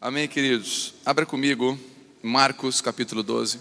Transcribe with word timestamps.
Amém, 0.00 0.28
queridos? 0.28 0.94
Abra 1.04 1.26
comigo 1.26 1.76
Marcos 2.22 2.80
capítulo 2.80 3.20
12. 3.20 3.58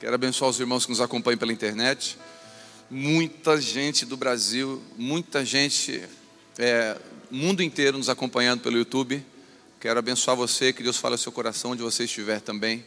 Quero 0.00 0.14
abençoar 0.14 0.50
os 0.50 0.58
irmãos 0.58 0.86
que 0.86 0.92
nos 0.92 1.00
acompanham 1.02 1.36
pela 1.36 1.52
internet. 1.52 2.16
Muita 2.90 3.60
gente 3.60 4.06
do 4.06 4.16
Brasil, 4.16 4.82
muita 4.96 5.44
gente, 5.44 6.02
é, 6.58 6.98
mundo 7.30 7.62
inteiro 7.62 7.98
nos 7.98 8.08
acompanhando 8.08 8.62
pelo 8.62 8.78
YouTube. 8.78 9.22
Quero 9.78 9.98
abençoar 9.98 10.34
você, 10.34 10.72
que 10.72 10.82
Deus 10.82 10.96
fale 10.96 11.16
ao 11.16 11.18
seu 11.18 11.30
coração, 11.30 11.72
onde 11.72 11.82
você 11.82 12.04
estiver 12.04 12.40
também. 12.40 12.82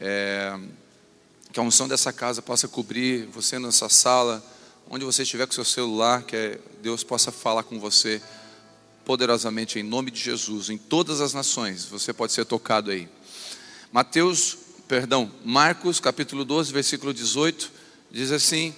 É, 0.00 0.58
que 1.52 1.60
a 1.60 1.62
unção 1.62 1.86
dessa 1.86 2.10
casa 2.10 2.40
possa 2.40 2.66
cobrir 2.66 3.26
você 3.26 3.58
nessa 3.58 3.90
sala, 3.90 4.42
onde 4.88 5.04
você 5.04 5.22
estiver 5.22 5.46
com 5.46 5.52
seu 5.52 5.64
celular, 5.64 6.22
que 6.22 6.58
Deus 6.82 7.02
possa 7.02 7.32
falar 7.32 7.62
com 7.62 7.78
você 7.78 8.22
poderosamente 9.04 9.78
em 9.78 9.82
nome 9.82 10.10
de 10.10 10.20
Jesus, 10.20 10.70
em 10.70 10.78
todas 10.78 11.20
as 11.20 11.34
nações. 11.34 11.84
Você 11.86 12.12
pode 12.12 12.32
ser 12.32 12.44
tocado 12.44 12.90
aí. 12.90 13.08
Mateus 13.90 14.58
perdão, 14.86 15.32
Marcos 15.44 15.98
capítulo 15.98 16.44
12, 16.44 16.72
versículo 16.72 17.14
18, 17.14 17.72
diz 18.10 18.30
assim, 18.30 18.74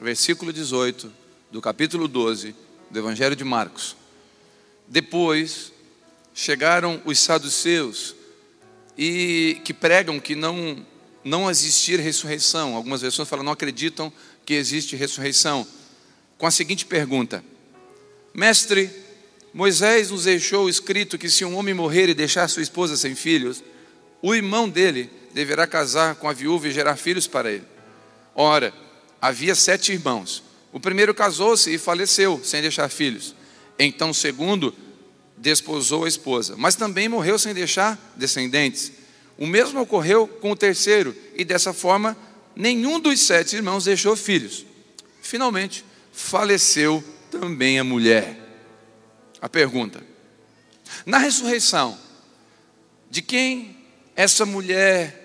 versículo 0.00 0.52
18 0.52 1.10
do 1.50 1.62
capítulo 1.62 2.06
12 2.06 2.54
do 2.90 2.98
Evangelho 2.98 3.34
de 3.34 3.42
Marcos. 3.42 3.96
Depois 4.86 5.72
chegaram 6.34 7.00
os 7.04 7.18
saduceus 7.18 8.14
e 8.98 9.60
que 9.64 9.72
pregam 9.72 10.20
que 10.20 10.34
não 10.34 10.84
não 11.22 11.50
existir 11.50 12.00
ressurreição. 12.00 12.74
Algumas 12.74 13.02
versões 13.02 13.28
falam 13.28 13.44
não 13.44 13.52
acreditam 13.52 14.12
que 14.50 14.54
existe 14.54 14.96
ressurreição. 14.96 15.64
Com 16.36 16.44
a 16.44 16.50
seguinte 16.50 16.84
pergunta: 16.84 17.44
Mestre, 18.34 18.90
Moisés 19.54 20.10
nos 20.10 20.24
deixou 20.24 20.68
escrito 20.68 21.16
que 21.16 21.30
se 21.30 21.44
um 21.44 21.54
homem 21.54 21.72
morrer 21.72 22.08
e 22.08 22.14
deixar 22.14 22.48
sua 22.48 22.60
esposa 22.60 22.96
sem 22.96 23.14
filhos, 23.14 23.62
o 24.20 24.34
irmão 24.34 24.68
dele 24.68 25.08
deverá 25.32 25.68
casar 25.68 26.16
com 26.16 26.28
a 26.28 26.32
viúva 26.32 26.66
e 26.66 26.72
gerar 26.72 26.96
filhos 26.96 27.28
para 27.28 27.48
ele. 27.48 27.62
Ora, 28.34 28.74
havia 29.22 29.54
sete 29.54 29.92
irmãos. 29.92 30.42
O 30.72 30.80
primeiro 30.80 31.14
casou-se 31.14 31.72
e 31.72 31.78
faleceu, 31.78 32.40
sem 32.42 32.60
deixar 32.60 32.88
filhos. 32.88 33.36
Então 33.78 34.10
o 34.10 34.14
segundo 34.14 34.74
desposou 35.36 36.06
a 36.06 36.08
esposa, 36.08 36.56
mas 36.58 36.74
também 36.74 37.08
morreu 37.08 37.38
sem 37.38 37.54
deixar 37.54 37.96
descendentes. 38.16 38.90
O 39.38 39.46
mesmo 39.46 39.80
ocorreu 39.80 40.26
com 40.26 40.50
o 40.50 40.56
terceiro, 40.56 41.14
e 41.36 41.44
dessa 41.44 41.72
forma, 41.72 42.16
nenhum 42.60 43.00
dos 43.00 43.20
sete 43.20 43.56
irmãos 43.56 43.84
deixou 43.84 44.14
filhos. 44.14 44.66
Finalmente, 45.22 45.84
faleceu 46.12 47.02
também 47.30 47.78
a 47.78 47.84
mulher. 47.84 48.36
A 49.40 49.48
pergunta: 49.48 50.04
na 51.06 51.18
ressurreição, 51.18 51.98
de 53.10 53.22
quem 53.22 53.76
essa 54.14 54.44
mulher 54.44 55.16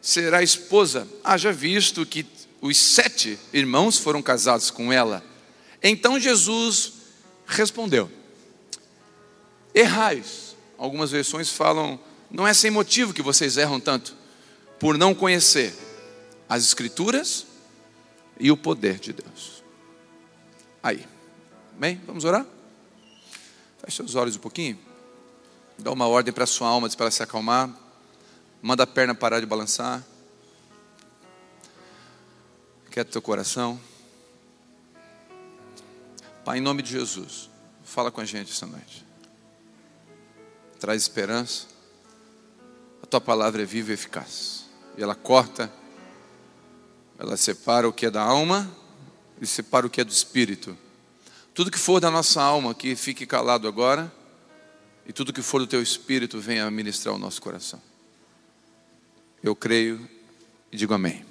será 0.00 0.42
esposa, 0.42 1.08
haja 1.24 1.50
visto 1.50 2.04
que 2.04 2.26
os 2.60 2.76
sete 2.76 3.38
irmãos 3.52 3.98
foram 3.98 4.20
casados 4.20 4.70
com 4.70 4.92
ela. 4.92 5.24
Então 5.82 6.20
Jesus 6.20 6.92
respondeu: 7.46 8.10
Errais. 9.74 10.44
Algumas 10.76 11.12
versões 11.12 11.50
falam, 11.50 11.98
não 12.28 12.46
é 12.46 12.52
sem 12.52 12.68
motivo 12.68 13.14
que 13.14 13.22
vocês 13.22 13.56
erram 13.56 13.78
tanto, 13.78 14.14
por 14.78 14.98
não 14.98 15.14
conhecer 15.14 15.72
as 16.54 16.62
Escrituras 16.62 17.46
e 18.38 18.48
o 18.52 18.56
poder 18.56 19.00
de 19.00 19.12
Deus. 19.12 19.64
Aí, 20.80 21.04
bem, 21.72 22.00
vamos 22.06 22.24
orar? 22.24 22.46
Feche 23.80 23.96
seus 23.96 24.14
olhos 24.14 24.36
um 24.36 24.38
pouquinho, 24.38 24.78
dá 25.76 25.90
uma 25.90 26.06
ordem 26.06 26.32
para 26.32 26.44
a 26.44 26.46
sua 26.46 26.68
alma 26.68 26.88
para 26.90 27.10
se 27.10 27.24
acalmar. 27.24 27.68
Manda 28.62 28.84
a 28.84 28.86
perna 28.86 29.16
parar 29.16 29.40
de 29.40 29.46
balançar. 29.46 30.02
Quieta 32.88 33.10
teu 33.10 33.20
coração. 33.20 33.78
Pai, 36.44 36.58
em 36.58 36.60
nome 36.60 36.82
de 36.82 36.90
Jesus, 36.92 37.50
fala 37.82 38.12
com 38.12 38.20
a 38.20 38.24
gente 38.24 38.52
essa 38.52 38.64
noite. 38.64 39.04
Traz 40.78 41.02
esperança. 41.02 41.66
A 43.02 43.06
tua 43.06 43.20
palavra 43.20 43.62
é 43.62 43.64
viva 43.66 43.90
e 43.90 43.94
eficaz. 43.94 44.66
E 44.96 45.02
ela 45.02 45.16
corta, 45.16 45.70
ela 47.18 47.36
separa 47.36 47.88
o 47.88 47.92
que 47.92 48.06
é 48.06 48.10
da 48.10 48.22
alma 48.22 48.70
e 49.40 49.46
separa 49.46 49.86
o 49.86 49.90
que 49.90 50.00
é 50.00 50.04
do 50.04 50.12
espírito. 50.12 50.76
Tudo 51.54 51.70
que 51.70 51.78
for 51.78 52.00
da 52.00 52.10
nossa 52.10 52.42
alma, 52.42 52.74
que 52.74 52.96
fique 52.96 53.26
calado 53.26 53.68
agora, 53.68 54.12
e 55.06 55.12
tudo 55.12 55.32
que 55.32 55.42
for 55.42 55.60
do 55.60 55.66
teu 55.66 55.82
espírito, 55.82 56.40
venha 56.40 56.68
ministrar 56.70 57.14
o 57.14 57.18
nosso 57.18 57.40
coração. 57.40 57.80
Eu 59.42 59.54
creio 59.54 60.08
e 60.72 60.76
digo 60.76 60.94
amém. 60.94 61.24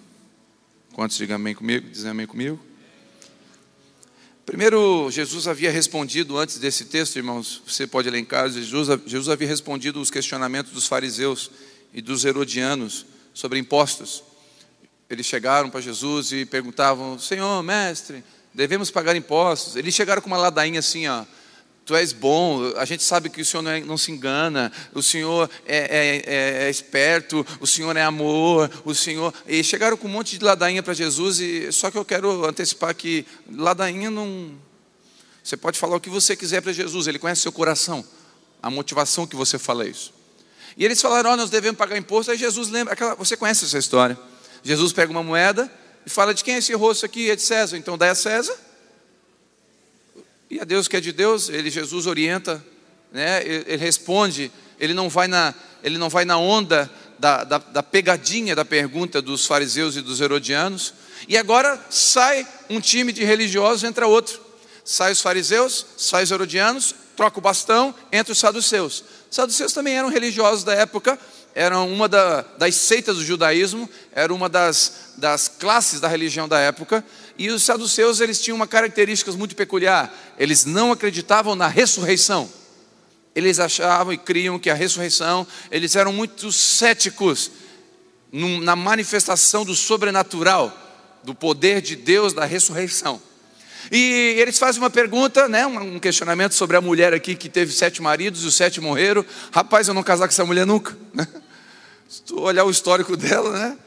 Quantos 0.94 1.18
digam 1.18 1.36
amém 1.36 1.56
comigo? 1.56 1.90
Dizem 1.90 2.12
amém 2.12 2.28
comigo? 2.28 2.60
Primeiro, 4.46 5.10
Jesus 5.10 5.48
havia 5.48 5.72
respondido 5.72 6.38
antes 6.38 6.58
desse 6.58 6.86
texto, 6.86 7.16
irmãos, 7.16 7.62
você 7.66 7.88
pode 7.88 8.08
elencar, 8.08 8.50
Jesus, 8.50 8.88
Jesus 9.06 9.30
havia 9.30 9.48
respondido 9.48 10.00
os 10.02 10.12
questionamentos 10.12 10.72
dos 10.74 10.86
fariseus 10.86 11.50
e 11.94 12.02
dos 12.02 12.26
herodianos 12.26 13.06
sobre 13.34 13.58
impostos. 13.58 14.22
Eles 15.13 15.25
chegaram 15.25 15.69
para 15.69 15.79
Jesus 15.79 16.31
e 16.31 16.46
perguntavam: 16.46 17.18
Senhor, 17.19 17.62
mestre, 17.63 18.24
devemos 18.53 18.91
pagar 18.91 19.16
impostos? 19.16 19.75
Eles 19.75 19.94
chegaram 19.94 20.22
com 20.22 20.28
uma 20.28 20.38
ladainha 20.38 20.79
assim, 20.79 21.07
ó. 21.07 21.24
Tu 21.85 21.96
és 21.96 22.13
bom, 22.13 22.72
a 22.78 22.85
gente 22.85 23.03
sabe 23.03 23.29
que 23.29 23.41
o 23.41 23.46
Senhor 23.46 23.62
não, 23.62 23.72
é, 23.72 23.81
não 23.81 23.97
se 23.97 24.09
engana, 24.09 24.72
o 24.94 25.03
Senhor 25.03 25.50
é, 25.66 25.78
é, 25.78 26.16
é, 26.25 26.66
é, 26.66 26.69
esperto, 26.69 27.46
o 27.59 27.68
Senhor 27.68 27.96
é 27.97 28.02
amor, 28.02 28.72
o 28.85 28.96
Senhor. 28.96 29.34
E 29.46 29.62
chegaram 29.63 29.97
com 29.97 30.07
um 30.07 30.12
monte 30.12 30.38
de 30.38 30.46
ladainha 30.46 30.81
para 30.81 30.94
Jesus, 30.94 31.41
e 31.41 31.72
só 31.73 31.91
que 31.91 31.97
eu 31.97 32.06
quero 32.06 32.46
antecipar 32.46 32.96
que 32.96 33.25
ladainha 33.52 34.09
não. 34.09 34.53
Você 35.44 35.57
pode 35.57 35.78
falar 35.78 35.97
o 35.97 36.00
que 36.00 36.09
você 36.09 36.38
quiser 36.38 36.62
para 36.62 36.72
Jesus, 36.72 37.06
Ele 37.06 37.19
conhece 37.19 37.41
seu 37.41 37.52
coração, 37.52 38.03
a 38.62 38.69
motivação 38.69 39.28
que 39.28 39.35
você 39.35 39.59
fala 39.59 39.85
isso. 39.85 40.13
E 40.78 40.85
eles 40.85 41.02
falaram: 41.02 41.34
oh, 41.34 41.35
nós 41.35 41.50
devemos 41.50 41.78
pagar 41.78 41.97
imposto. 41.97 42.31
Aí 42.31 42.38
Jesus 42.38 42.69
lembra, 42.69 42.94
aquela, 42.94 43.13
você 43.16 43.35
conhece 43.35 43.66
essa 43.66 43.78
história? 43.78 44.18
Jesus 44.63 44.94
pega 44.94 45.12
uma 45.12 45.24
moeda 45.24 45.72
e 46.06 46.09
fala: 46.09 46.34
de 46.34 46.44
quem 46.44 46.56
é 46.56 46.57
esse 46.57 46.74
rosto 46.74 47.06
aqui? 47.06 47.29
É 47.29 47.35
de 47.35 47.41
César, 47.41 47.78
então 47.78 47.97
dá 47.97 48.09
a 48.09 48.16
César 48.16 48.57
e 50.53 50.59
a 50.59 50.63
Deus 50.63 50.88
que 50.88 50.96
é 50.96 51.01
de 51.01 51.12
Deus, 51.12 51.50
ele 51.50 51.72
Jesus 51.72 52.06
orienta, 52.06 52.63
né? 53.12 53.41
ele, 53.44 53.63
ele 53.66 53.84
responde, 53.84 54.52
ele 54.79 54.94
não 54.94 55.09
vai 55.09 55.28
na, 55.28 55.52
ele 55.84 55.97
não 55.97 56.09
vai 56.09 56.25
na 56.25 56.38
onda 56.38 56.88
da, 57.18 57.44
da, 57.44 57.57
da, 57.57 57.81
pegadinha 57.81 58.56
da 58.56 58.63
pergunta 58.63 59.19
dos 59.19 59.47
fariseus 59.47 59.96
e 59.96 60.02
dos 60.02 60.22
herodianos. 60.22 60.94
E 61.28 61.35
agora 61.38 61.84
sai 61.90 62.47
um 62.69 62.79
time 62.79 63.12
de 63.12 63.23
religiosos, 63.23 63.84
entra 63.84 64.06
outro. 64.06 64.40
Sai 64.85 65.12
os 65.12 65.22
fariseus, 65.22 65.88
sai 65.97 66.23
os 66.23 66.29
herodianos, 66.29 66.94
troca 67.18 67.40
o 67.40 67.41
bastão, 67.41 67.96
entra 68.12 68.31
os 68.31 68.38
saduceus. 68.38 69.03
Os 69.31 69.35
saduceus 69.35 69.73
também 69.73 69.97
eram 69.97 70.09
religiosos 70.09 70.63
da 70.63 70.75
época, 70.75 71.18
eram 71.56 71.91
uma 71.91 72.08
da, 72.08 72.41
das 72.58 72.75
seitas 72.75 73.18
do 73.18 73.24
judaísmo, 73.24 73.90
era 74.12 74.34
uma 74.34 74.50
das, 74.50 75.14
das 75.18 75.47
classes 75.47 76.00
da 76.00 76.08
religião 76.08 76.47
da 76.47 76.59
época, 76.59 77.03
e 77.38 77.50
os 77.50 77.64
saduceus 77.64 78.19
eles 78.19 78.41
tinham 78.41 78.56
uma 78.56 78.68
característica 78.68 79.31
muito 79.34 79.56
peculiar. 79.56 80.14
Eles 80.38 80.66
não 80.66 80.91
acreditavam 80.91 81.56
na 81.56 81.68
ressurreição. 81.68 82.50
Eles 83.36 83.59
achavam 83.59 84.14
e 84.14 84.18
criam 84.18 84.59
que 84.59 84.69
a 84.69 84.75
ressurreição, 84.75 85.46
eles 85.72 85.96
eram 85.96 86.14
muito 86.14 86.52
céticos 86.52 87.52
na 88.61 88.76
manifestação 88.76 89.66
do 89.66 89.76
sobrenatural, 89.76 90.76
do 91.23 91.34
poder 91.34 91.82
de 91.82 91.96
Deus 91.96 92.34
da 92.34 92.46
ressurreição. 92.46 93.22
E 93.91 94.35
eles 94.38 94.58
fazem 94.58 94.82
uma 94.82 94.90
pergunta, 94.90 95.47
né, 95.47 95.66
um 95.66 96.00
questionamento 96.00 96.53
sobre 96.53 96.78
a 96.78 96.82
mulher 96.82 97.14
aqui 97.14 97.35
que 97.35 97.50
teve 97.50 97.73
sete 97.73 98.02
maridos 98.02 98.44
e 98.44 98.47
os 98.47 98.55
sete 98.55 98.79
morreram. 98.79 99.26
Rapaz, 99.52 99.88
eu 99.88 99.94
não 99.94 100.03
casar 100.03 100.28
com 100.28 100.34
essa 100.34 100.46
mulher 100.46 100.66
nunca. 100.66 100.96
Né? 102.14 102.18
Se 102.18 102.24
tu 102.24 102.40
olhar 102.40 102.64
o 102.64 102.70
histórico 102.70 103.18
dela, 103.18 103.50
né? 103.52 103.78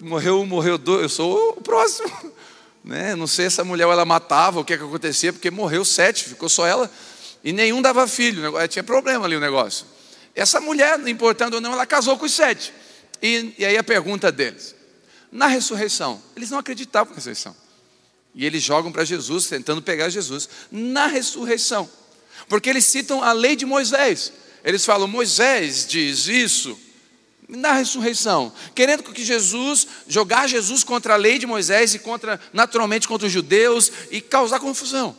morreu 0.00 0.40
um, 0.40 0.46
morreu 0.46 0.76
dois, 0.76 1.02
eu 1.02 1.08
sou 1.08 1.50
o 1.56 1.62
próximo. 1.62 2.08
Né? 2.84 3.14
Não 3.14 3.26
sei 3.26 3.44
se 3.50 3.56
essa 3.56 3.64
mulher 3.64 3.86
ela 3.86 4.04
matava, 4.06 4.60
o 4.60 4.64
que, 4.64 4.72
é 4.72 4.78
que 4.78 4.84
acontecia, 4.84 5.30
porque 5.30 5.50
morreu 5.50 5.84
sete, 5.84 6.24
ficou 6.24 6.48
só 6.48 6.66
ela, 6.66 6.90
e 7.44 7.52
nenhum 7.52 7.82
dava 7.82 8.08
filho, 8.08 8.40
tinha 8.66 8.82
problema 8.82 9.26
ali 9.26 9.36
o 9.36 9.40
negócio. 9.40 9.84
Essa 10.34 10.58
mulher, 10.58 10.98
importando 11.06 11.56
ou 11.56 11.60
não, 11.60 11.72
ela 11.72 11.84
casou 11.84 12.16
com 12.16 12.24
os 12.24 12.32
sete. 12.32 12.72
E, 13.20 13.52
e 13.58 13.66
aí 13.66 13.76
a 13.76 13.84
pergunta 13.84 14.32
deles: 14.32 14.74
na 15.30 15.48
ressurreição, 15.48 16.22
eles 16.34 16.50
não 16.50 16.60
acreditavam 16.60 17.10
na 17.10 17.16
ressurreição. 17.16 17.54
E 18.34 18.46
eles 18.46 18.62
jogam 18.62 18.90
para 18.90 19.04
Jesus, 19.04 19.48
tentando 19.48 19.82
pegar 19.82 20.08
Jesus, 20.08 20.48
na 20.70 21.08
ressurreição. 21.08 21.90
Porque 22.48 22.70
eles 22.70 22.86
citam 22.86 23.22
a 23.22 23.32
lei 23.32 23.54
de 23.54 23.66
Moisés. 23.66 24.32
Eles 24.64 24.84
falam, 24.84 25.08
Moisés 25.08 25.86
diz 25.86 26.26
isso, 26.26 26.78
na 27.48 27.72
ressurreição, 27.72 28.52
querendo 28.74 29.02
que 29.02 29.24
Jesus, 29.24 29.86
jogar 30.06 30.46
Jesus 30.46 30.84
contra 30.84 31.14
a 31.14 31.16
lei 31.16 31.38
de 31.38 31.46
Moisés 31.46 31.94
e 31.94 31.98
contra, 31.98 32.38
naturalmente, 32.52 33.08
contra 33.08 33.26
os 33.26 33.32
judeus 33.32 33.90
e 34.10 34.20
causar 34.20 34.60
confusão. 34.60 35.16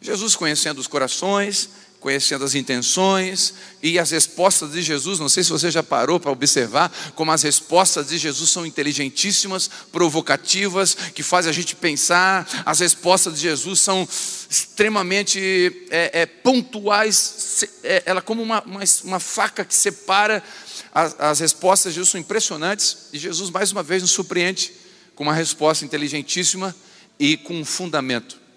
Jesus 0.00 0.34
conhecendo 0.34 0.78
os 0.78 0.86
corações, 0.86 1.70
conhecendo 2.00 2.44
as 2.44 2.54
intenções 2.54 3.54
e 3.82 3.98
as 3.98 4.10
respostas 4.10 4.72
de 4.72 4.82
Jesus. 4.82 5.18
Não 5.18 5.28
sei 5.28 5.42
se 5.42 5.50
você 5.50 5.70
já 5.70 5.82
parou 5.82 6.20
para 6.20 6.30
observar 6.30 6.92
como 7.14 7.32
as 7.32 7.42
respostas 7.42 8.08
de 8.08 8.18
Jesus 8.18 8.50
são 8.50 8.64
inteligentíssimas, 8.64 9.68
provocativas, 9.90 10.94
que 11.14 11.22
fazem 11.22 11.50
a 11.50 11.52
gente 11.52 11.74
pensar. 11.74 12.48
As 12.64 12.80
respostas 12.80 13.34
de 13.34 13.40
Jesus 13.40 13.80
são 13.80 14.08
extremamente 14.48 15.86
é, 15.90 16.22
é, 16.22 16.26
pontuais. 16.26 17.64
É, 17.82 18.02
ela 18.06 18.22
como 18.22 18.42
uma, 18.42 18.62
uma, 18.62 18.80
uma, 19.04 19.20
faca 19.20 19.64
que 19.64 19.74
separa. 19.74 20.42
As, 20.94 21.16
as 21.18 21.40
respostas 21.40 21.92
de 21.92 21.96
Jesus 21.96 22.10
são 22.10 22.20
impressionantes 22.20 23.08
e 23.12 23.18
Jesus 23.18 23.50
mais 23.50 23.72
uma 23.72 23.82
vez 23.82 24.02
nos 24.02 24.12
surpreende 24.12 24.72
com 25.14 25.24
uma 25.24 25.34
resposta 25.34 25.84
inteligentíssima 25.84 26.74
e 27.18 27.36
com 27.36 27.54
um 27.54 27.64
fundamento. 27.64 28.47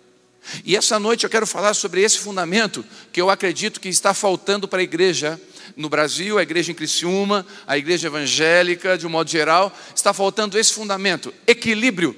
E 0.66 0.76
essa 0.76 1.00
noite 1.00 1.24
eu 1.24 1.30
quero 1.30 1.46
falar 1.46 1.74
sobre 1.74 2.02
esse 2.02 2.18
fundamento 2.20 2.84
que 3.12 3.22
eu 3.22 3.30
acredito 3.30 3.80
que 3.80 3.90
está 3.90 4.14
faltando 4.14 4.68
para 4.68 4.80
a 4.80 4.84
igreja 4.84 5.40
no 5.76 5.88
Brasil, 5.88 6.38
a 6.38 6.44
igreja 6.44 6.72
em 6.72 6.76
Criciúma, 6.76 7.46
a 7.66 7.78
igreja 7.78 8.08
evangélica, 8.08 8.98
de 8.98 9.06
um 9.06 9.10
modo 9.10 9.30
geral, 9.30 9.76
está 9.96 10.14
faltando 10.14 10.58
esse 10.58 10.74
fundamento, 10.74 11.34
equilíbrio. 11.48 12.16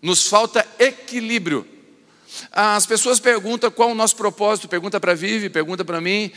Nos 0.00 0.26
falta 0.26 0.66
equilíbrio. 0.78 1.66
As 2.50 2.86
pessoas 2.86 3.20
perguntam 3.20 3.70
qual 3.70 3.90
o 3.90 3.94
nosso 3.94 4.16
propósito, 4.16 4.68
pergunta 4.68 4.98
para 4.98 5.14
Vivi, 5.14 5.48
pergunta 5.48 5.84
para 5.84 6.00
mim, 6.00 6.32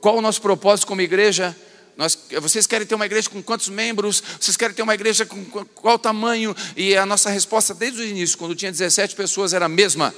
qual 0.00 0.16
o 0.16 0.22
nosso 0.22 0.40
propósito 0.40 0.86
como 0.86 1.00
igreja. 1.00 1.56
Nós, 1.98 2.16
vocês 2.40 2.64
querem 2.64 2.86
ter 2.86 2.94
uma 2.94 3.06
igreja 3.06 3.28
com 3.28 3.42
quantos 3.42 3.68
membros? 3.68 4.22
Vocês 4.40 4.56
querem 4.56 4.72
ter 4.72 4.82
uma 4.82 4.94
igreja 4.94 5.26
com 5.26 5.44
qual 5.74 5.98
tamanho? 5.98 6.54
E 6.76 6.96
a 6.96 7.04
nossa 7.04 7.28
resposta 7.28 7.74
desde 7.74 8.00
o 8.00 8.04
início, 8.04 8.38
quando 8.38 8.54
tinha 8.54 8.70
17 8.70 9.16
pessoas, 9.16 9.52
era 9.52 9.64
a 9.64 9.68
mesma. 9.68 10.14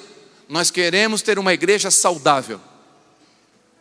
Nós 0.47 0.71
queremos 0.71 1.23
ter 1.23 1.39
uma 1.39 1.55
igreja 1.55 1.91
saudável. 1.91 2.61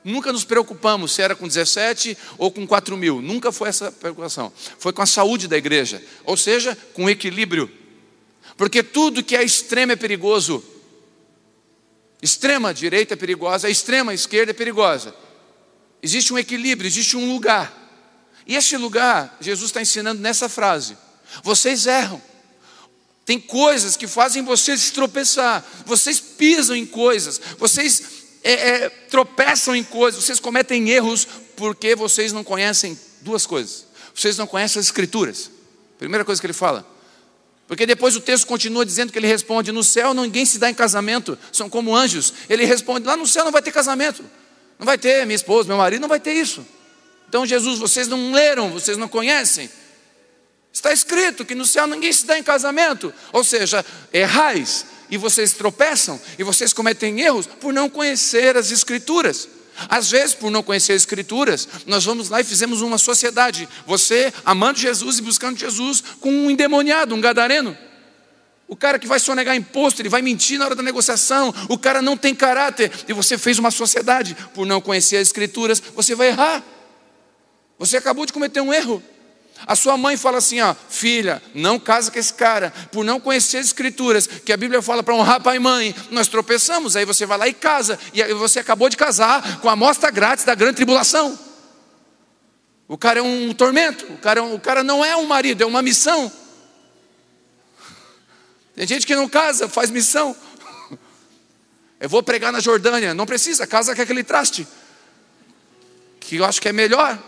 Nunca 0.02 0.32
nos 0.32 0.46
preocupamos 0.46 1.12
se 1.12 1.22
era 1.22 1.36
com 1.36 1.46
17 1.46 2.18
ou 2.38 2.50
com 2.50 2.66
4 2.66 2.96
mil. 2.96 3.22
Nunca 3.22 3.52
foi 3.52 3.68
essa 3.68 3.92
preocupação. 3.92 4.50
Foi 4.78 4.94
com 4.94 5.02
a 5.02 5.06
saúde 5.06 5.50
da 5.50 5.58
igreja. 5.58 6.02
Ou 6.24 6.38
seja, 6.38 6.78
com 6.94 7.10
equilíbrio. 7.10 7.70
Porque 8.56 8.82
tudo 8.82 9.22
que 9.22 9.36
é 9.36 9.44
extremo 9.44 9.92
é 9.92 9.98
perigoso. 9.98 10.64
Extrema 12.22 12.74
direita 12.74 13.14
é 13.14 13.18
perigosa, 13.18 13.70
extrema 13.70 14.14
esquerda 14.14 14.52
é 14.52 14.54
perigosa. 14.54 15.14
Existe 16.02 16.34
um 16.34 16.40
equilíbrio, 16.40 16.88
existe 16.88 17.18
um 17.18 17.34
lugar. 17.34 17.79
E 18.46 18.56
este 18.56 18.78
lugar, 18.78 19.38
Jesus 19.40 19.70
está 19.70 19.82
ensinando 19.82 20.22
nessa 20.22 20.50
frase: 20.50 20.98
vocês 21.44 21.86
erram. 21.86 22.22
Tem 23.26 23.40
coisas 23.40 23.96
que 23.96 24.08
fazem 24.08 24.44
vocês 24.44 24.90
tropeçar, 24.90 25.64
vocês 25.86 26.20
pisam 26.20 26.76
em 26.76 26.86
coisas, 26.86 27.40
vocês 27.60 28.02
é, 28.44 28.54
é, 28.54 28.90
tropeçam 28.90 29.76
em 29.76 29.84
coisas, 29.84 30.24
vocês 30.24 30.40
cometem 30.40 30.90
erros 30.90 31.28
porque 31.56 31.96
vocês 31.96 32.34
não 32.34 32.44
conhecem 32.44 32.98
duas 33.22 33.46
coisas. 33.46 33.86
Vocês 34.16 34.38
não 34.38 34.48
conhecem 34.48 34.80
as 34.80 34.88
Escrituras. 34.88 35.52
Primeira 35.98 36.26
coisa 36.26 36.42
que 36.42 36.48
ele 36.48 36.54
fala. 36.54 36.86
Porque 37.68 37.86
depois 37.86 38.16
o 38.16 38.20
texto 38.20 38.48
continua 38.48 38.84
dizendo 38.84 39.12
que 39.12 39.20
ele 39.20 39.28
responde: 39.28 39.72
No 39.72 39.84
céu 39.84 40.14
ninguém 40.14 40.44
se 40.44 40.58
dá 40.58 40.70
em 40.70 40.74
casamento, 40.74 41.38
são 41.52 41.70
como 41.70 41.96
anjos. 41.96 42.34
Ele 42.50 42.66
responde: 42.66 43.06
Lá 43.06 43.16
no 43.16 43.28
céu 43.28 43.46
não 43.46 43.52
vai 43.52 43.62
ter 43.62 43.72
casamento, 43.72 44.24
não 44.80 44.86
vai 44.88 44.98
ter 44.98 45.24
minha 45.26 45.36
esposa, 45.36 45.68
meu 45.68 45.78
marido, 45.78 46.02
não 46.02 46.10
vai 46.10 46.20
ter 46.20 46.34
isso. 46.34 46.66
Então, 47.30 47.46
Jesus, 47.46 47.78
vocês 47.78 48.08
não 48.08 48.32
leram, 48.32 48.72
vocês 48.72 48.98
não 48.98 49.08
conhecem. 49.08 49.70
Está 50.74 50.92
escrito 50.92 51.46
que 51.46 51.54
no 51.54 51.64
céu 51.64 51.86
ninguém 51.86 52.12
se 52.12 52.26
dá 52.26 52.40
em 52.40 52.42
casamento. 52.42 53.14
Ou 53.32 53.44
seja, 53.44 53.86
errais 54.12 54.88
e 55.12 55.16
vocês 55.16 55.54
tropeçam 55.54 56.20
e 56.40 56.44
vocês 56.44 56.74
cometem 56.74 57.22
erros 57.22 57.46
por 57.46 57.72
não 57.72 57.88
conhecer 57.88 58.58
as 58.58 58.72
Escrituras. 58.72 59.48
Às 59.88 60.10
vezes, 60.10 60.34
por 60.34 60.50
não 60.50 60.64
conhecer 60.64 60.94
as 60.94 61.04
Escrituras, 61.04 61.68
nós 61.86 62.04
vamos 62.04 62.30
lá 62.30 62.42
e 62.42 62.44
fizemos 62.44 62.82
uma 62.82 62.98
sociedade. 62.98 63.70
Você 63.86 64.34
amando 64.44 64.80
Jesus 64.80 65.20
e 65.20 65.22
buscando 65.22 65.60
Jesus 65.60 66.04
com 66.20 66.32
um 66.32 66.50
endemoniado, 66.50 67.14
um 67.14 67.22
gadareno. 67.22 67.78
O 68.68 68.76
cara 68.76 68.98
que 68.98 69.08
vai 69.08 69.20
sonegar 69.20 69.56
imposto, 69.56 70.02
ele 70.02 70.10
vai 70.10 70.24
mentir 70.24 70.58
na 70.58 70.66
hora 70.66 70.76
da 70.76 70.82
negociação. 70.82 71.54
O 71.70 71.78
cara 71.78 72.02
não 72.02 72.18
tem 72.18 72.34
caráter. 72.34 72.92
E 73.08 73.14
você 73.14 73.38
fez 73.38 73.60
uma 73.60 73.70
sociedade. 73.70 74.36
Por 74.56 74.66
não 74.66 74.82
conhecer 74.82 75.18
as 75.18 75.28
Escrituras, 75.28 75.80
você 75.96 76.16
vai 76.16 76.30
errar. 76.30 76.64
Você 77.80 77.98
acabou 77.98 78.26
de 78.26 78.34
cometer 78.34 78.60
um 78.60 78.74
erro. 78.74 79.02
A 79.66 79.76
sua 79.76 79.98
mãe 79.98 80.16
fala 80.18 80.38
assim: 80.38 80.60
ó, 80.62 80.76
filha, 80.90 81.42
não 81.54 81.80
casa 81.80 82.12
com 82.12 82.20
esse 82.20 82.34
cara, 82.34 82.72
por 82.92 83.04
não 83.04 83.20
conhecer 83.20 83.58
as 83.58 83.68
escrituras, 83.68 84.28
que 84.28 84.54
a 84.54 84.58
Bíblia 84.58 84.82
fala 84.82 85.02
para 85.02 85.16
honrar 85.16 85.42
pai 85.42 85.56
e 85.56 85.60
mãe. 85.60 85.96
Nós 86.12 86.28
tropeçamos, 86.28 86.96
aí 86.96 87.06
você 87.06 87.26
vai 87.26 87.38
lá 87.38 87.48
e 87.48 87.54
casa, 87.54 87.98
e 88.14 88.22
aí 88.22 88.34
você 88.34 88.60
acabou 88.60 88.90
de 88.90 88.98
casar 88.98 89.60
com 89.62 89.70
a 89.70 89.74
amostra 89.74 90.12
grátis 90.12 90.46
da 90.46 90.54
grande 90.54 90.76
tribulação. 90.76 91.38
O 92.88 92.98
cara 92.98 93.20
é 93.20 93.22
um 93.22 93.54
tormento, 93.54 94.06
o 94.14 94.18
cara, 94.18 94.40
é 94.40 94.44
o 94.44 94.60
cara 94.60 94.84
não 94.84 95.04
é 95.04 95.16
um 95.16 95.26
marido, 95.26 95.62
é 95.62 95.66
uma 95.66 95.82
missão. 95.82 96.32
Tem 98.76 98.88
gente 98.88 99.06
que 99.06 99.16
não 99.16 99.28
casa, 99.28 99.68
faz 99.68 99.92
missão. 99.92 100.36
Eu 102.00 102.10
vou 102.10 102.24
pregar 102.24 102.52
na 102.52 102.62
Jordânia, 102.62 103.14
não 103.14 103.26
precisa, 103.26 103.68
casa 103.68 103.94
com 103.94 104.02
aquele 104.02 104.24
traste, 104.24 104.66
que 106.20 106.38
eu 106.38 106.46
acho 106.46 106.62
que 106.62 106.70
é 106.70 106.72
melhor. 106.72 107.20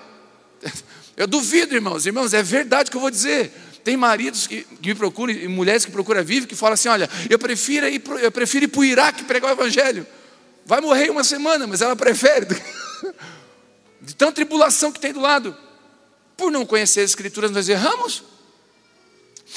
Eu 1.21 1.27
duvido, 1.27 1.75
irmãos. 1.75 2.07
Irmãos, 2.07 2.33
é 2.33 2.41
verdade 2.41 2.89
que 2.89 2.97
eu 2.97 3.01
vou 3.01 3.11
dizer. 3.11 3.51
Tem 3.83 3.95
maridos 3.95 4.47
que, 4.47 4.65
me 4.83 4.95
procuram, 4.95 5.31
e 5.31 5.47
mulheres 5.47 5.85
que 5.85 5.91
procuram 5.91 6.23
vivo, 6.23 6.47
que 6.47 6.55
falam 6.55 6.73
assim: 6.73 6.89
olha, 6.89 7.07
eu 7.29 7.37
prefiro 7.37 7.87
ir, 7.87 8.01
eu 8.23 8.31
prefiro 8.31 8.65
ir 8.65 8.67
para 8.67 8.79
o 8.79 8.83
Iraque 8.83 9.23
pregar 9.25 9.51
o 9.51 9.53
Evangelho. 9.53 10.07
Vai 10.65 10.81
morrer 10.81 11.11
uma 11.11 11.23
semana, 11.23 11.67
mas 11.67 11.79
ela 11.79 11.95
prefere. 11.95 12.47
De 14.01 14.15
tanta 14.15 14.31
tribulação 14.31 14.91
que 14.91 14.99
tem 14.99 15.13
do 15.13 15.19
lado. 15.19 15.55
Por 16.35 16.51
não 16.51 16.65
conhecer 16.65 17.01
as 17.01 17.11
Escrituras, 17.11 17.51
nós 17.51 17.69
erramos. 17.69 18.23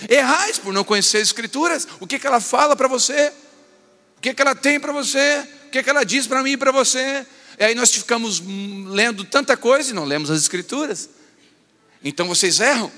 Errais 0.07 0.59
por 0.59 0.71
não 0.71 0.85
conhecer 0.85 1.17
as 1.17 1.29
Escrituras. 1.29 1.89
O 1.99 2.07
que, 2.07 2.19
que 2.19 2.27
ela 2.27 2.41
fala 2.41 2.77
para 2.77 2.89
você? 2.89 3.33
O 4.19 4.21
que, 4.21 4.35
que 4.35 4.43
ela 4.43 4.55
tem 4.55 4.79
para 4.79 4.93
você? 4.93 5.49
O 5.67 5.71
que, 5.71 5.83
que 5.83 5.89
ela 5.89 6.05
diz 6.05 6.27
para 6.27 6.43
mim 6.43 6.53
e 6.53 6.57
para 6.59 6.71
você? 6.71 7.27
E 7.59 7.65
aí 7.65 7.75
nós 7.75 7.91
ficamos 7.91 8.43
lendo 8.87 9.25
tanta 9.25 9.57
coisa 9.57 9.93
e 9.93 9.95
não 9.95 10.05
lemos 10.05 10.31
as 10.31 10.43
Escrituras. 10.43 11.09
Então 12.05 12.29
vocês 12.29 12.61
erram. 12.61 12.93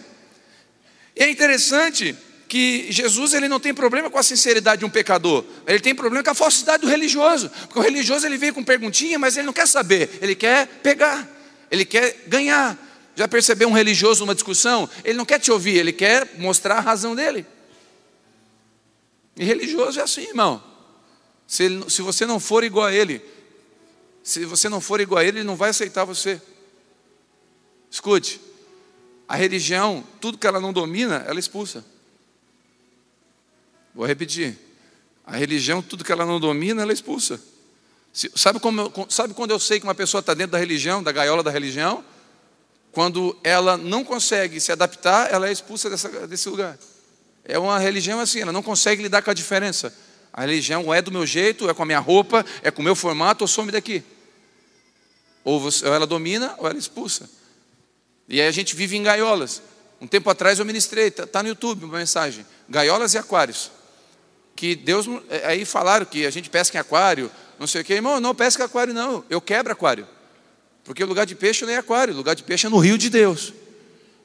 E 1.14 1.22
é 1.22 1.30
interessante 1.30 2.14
que 2.48 2.90
Jesus 2.90 3.32
ele 3.32 3.48
não 3.48 3.58
tem 3.58 3.72
problema 3.72 4.10
com 4.10 4.18
a 4.18 4.22
sinceridade 4.22 4.80
de 4.80 4.84
um 4.84 4.90
pecador, 4.90 5.44
ele 5.66 5.80
tem 5.80 5.94
problema 5.94 6.22
com 6.22 6.30
a 6.30 6.34
falsidade 6.34 6.82
do 6.82 6.88
religioso, 6.88 7.50
porque 7.62 7.78
o 7.78 7.82
religioso 7.82 8.26
ele 8.26 8.36
vem 8.36 8.52
com 8.52 8.62
perguntinha, 8.62 9.18
mas 9.18 9.36
ele 9.36 9.46
não 9.46 9.52
quer 9.52 9.66
saber, 9.66 10.18
ele 10.20 10.34
quer 10.34 10.66
pegar, 10.82 11.28
ele 11.70 11.84
quer 11.84 12.25
ganhar. 12.26 12.78
Já 13.16 13.26
percebeu 13.26 13.66
um 13.68 13.72
religioso 13.72 14.20
numa 14.20 14.34
discussão? 14.34 14.88
Ele 15.02 15.16
não 15.16 15.25
quer 15.25 15.40
te 15.40 15.50
ouvir, 15.50 15.78
ele 15.78 15.92
quer 15.92 16.34
mostrar 16.38 16.76
a 16.76 16.80
razão 16.80 17.16
dele. 17.16 17.46
E 19.34 19.42
religioso 19.42 19.98
é 19.98 20.02
assim, 20.02 20.22
irmão. 20.22 20.62
Se, 21.46 21.64
ele, 21.64 21.88
se 21.88 22.02
você 22.02 22.26
não 22.26 22.38
for 22.38 22.62
igual 22.62 22.86
a 22.86 22.92
ele, 22.92 23.22
se 24.22 24.44
você 24.44 24.68
não 24.68 24.82
for 24.82 25.00
igual 25.00 25.20
a 25.20 25.25
ele, 25.25 25.38
ele 25.38 25.46
não 25.46 25.56
vai 25.56 25.70
aceitar 25.70 26.04
você. 26.04 26.40
Escute, 27.90 28.38
a 29.28 29.37
religião, 29.37 30.04
tudo 30.21 30.38
que 30.38 30.47
ela 30.47 30.61
não 30.61 30.73
domina, 30.73 31.25
ela 31.26 31.38
expulsa. 31.40 31.85
Vou 33.95 34.06
repetir. 34.06 34.59
A 35.26 35.37
religião, 35.37 35.83
tudo 35.83 36.04
que 36.04 36.12
ela 36.12 36.25
não 36.25 36.38
domina, 36.38 36.83
ela 36.83 36.92
expulsa. 36.92 37.40
Sabe, 38.12 38.61
como, 38.61 38.92
sabe 39.09 39.35
quando 39.35 39.50
eu 39.50 39.59
sei 39.59 39.80
que 39.80 39.85
uma 39.85 39.95
pessoa 39.95 40.21
está 40.21 40.33
dentro 40.33 40.52
da 40.52 40.59
religião, 40.59 41.02
da 41.02 41.12
gaiola 41.12 41.42
da 41.42 41.50
religião? 41.50 42.04
Quando 42.92 43.37
ela 43.42 43.76
não 43.76 44.04
consegue 44.04 44.61
se 44.61 44.73
adaptar, 44.73 45.30
ela 45.33 45.49
é 45.49 45.52
expulsa 45.52 45.90
dessa, 45.90 46.26
desse 46.26 46.49
lugar. 46.49 46.78
É 47.45 47.59
uma 47.59 47.78
religião 47.78 48.21
assim, 48.21 48.40
ela 48.40 48.52
não 48.52 48.62
consegue 48.62 49.02
lidar 49.02 49.23
com 49.23 49.30
a 49.30 49.35
diferença. 49.35 49.92
A 50.33 50.42
religião 50.42 50.95
é 50.95 51.02
do 51.02 51.11
meu 51.11 51.26
jeito, 51.26 51.68
é 51.68 51.75
com 51.75 51.83
a 51.83 51.87
minha 51.87 51.99
roupa, 51.99 52.45
é 52.62 52.71
com 52.71 52.80
o 52.80 52.85
meu 52.85 52.95
formato, 52.95 53.45
ou 53.45 53.49
some 53.49 53.73
daqui. 53.73 54.02
Ou, 55.45 55.61
você, 55.61 55.87
ou 55.87 55.95
ela 55.95 56.06
domina 56.06 56.54
ou 56.59 56.68
ela 56.68 56.78
expulsa. 56.78 57.28
E 58.28 58.40
aí 58.40 58.49
a 58.49 58.52
gente 58.52 58.75
vive 58.75 58.97
em 58.97 59.02
gaiolas. 59.02 59.62
Um 60.00 60.06
tempo 60.06 60.28
atrás 60.28 60.59
eu 60.59 60.64
ministrei, 60.64 61.09
está 61.09 61.26
tá 61.26 61.42
no 61.42 61.49
YouTube 61.49 61.85
uma 61.85 61.99
mensagem: 61.99 62.45
gaiolas 62.68 63.14
e 63.14 63.18
aquários. 63.18 63.71
Que 64.54 64.75
Deus. 64.75 65.06
É, 65.28 65.47
aí 65.47 65.64
falaram 65.64 66.06
que 66.06 66.26
a 66.26 66.30
gente 66.30 66.50
pesca 66.50 66.76
em 66.76 66.80
aquário, 66.80 67.30
não 67.59 67.66
sei 67.66 67.83
o 67.83 67.85
quê. 67.85 67.95
Irmão, 67.95 68.21
não 68.21 68.35
pesca 68.35 68.64
aquário, 68.64 68.92
não. 68.92 69.25
Eu 69.30 69.40
quebro 69.40 69.73
aquário. 69.73 70.06
Porque 70.85 71.02
o 71.02 71.06
lugar 71.06 71.26
de 71.26 71.35
peixe 71.35 71.64
não 71.64 71.73
é 71.73 71.76
aquário, 71.76 72.14
o 72.14 72.16
lugar 72.16 72.35
de 72.35 72.45
peixe 72.45 72.66
é 72.66 72.71
no 72.71 72.78
rio 72.78 72.97
de 72.97 73.11
Deus. 73.11 73.52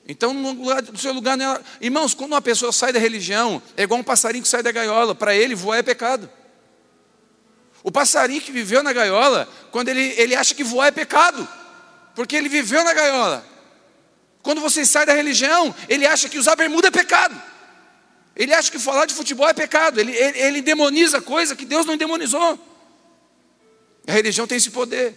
Então, 0.08 0.34
no, 0.34 0.52
lugar, 0.52 0.84
no 0.84 0.98
seu 0.98 1.14
lugar 1.14 1.38
não 1.38 1.56
é... 1.56 1.62
Irmãos, 1.80 2.14
quando 2.14 2.34
uma 2.34 2.42
pessoa 2.42 2.72
sai 2.72 2.92
da 2.92 3.00
religião, 3.00 3.62
é 3.78 3.84
igual 3.84 4.00
um 4.00 4.04
passarinho 4.04 4.44
que 4.44 4.50
sai 4.50 4.62
da 4.62 4.72
gaiola. 4.72 5.16
Para 5.16 5.34
ele, 5.34 5.56
voar 5.56 5.78
é 5.78 5.84
pecado. 5.84 6.30
O 7.84 7.92
passarinho 7.92 8.42
que 8.42 8.52
viveu 8.52 8.84
na 8.84 8.94
gaiola, 8.94 9.48
quando 9.72 9.90
ele, 9.90 10.14
ele 10.18 10.36
acha 10.36 10.54
que 10.54 10.64
voar 10.64 10.88
é 10.88 10.92
pecado, 10.92 11.48
porque 12.16 12.36
ele 12.36 12.50
viveu 12.50 12.84
na 12.84 12.94
gaiola. 12.94 13.46
Quando 14.42 14.62
você 14.62 14.86
sai 14.86 15.06
da 15.06 15.14
religião, 15.14 15.74
ele 15.88 16.06
acha 16.06 16.28
que 16.28 16.38
usar 16.38 16.56
bermuda 16.56 16.88
é 16.88 16.92
pecado. 16.92 17.40
Ele 18.36 18.54
acha 18.54 18.72
que 18.72 18.80
falar 18.80 19.06
de 19.06 19.14
futebol 19.14 19.48
é 19.48 19.54
pecado. 19.54 20.00
Ele, 20.00 20.16
ele, 20.16 20.40
ele 20.40 20.62
demoniza 20.62 21.22
coisa 21.22 21.56
que 21.56 21.66
Deus 21.66 21.86
não 21.86 21.98
demonizou. 21.98 22.60
A 24.08 24.12
religião 24.12 24.48
tem 24.48 24.58
esse 24.58 24.72
poder. 24.72 25.16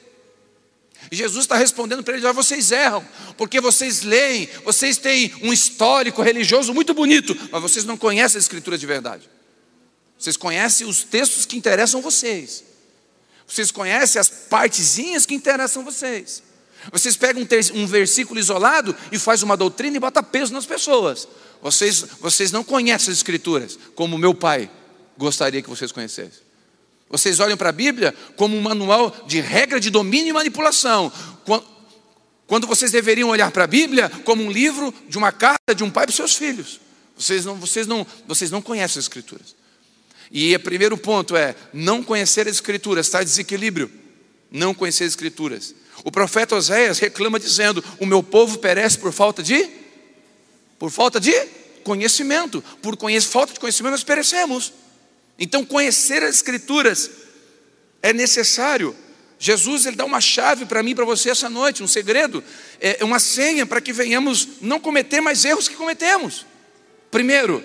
E 1.11 1.17
Jesus 1.17 1.45
está 1.45 1.57
respondendo 1.57 2.03
para 2.03 2.17
eles: 2.17 2.35
vocês 2.35 2.73
erram, 2.73 3.07
porque 3.37 3.61
vocês 3.61 4.03
leem, 4.03 4.49
vocês 4.65 4.97
têm 4.97 5.35
um 5.43 5.53
histórico 5.53 6.23
religioso 6.23 6.73
muito 6.75 6.95
bonito, 6.95 7.37
mas 7.51 7.63
vocês 7.63 7.85
não 7.85 7.97
conhecem 7.97 8.39
a 8.39 8.41
Escritura 8.41 8.77
de 8.77 8.87
verdade. 8.87 9.31
Vocês 10.19 10.37
conhecem 10.37 10.87
os 10.87 11.05
textos 11.05 11.45
que 11.45 11.57
interessam 11.57 12.01
vocês. 12.01 12.65
Vocês 13.47 13.71
conhecem 13.71 14.19
as 14.19 14.29
partezinhas 14.29 15.27
que 15.27 15.35
interessam 15.35 15.85
vocês. 15.85 16.43
Vocês 16.93 17.17
pegam 17.17 17.43
um, 17.43 17.83
um 17.83 17.87
versículo 17.87 18.39
isolado 18.39 18.95
e 19.11 19.19
faz 19.19 19.43
uma 19.43 19.57
doutrina 19.57 19.97
e 19.97 20.01
bota 20.01 20.23
peso 20.23 20.53
nas 20.53 20.67
pessoas. 20.67 21.27
Vocês, 21.63 22.05
vocês 22.21 22.53
não 22.53 22.63
conhecem 22.63 23.11
as 23.11 23.19
escrituras 23.19 23.79
como 23.95 24.19
meu 24.19 24.35
pai 24.35 24.71
gostaria 25.17 25.63
que 25.63 25.69
vocês 25.69 25.93
conhecessem. 25.93 26.45
Vocês 27.09 27.39
olham 27.41 27.57
para 27.57 27.69
a 27.69 27.73
Bíblia 27.73 28.15
como 28.37 28.57
um 28.57 28.61
manual 28.61 29.15
de 29.27 29.41
regra 29.41 29.79
de 29.79 29.91
domínio 29.91 30.31
e 30.31 30.33
manipulação. 30.33 31.13
Quando 32.47 32.67
vocês 32.67 32.91
deveriam 32.91 33.29
olhar 33.29 33.51
para 33.51 33.65
a 33.65 33.67
Bíblia 33.69 34.11
como 34.25 34.43
um 34.43 34.51
livro 34.51 34.93
de 35.09 35.17
uma 35.17 35.33
carta 35.33 35.75
de 35.75 35.85
um 35.85 35.91
pai 35.91 36.05
para 36.05 36.11
os 36.11 36.17
seus 36.17 36.35
filhos. 36.35 36.81
Vocês 37.17 37.45
não, 37.45 37.55
vocês 37.57 37.87
não, 37.87 38.07
vocês 38.27 38.51
não 38.51 38.61
conhecem 38.61 38.99
as 38.99 39.05
escrituras. 39.05 39.55
E 40.31 40.55
o 40.55 40.61
primeiro 40.61 40.97
ponto 40.97 41.37
é 41.37 41.55
não 41.73 42.03
conhecer 42.03 42.49
as 42.49 42.55
escrituras, 42.55 43.07
está 43.07 43.23
desequilíbrio. 43.23 43.91
Não 44.51 44.75
conhecer 44.75 45.05
as 45.05 45.11
escrituras. 45.11 45.75
O 46.05 46.13
profeta 46.13 46.55
Oséias 46.55 46.99
reclama 46.99 47.41
dizendo: 47.41 47.83
"O 47.99 48.05
meu 48.05 48.23
povo 48.23 48.59
perece 48.59 48.99
por 48.99 49.13
falta 49.13 49.43
de 49.43 49.69
por 50.79 50.91
falta 50.91 51.19
de 51.19 51.33
conhecimento. 51.83 52.63
Por 52.83 52.97
falta 53.23 53.55
de 53.55 53.59
conhecimento 53.59 53.93
nós 53.93 54.05
perecemos." 54.05 54.73
Então 55.39 55.65
conhecer 55.65 56.23
as 56.23 56.37
escrituras 56.37 57.11
é 58.03 58.13
necessário. 58.13 58.95
Jesus 59.39 59.85
ele 59.87 59.97
dá 59.97 60.05
uma 60.05 60.21
chave 60.21 60.65
para 60.67 60.83
mim 60.83 60.93
e 60.93 60.95
para 60.95 61.05
você 61.05 61.31
essa 61.31 61.51
noite, 61.51 61.83
um 61.83 61.89
segredo, 61.89 62.45
é 62.81 63.03
uma 63.03 63.19
senha 63.19 63.67
para 63.67 63.81
que 63.81 63.93
venhamos 63.93 64.49
não 64.61 64.79
cometer 64.79 65.21
mais 65.21 65.45
erros 65.45 65.69
que 65.69 65.75
cometemos. 65.75 66.47
Primeiro, 67.11 67.63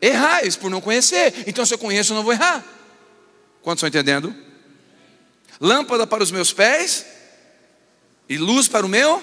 errais 0.00 0.56
por 0.56 0.70
não 0.70 0.80
conhecer. 0.80 1.44
Então, 1.46 1.64
se 1.64 1.74
eu 1.74 1.78
conheço, 1.78 2.12
eu 2.12 2.16
não 2.16 2.24
vou 2.24 2.32
errar. 2.32 2.64
Quantos 3.60 3.82
estão 3.82 3.88
entendendo? 3.88 4.34
Lâmpada 5.60 6.06
para 6.06 6.22
os 6.22 6.30
meus 6.32 6.52
pés 6.52 7.06
e 8.32 8.38
luz 8.38 8.66
para 8.66 8.86
o 8.86 8.88
meu. 8.88 9.22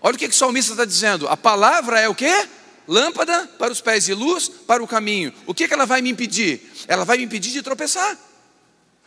Olha 0.00 0.14
o 0.14 0.18
que, 0.18 0.26
que 0.26 0.34
o 0.34 0.38
salmista 0.38 0.72
está 0.72 0.86
dizendo. 0.86 1.28
A 1.28 1.36
palavra 1.36 2.00
é 2.00 2.08
o 2.08 2.14
quê? 2.14 2.48
Lâmpada 2.88 3.46
para 3.58 3.70
os 3.70 3.82
pés 3.82 4.08
e 4.08 4.14
luz 4.14 4.48
para 4.48 4.82
o 4.82 4.88
caminho. 4.88 5.32
O 5.46 5.52
que, 5.52 5.68
que 5.68 5.74
ela 5.74 5.84
vai 5.84 6.00
me 6.00 6.08
impedir? 6.08 6.72
Ela 6.88 7.04
vai 7.04 7.18
me 7.18 7.24
impedir 7.24 7.52
de 7.52 7.62
tropeçar. 7.62 8.18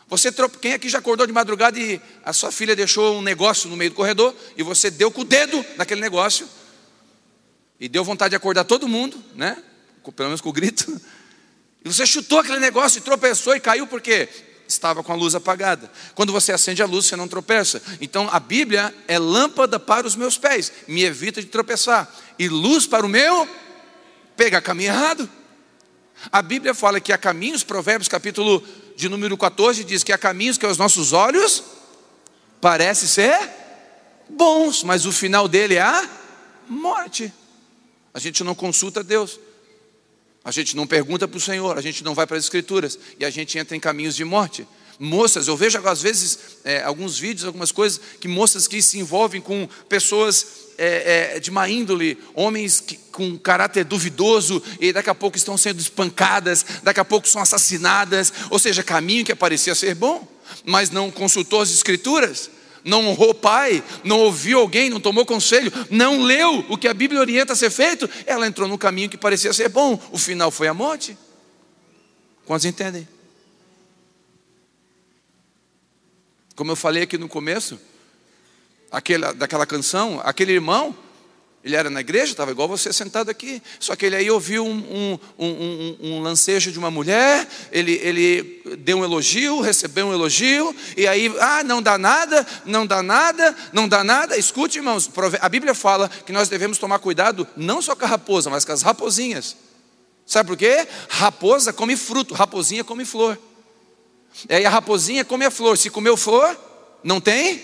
Você 0.08 0.30
Quem 0.60 0.74
aqui 0.74 0.88
já 0.88 0.98
acordou 0.98 1.26
de 1.26 1.32
madrugada 1.32 1.78
e 1.78 2.00
a 2.24 2.32
sua 2.32 2.52
filha 2.52 2.76
deixou 2.76 3.18
um 3.18 3.22
negócio 3.22 3.68
no 3.68 3.76
meio 3.76 3.90
do 3.90 3.96
corredor 3.96 4.32
e 4.56 4.62
você 4.62 4.88
deu 4.88 5.10
com 5.10 5.22
o 5.22 5.24
dedo 5.24 5.64
naquele 5.76 6.00
negócio 6.00 6.48
e 7.80 7.88
deu 7.88 8.04
vontade 8.04 8.30
de 8.30 8.36
acordar 8.36 8.64
todo 8.64 8.86
mundo, 8.86 9.22
né? 9.34 9.60
pelo 10.14 10.28
menos 10.28 10.40
com 10.40 10.50
o 10.50 10.52
grito. 10.52 11.00
E 11.84 11.88
você 11.92 12.06
chutou 12.06 12.38
aquele 12.38 12.60
negócio 12.60 12.98
e 12.98 13.00
tropeçou 13.00 13.56
e 13.56 13.60
caiu 13.60 13.86
porque 13.86 14.28
estava 14.66 15.02
com 15.02 15.12
a 15.12 15.16
luz 15.16 15.34
apagada. 15.34 15.90
Quando 16.14 16.32
você 16.32 16.52
acende 16.52 16.82
a 16.82 16.86
luz, 16.86 17.06
você 17.06 17.16
não 17.16 17.28
tropeça. 17.28 17.82
Então 18.00 18.28
a 18.30 18.40
Bíblia 18.40 18.94
é 19.06 19.18
lâmpada 19.18 19.78
para 19.78 20.06
os 20.06 20.16
meus 20.16 20.38
pés, 20.38 20.72
me 20.88 21.04
evita 21.04 21.40
de 21.40 21.48
tropeçar, 21.48 22.12
e 22.38 22.48
luz 22.48 22.86
para 22.86 23.04
o 23.04 23.08
meu 23.08 23.48
pegar 24.36 24.60
caminho 24.60 24.90
errado. 24.90 25.28
A 26.32 26.40
Bíblia 26.40 26.74
fala 26.74 27.00
que 27.00 27.12
há 27.12 27.18
caminhos, 27.18 27.62
Provérbios 27.62 28.08
capítulo 28.08 28.62
de 28.96 29.08
número 29.08 29.36
14 29.36 29.84
diz 29.84 30.02
que 30.02 30.12
há 30.12 30.18
caminhos 30.18 30.56
que 30.56 30.64
aos 30.64 30.78
nossos 30.78 31.12
olhos 31.12 31.62
parece 32.60 33.06
ser 33.06 33.38
bons, 34.28 34.82
mas 34.82 35.04
o 35.04 35.12
final 35.12 35.46
dele 35.46 35.74
é 35.74 35.82
a 35.82 36.08
morte. 36.68 37.32
A 38.12 38.18
gente 38.18 38.42
não 38.44 38.54
consulta 38.54 39.02
Deus. 39.02 39.38
A 40.44 40.50
gente 40.50 40.76
não 40.76 40.86
pergunta 40.86 41.26
para 41.26 41.38
o 41.38 41.40
Senhor, 41.40 41.78
a 41.78 41.80
gente 41.80 42.04
não 42.04 42.14
vai 42.14 42.26
para 42.26 42.36
as 42.36 42.44
Escrituras 42.44 42.98
e 43.18 43.24
a 43.24 43.30
gente 43.30 43.58
entra 43.58 43.74
em 43.74 43.80
caminhos 43.80 44.14
de 44.14 44.24
morte. 44.24 44.66
Moças, 44.98 45.48
eu 45.48 45.56
vejo 45.56 45.78
às 45.88 46.02
vezes 46.02 46.38
é, 46.64 46.82
alguns 46.82 47.18
vídeos, 47.18 47.46
algumas 47.46 47.72
coisas, 47.72 48.00
que 48.20 48.28
moças 48.28 48.68
que 48.68 48.80
se 48.80 48.98
envolvem 48.98 49.40
com 49.40 49.68
pessoas 49.88 50.46
é, 50.78 51.34
é, 51.36 51.40
de 51.40 51.50
má 51.50 51.68
índole, 51.68 52.18
homens 52.34 52.80
que, 52.80 52.96
com 53.10 53.36
caráter 53.38 53.84
duvidoso, 53.84 54.62
e 54.78 54.92
daqui 54.92 55.10
a 55.10 55.14
pouco 55.14 55.36
estão 55.36 55.56
sendo 55.56 55.80
espancadas, 55.80 56.64
daqui 56.82 57.00
a 57.00 57.04
pouco 57.04 57.26
são 57.28 57.42
assassinadas, 57.42 58.32
ou 58.50 58.58
seja, 58.58 58.82
caminho 58.82 59.24
que 59.24 59.34
parecia 59.34 59.74
ser 59.74 59.94
bom, 59.94 60.28
mas 60.64 60.90
não 60.90 61.10
consultou 61.10 61.60
as 61.60 61.70
Escrituras 61.70 62.50
não 62.84 63.06
honrou 63.06 63.30
o 63.30 63.34
pai, 63.34 63.82
não 64.04 64.20
ouviu 64.20 64.60
alguém, 64.60 64.90
não 64.90 65.00
tomou 65.00 65.24
conselho, 65.24 65.72
não 65.90 66.20
leu 66.20 66.64
o 66.68 66.76
que 66.76 66.86
a 66.86 66.94
Bíblia 66.94 67.20
orienta 67.20 67.54
a 67.54 67.56
ser 67.56 67.70
feito, 67.70 68.08
ela 68.26 68.46
entrou 68.46 68.68
no 68.68 68.76
caminho 68.76 69.08
que 69.08 69.16
parecia 69.16 69.52
ser 69.52 69.70
bom, 69.70 70.00
o 70.12 70.18
final 70.18 70.50
foi 70.50 70.68
a 70.68 70.74
morte. 70.74 71.16
Quantos 72.44 72.66
entendem? 72.66 73.08
Como 76.54 76.70
eu 76.70 76.76
falei 76.76 77.02
aqui 77.02 77.18
no 77.18 77.28
começo, 77.28 77.80
aquela, 78.92 79.32
daquela 79.32 79.66
canção, 79.66 80.20
aquele 80.22 80.52
irmão 80.52 80.96
ele 81.64 81.76
era 81.76 81.88
na 81.88 82.00
igreja, 82.00 82.32
estava 82.32 82.50
igual 82.50 82.68
você 82.68 82.92
sentado 82.92 83.30
aqui. 83.30 83.62
Só 83.80 83.96
que 83.96 84.04
ele 84.04 84.14
aí 84.14 84.30
ouviu 84.30 84.66
um, 84.66 85.18
um, 85.38 85.46
um, 85.46 85.96
um, 86.02 86.20
lancejo 86.20 86.70
de 86.70 86.78
uma 86.78 86.90
mulher, 86.90 87.48
ele, 87.72 87.92
ele 88.02 88.62
deu 88.80 88.98
um 88.98 89.04
elogio, 89.04 89.62
recebeu 89.62 90.08
um 90.08 90.12
elogio, 90.12 90.76
e 90.94 91.06
aí, 91.06 91.34
ah, 91.40 91.64
não 91.64 91.80
dá 91.80 91.96
nada, 91.96 92.46
não 92.66 92.86
dá 92.86 93.02
nada, 93.02 93.56
não 93.72 93.88
dá 93.88 94.04
nada. 94.04 94.36
Escute, 94.36 94.76
irmãos, 94.76 95.10
a 95.40 95.48
Bíblia 95.48 95.74
fala 95.74 96.10
que 96.10 96.32
nós 96.32 96.50
devemos 96.50 96.76
tomar 96.76 96.98
cuidado 96.98 97.48
não 97.56 97.80
só 97.80 97.96
com 97.96 98.04
a 98.04 98.08
raposa, 98.08 98.50
mas 98.50 98.66
com 98.66 98.72
as 98.72 98.82
raposinhas. 98.82 99.56
Sabe 100.26 100.48
por 100.48 100.58
quê? 100.58 100.86
Raposa 101.08 101.72
come 101.72 101.96
fruto, 101.96 102.34
raposinha 102.34 102.84
come 102.84 103.06
flor. 103.06 103.38
E 104.50 104.54
aí 104.54 104.66
a 104.66 104.70
raposinha 104.70 105.24
come 105.24 105.46
a 105.46 105.50
flor. 105.50 105.78
Se 105.78 105.88
comeu 105.88 106.16
flor, 106.16 106.58
não 107.02 107.22
tem 107.22 107.62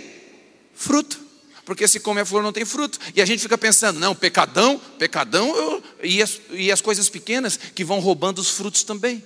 fruto 0.75 1.30
porque 1.71 1.87
se 1.87 2.01
come 2.01 2.21
a 2.21 2.27
flor 2.27 2.43
não 2.43 2.53
tem 2.53 2.65
fruto. 2.65 2.99
E 3.15 3.23
a 3.23 3.25
gente 3.25 3.43
fica 3.43 3.57
pensando, 3.57 4.01
não, 4.01 4.13
pecadão, 4.13 4.77
pecadão, 4.99 5.55
eu, 5.55 5.85
e, 6.03 6.21
as, 6.21 6.41
e 6.51 6.73
as 6.73 6.81
coisas 6.81 7.09
pequenas 7.09 7.57
que 7.57 7.85
vão 7.85 8.01
roubando 8.01 8.41
os 8.41 8.51
frutos 8.51 8.83
também. 8.83 9.25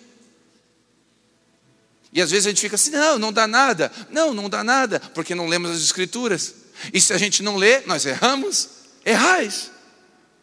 E 2.12 2.20
às 2.20 2.30
vezes 2.30 2.46
a 2.46 2.50
gente 2.50 2.60
fica 2.60 2.74
assim, 2.74 2.90
não, 2.90 3.18
não 3.18 3.32
dá 3.32 3.46
nada. 3.46 3.90
Não, 4.10 4.34
não 4.34 4.50
dá 4.50 4.62
nada, 4.62 5.00
porque 5.14 5.34
não 5.34 5.48
lemos 5.48 5.70
as 5.70 5.78
escrituras. 5.78 6.54
E 6.92 7.00
se 7.00 7.14
a 7.14 7.16
gente 7.16 7.42
não 7.42 7.56
lê, 7.56 7.80
nós 7.86 8.04
erramos. 8.04 8.68
Errais. 9.06 9.70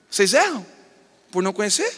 Vocês 0.10 0.34
erram 0.34 0.66
por 1.30 1.44
não 1.44 1.54
conhecer. 1.54 1.94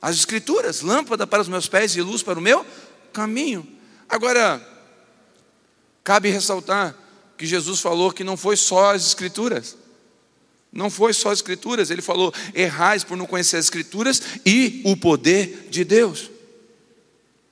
As 0.00 0.14
escrituras, 0.14 0.80
lâmpada 0.80 1.26
para 1.26 1.42
os 1.42 1.48
meus 1.48 1.66
pés 1.66 1.96
e 1.96 2.02
luz 2.02 2.22
para 2.22 2.38
o 2.38 2.42
meu 2.42 2.64
caminho. 3.12 3.66
Agora, 4.08 4.64
cabe 6.04 6.30
ressaltar 6.30 6.99
que 7.40 7.46
Jesus 7.46 7.80
falou 7.80 8.12
que 8.12 8.22
não 8.22 8.36
foi 8.36 8.54
só 8.54 8.92
as 8.92 9.06
Escrituras. 9.06 9.74
Não 10.70 10.90
foi 10.90 11.14
só 11.14 11.30
as 11.30 11.38
Escrituras, 11.38 11.90
ele 11.90 12.02
falou: 12.02 12.34
errais 12.54 13.02
por 13.02 13.16
não 13.16 13.24
conhecer 13.24 13.56
as 13.56 13.64
Escrituras 13.64 14.20
e 14.44 14.82
o 14.84 14.94
poder 14.94 15.68
de 15.70 15.82
Deus. 15.82 16.30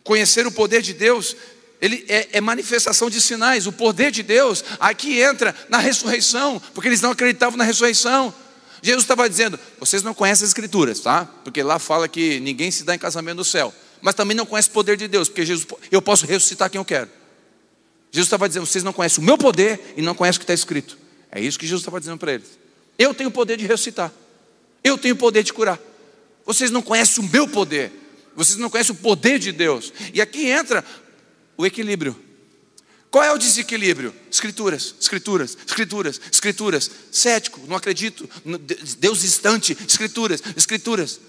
Conhecer 0.05 0.47
o 0.47 0.53
poder 0.53 0.83
de 0.83 0.93
Deus, 0.93 1.35
ele 1.81 2.05
é, 2.07 2.29
é, 2.33 2.41
manifestação 2.41 3.09
de 3.09 3.19
sinais. 3.19 3.67
O 3.67 3.73
poder 3.73 4.11
de 4.11 4.23
Deus 4.23 4.63
aqui 4.79 5.23
entra 5.23 5.57
na 5.71 5.79
ressurreição, 5.79 6.61
porque 6.75 6.91
eles 6.91 7.01
não 7.01 7.13
acreditavam 7.13 7.57
na 7.57 7.65
ressurreição. 7.65 8.35
Jesus 8.83 9.05
estava 9.05 9.27
dizendo: 9.27 9.59
vocês 9.81 10.03
não 10.03 10.13
conhecem 10.13 10.45
as 10.45 10.51
Escrituras, 10.51 11.01
tá? 11.01 11.25
Porque 11.43 11.63
lá 11.63 11.79
fala 11.79 12.07
que 12.09 12.41
ninguém 12.41 12.71
se 12.71 12.85
dá 12.85 12.95
em 12.95 12.99
casamento 12.99 13.39
no 13.39 13.45
céu. 13.45 13.73
Mas 14.03 14.15
também 14.15 14.37
não 14.37 14.45
conhece 14.45 14.69
o 14.69 14.73
poder 14.73 14.99
de 14.99 15.09
Deus, 15.09 15.31
porque 15.31 15.47
Jesus, 15.47 15.67
eu 15.91 16.03
posso 16.03 16.27
ressuscitar 16.27 16.69
quem 16.69 16.79
eu 16.79 16.85
quero. 16.85 17.09
Jesus 18.11 18.27
estava 18.27 18.49
dizendo: 18.49 18.67
vocês 18.67 18.85
não 18.85 18.93
conhecem 18.93 19.23
o 19.23 19.27
meu 19.27 19.37
poder 19.37 19.95
e 19.97 20.03
não 20.03 20.15
conhecem 20.15 20.39
o 20.39 20.41
que 20.41 20.45
está 20.45 20.55
escrito. 20.55 20.99
É 21.31 21.41
isso 21.41 21.59
que 21.59 21.67
Jesus 21.67 21.83
estava 21.83 22.01
dizendo 22.01 22.19
para 22.19 22.33
eles. 22.33 22.59
Eu 22.99 23.15
tenho 23.15 23.29
o 23.29 23.33
poder 23.33 23.57
de 23.57 23.67
ressuscitar. 23.67 24.13
Eu 24.83 24.97
tenho 24.97 25.15
o 25.15 25.19
poder 25.19 25.43
de 25.43 25.53
curar. 25.53 25.79
Vocês 26.45 26.71
não 26.71 26.83
conhecem 26.83 27.23
o 27.23 27.29
meu 27.29 27.47
poder. 27.47 27.93
Vocês 28.35 28.59
não 28.59 28.71
conhecem 28.71 28.95
o 28.95 28.99
poder 28.99 29.39
de 29.39 29.53
Deus. 29.53 29.93
E 30.15 30.21
aqui 30.21 30.47
entra 30.47 30.85
o 31.57 31.67
equilíbrio. 31.67 32.17
Qual 33.11 33.25
é 33.25 33.33
o 33.33 33.39
desequilíbrio? 33.39 34.15
Escrituras, 34.31 34.95
escrituras, 35.01 35.57
escrituras, 35.67 36.21
escrituras. 36.31 36.91
Cético, 37.11 37.61
não 37.67 37.77
acredito. 37.77 38.29
Deus 38.99 39.21
distante, 39.21 39.77
escrituras, 39.87 40.43
escrituras. 40.57 41.21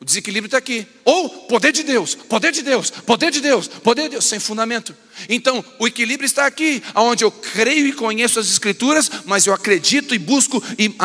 O 0.00 0.04
desequilíbrio 0.04 0.46
está 0.46 0.56
aqui. 0.56 0.86
Ou 1.04 1.28
poder 1.28 1.72
de 1.72 1.82
Deus, 1.82 2.14
poder 2.14 2.50
de 2.50 2.62
Deus, 2.62 2.88
poder 2.88 3.30
de 3.30 3.40
Deus, 3.40 3.68
poder 3.68 4.04
de 4.04 4.08
Deus, 4.10 4.24
sem 4.24 4.40
fundamento. 4.40 4.96
Então, 5.28 5.62
o 5.78 5.86
equilíbrio 5.86 6.24
está 6.24 6.46
aqui, 6.46 6.82
onde 6.94 7.22
eu 7.22 7.30
creio 7.30 7.86
e 7.86 7.92
conheço 7.92 8.40
as 8.40 8.48
Escrituras, 8.48 9.10
mas 9.26 9.46
eu 9.46 9.52
acredito 9.52 10.14
e 10.14 10.18
busco 10.18 10.62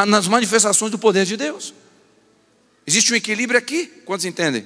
nas 0.07 0.29
manifestações 0.29 0.91
do 0.91 0.97
poder 0.97 1.25
de 1.25 1.35
Deus. 1.35 1.73
Existe 2.87 3.11
um 3.11 3.17
equilíbrio 3.17 3.59
aqui, 3.59 3.87
quantos 4.05 4.25
entendem? 4.25 4.65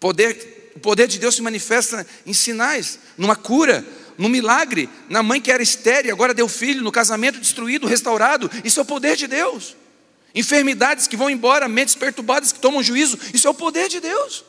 Poder, 0.00 0.72
o 0.74 0.80
poder 0.80 1.06
de 1.06 1.20
Deus 1.20 1.36
se 1.36 1.42
manifesta 1.42 2.04
em 2.26 2.32
sinais, 2.32 2.98
numa 3.16 3.36
cura, 3.36 3.86
num 4.18 4.28
milagre, 4.28 4.88
na 5.08 5.22
mãe 5.22 5.40
que 5.40 5.52
era 5.52 5.62
estéreo, 5.62 6.12
agora 6.12 6.34
deu 6.34 6.48
filho, 6.48 6.82
no 6.82 6.90
casamento 6.90 7.38
destruído, 7.38 7.86
restaurado. 7.86 8.50
Isso 8.64 8.80
é 8.80 8.82
o 8.82 8.86
poder 8.86 9.16
de 9.16 9.28
Deus 9.28 9.76
enfermidades 10.34 11.06
que 11.06 11.16
vão 11.16 11.28
embora, 11.28 11.68
mentes 11.68 11.94
perturbadas 11.94 12.52
que 12.52 12.60
tomam 12.60 12.82
juízo, 12.82 13.18
isso 13.32 13.46
é 13.46 13.50
o 13.50 13.54
poder 13.54 13.88
de 13.88 14.00
Deus. 14.00 14.44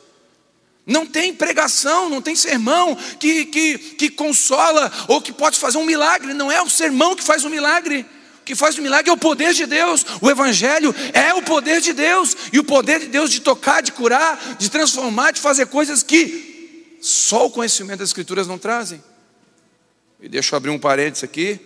Não 0.86 1.06
tem 1.06 1.34
pregação, 1.34 2.10
não 2.10 2.22
tem 2.22 2.36
sermão 2.36 2.96
que, 3.20 3.46
que, 3.46 3.78
que 3.78 4.10
consola 4.10 4.92
ou 5.08 5.22
que 5.22 5.32
pode 5.32 5.58
fazer 5.58 5.78
um 5.78 5.86
milagre, 5.86 6.34
não 6.34 6.52
é 6.52 6.62
o 6.62 6.70
sermão 6.70 7.16
que 7.16 7.24
faz 7.24 7.44
o 7.44 7.48
um 7.48 7.52
milagre. 7.52 8.06
O 8.42 8.44
que 8.44 8.56
faz 8.56 8.78
o 8.78 8.82
milagre 8.82 9.10
é 9.10 9.13
o 9.13 9.18
poder 9.18 9.54
de 9.54 9.66
Deus, 9.66 10.06
o 10.22 10.30
Evangelho 10.30 10.94
é 11.13 11.34
o 11.34 11.42
poder 11.42 11.80
de 11.80 11.94
Deus, 11.94 12.36
e 12.52 12.60
o 12.60 12.63
poder 12.63 13.00
de 13.00 13.08
Deus 13.08 13.32
de 13.32 13.40
tocar, 13.40 13.82
de 13.82 13.94
curar, 13.94 14.58
de 14.60 14.70
transformar, 14.70 15.32
de 15.32 15.40
fazer 15.40 15.68
coisas 15.68 16.04
que 16.04 16.98
só 17.00 17.46
o 17.46 17.52
conhecimento 17.52 18.00
das 18.00 18.10
Escrituras 18.10 18.46
não 18.46 18.58
trazem. 18.58 19.02
E 20.22 20.28
deixa 20.28 20.54
eu 20.54 20.58
abrir 20.58 20.72
um 20.72 20.80
parênteses 20.80 21.24
aqui. 21.24 21.60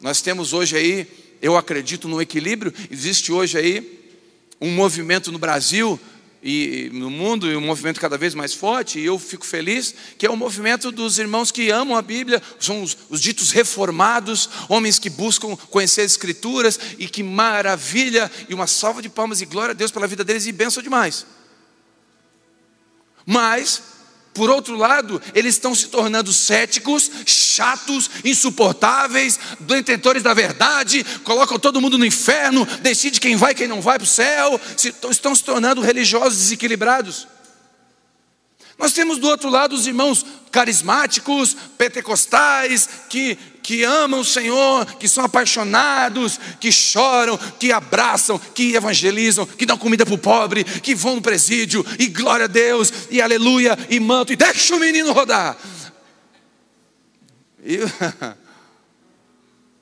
Nós 0.00 0.22
temos 0.22 0.54
hoje 0.54 0.76
aí 0.76 1.25
eu 1.40 1.56
acredito 1.56 2.08
no 2.08 2.20
equilíbrio. 2.20 2.72
Existe 2.90 3.32
hoje 3.32 3.58
aí 3.58 4.00
um 4.60 4.70
movimento 4.70 5.30
no 5.30 5.38
Brasil 5.38 5.98
e 6.42 6.90
no 6.92 7.10
mundo, 7.10 7.50
e 7.50 7.56
um 7.56 7.60
movimento 7.60 8.00
cada 8.00 8.16
vez 8.16 8.34
mais 8.34 8.54
forte, 8.54 9.00
e 9.00 9.04
eu 9.04 9.18
fico 9.18 9.44
feliz, 9.44 9.94
que 10.16 10.24
é 10.24 10.30
o 10.30 10.36
movimento 10.36 10.92
dos 10.92 11.18
irmãos 11.18 11.50
que 11.50 11.70
amam 11.70 11.96
a 11.96 12.02
Bíblia, 12.02 12.40
são 12.60 12.82
os, 12.82 12.96
os 13.08 13.20
ditos 13.20 13.50
reformados, 13.50 14.48
homens 14.68 14.98
que 14.98 15.10
buscam 15.10 15.56
conhecer 15.56 16.02
as 16.02 16.12
Escrituras, 16.12 16.78
e 16.98 17.08
que 17.08 17.22
maravilha, 17.22 18.30
e 18.48 18.54
uma 18.54 18.68
salva 18.68 19.02
de 19.02 19.08
palmas 19.08 19.40
e 19.40 19.46
glória 19.46 19.72
a 19.72 19.74
Deus 19.74 19.90
pela 19.90 20.06
vida 20.06 20.22
deles, 20.22 20.46
e 20.46 20.52
benção 20.52 20.82
demais. 20.82 21.26
Mas 23.24 23.82
por 24.36 24.50
outro 24.50 24.76
lado, 24.76 25.20
eles 25.34 25.54
estão 25.54 25.74
se 25.74 25.88
tornando 25.88 26.30
céticos, 26.30 27.10
chatos, 27.24 28.10
insuportáveis, 28.22 29.40
detentores 29.60 30.22
da 30.22 30.34
verdade, 30.34 31.02
colocam 31.24 31.58
todo 31.58 31.80
mundo 31.80 31.96
no 31.96 32.04
inferno, 32.04 32.66
decide 32.82 33.18
quem 33.18 33.34
vai 33.34 33.52
e 33.52 33.54
quem 33.54 33.66
não 33.66 33.80
vai 33.80 33.98
para 33.98 34.04
o 34.04 34.06
céu, 34.06 34.60
se, 34.76 34.94
estão 35.10 35.34
se 35.34 35.42
tornando 35.42 35.80
religiosos 35.80 36.38
desequilibrados. 36.38 37.26
Nós 38.78 38.92
temos 38.92 39.16
do 39.16 39.26
outro 39.26 39.48
lado 39.48 39.74
os 39.74 39.86
irmãos 39.86 40.26
carismáticos, 40.52 41.56
pentecostais, 41.78 42.88
que, 43.08 43.38
que 43.66 43.82
amam 43.82 44.20
o 44.20 44.24
Senhor, 44.24 44.86
que 44.94 45.08
são 45.08 45.24
apaixonados, 45.24 46.38
que 46.60 46.70
choram, 46.70 47.36
que 47.36 47.72
abraçam, 47.72 48.38
que 48.38 48.76
evangelizam, 48.76 49.44
que 49.44 49.66
dão 49.66 49.76
comida 49.76 50.06
para 50.06 50.14
o 50.14 50.18
pobre, 50.18 50.62
que 50.62 50.94
vão 50.94 51.16
no 51.16 51.20
presídio, 51.20 51.84
e 51.98 52.06
glória 52.06 52.44
a 52.44 52.46
Deus, 52.46 52.92
e 53.10 53.20
aleluia, 53.20 53.76
e 53.90 53.98
manto, 53.98 54.32
e 54.32 54.36
deixa 54.36 54.76
o 54.76 54.78
menino 54.78 55.12
rodar. 55.12 55.56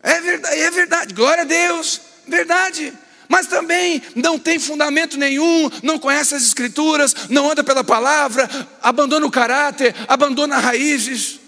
É 0.06 0.20
verdade, 0.20 0.60
é 0.60 0.70
verdade, 0.70 1.14
glória 1.14 1.42
a 1.44 1.46
Deus, 1.46 1.98
verdade 2.28 2.92
mas 3.26 3.46
também 3.46 4.02
não 4.14 4.38
tem 4.38 4.58
fundamento 4.58 5.16
nenhum, 5.16 5.70
não 5.82 5.98
conhece 5.98 6.34
as 6.34 6.42
Escrituras, 6.42 7.14
não 7.30 7.50
anda 7.50 7.64
pela 7.64 7.82
palavra, 7.82 8.46
abandona 8.82 9.24
o 9.24 9.30
caráter, 9.30 9.94
abandona 10.06 10.58
raízes. 10.58 11.40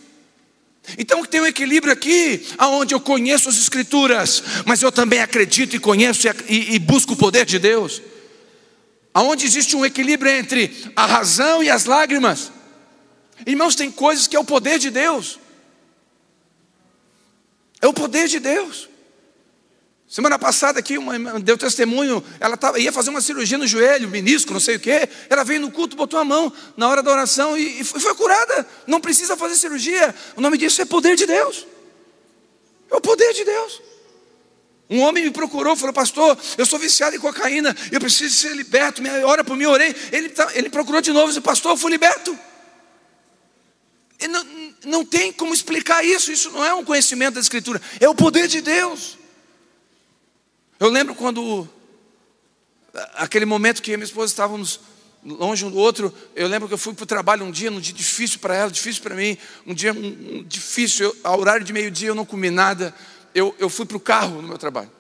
Então 0.98 1.24
tem 1.24 1.40
um 1.40 1.46
equilíbrio 1.46 1.92
aqui, 1.92 2.46
aonde 2.56 2.94
eu 2.94 3.00
conheço 3.00 3.48
as 3.48 3.56
Escrituras, 3.56 4.42
mas 4.64 4.82
eu 4.82 4.92
também 4.92 5.20
acredito 5.20 5.74
e 5.74 5.80
conheço 5.80 6.28
e, 6.48 6.74
e 6.74 6.78
busco 6.78 7.14
o 7.14 7.16
poder 7.16 7.44
de 7.44 7.58
Deus. 7.58 8.00
Aonde 9.12 9.46
existe 9.46 9.74
um 9.74 9.84
equilíbrio 9.84 10.30
entre 10.30 10.74
a 10.94 11.06
razão 11.06 11.62
e 11.62 11.70
as 11.70 11.86
lágrimas. 11.86 12.52
Irmãos, 13.46 13.74
tem 13.74 13.90
coisas 13.90 14.26
que 14.26 14.36
é 14.36 14.38
o 14.38 14.44
poder 14.44 14.78
de 14.78 14.90
Deus. 14.90 15.38
É 17.80 17.86
o 17.86 17.92
poder 17.92 18.28
de 18.28 18.38
Deus. 18.38 18.88
Semana 20.08 20.38
passada 20.38 20.78
aqui, 20.78 20.96
uma, 20.96 21.40
deu 21.40 21.58
testemunho, 21.58 22.22
ela 22.38 22.56
tava, 22.56 22.78
ia 22.78 22.92
fazer 22.92 23.10
uma 23.10 23.20
cirurgia 23.20 23.58
no 23.58 23.66
joelho, 23.66 24.08
menisco, 24.08 24.52
não 24.52 24.60
sei 24.60 24.76
o 24.76 24.80
quê. 24.80 25.08
Ela 25.28 25.42
veio 25.42 25.60
no 25.60 25.70
culto, 25.70 25.96
botou 25.96 26.20
a 26.20 26.24
mão 26.24 26.52
na 26.76 26.88
hora 26.88 27.02
da 27.02 27.10
oração 27.10 27.58
e, 27.58 27.80
e 27.80 27.84
foi 27.84 28.14
curada. 28.14 28.66
Não 28.86 29.00
precisa 29.00 29.36
fazer 29.36 29.56
cirurgia. 29.56 30.14
O 30.36 30.40
nome 30.40 30.56
disso 30.58 30.80
é 30.80 30.84
poder 30.84 31.16
de 31.16 31.26
Deus. 31.26 31.66
É 32.88 32.94
o 32.94 33.00
poder 33.00 33.32
de 33.32 33.44
Deus. 33.44 33.82
Um 34.88 35.00
homem 35.00 35.24
me 35.24 35.32
procurou, 35.32 35.74
falou, 35.74 35.92
pastor, 35.92 36.38
eu 36.56 36.64
sou 36.64 36.78
viciado 36.78 37.16
em 37.16 37.18
cocaína, 37.18 37.76
eu 37.90 37.98
preciso 37.98 38.36
ser 38.36 38.54
liberto, 38.54 39.02
me 39.02 39.10
ora 39.24 39.42
por 39.42 39.56
mim, 39.56 39.64
orei. 39.64 39.92
Ele, 40.12 40.28
tá, 40.28 40.48
ele 40.54 40.70
procurou 40.70 41.00
de 41.00 41.12
novo 41.12 41.26
disse, 41.26 41.40
pastor, 41.40 41.72
eu 41.72 41.76
fui 41.76 41.90
liberto. 41.90 42.38
Não, 44.30 44.46
não 44.84 45.04
tem 45.04 45.32
como 45.32 45.52
explicar 45.52 46.04
isso, 46.04 46.30
isso 46.30 46.50
não 46.52 46.64
é 46.64 46.72
um 46.72 46.84
conhecimento 46.84 47.34
da 47.34 47.40
Escritura, 47.40 47.82
é 47.98 48.08
o 48.08 48.14
poder 48.14 48.46
de 48.46 48.60
Deus. 48.60 49.18
Eu 50.78 50.90
lembro 50.90 51.14
quando, 51.14 51.66
aquele 53.14 53.46
momento 53.46 53.80
que 53.80 53.96
minha 53.96 54.04
esposa 54.04 54.30
estávamos 54.30 54.80
longe 55.24 55.64
um 55.64 55.70
do 55.70 55.78
outro, 55.78 56.12
eu 56.34 56.46
lembro 56.46 56.68
que 56.68 56.74
eu 56.74 56.78
fui 56.78 56.92
para 56.92 57.02
o 57.02 57.06
trabalho 57.06 57.44
um 57.44 57.50
dia, 57.50 57.72
um 57.72 57.80
dia 57.80 57.94
difícil 57.94 58.38
para 58.38 58.54
ela, 58.54 58.70
difícil 58.70 59.02
para 59.02 59.14
mim, 59.14 59.38
um 59.66 59.72
dia 59.72 59.92
um, 59.92 60.06
um 60.38 60.44
difícil, 60.44 61.06
eu, 61.06 61.16
ao 61.24 61.40
horário 61.40 61.64
de 61.64 61.72
meio-dia 61.72 62.08
eu 62.08 62.14
não 62.14 62.26
comi 62.26 62.50
nada, 62.50 62.94
eu, 63.34 63.54
eu 63.58 63.70
fui 63.70 63.86
para 63.86 63.96
o 63.96 64.00
carro 64.00 64.42
no 64.42 64.48
meu 64.48 64.58
trabalho. 64.58 64.92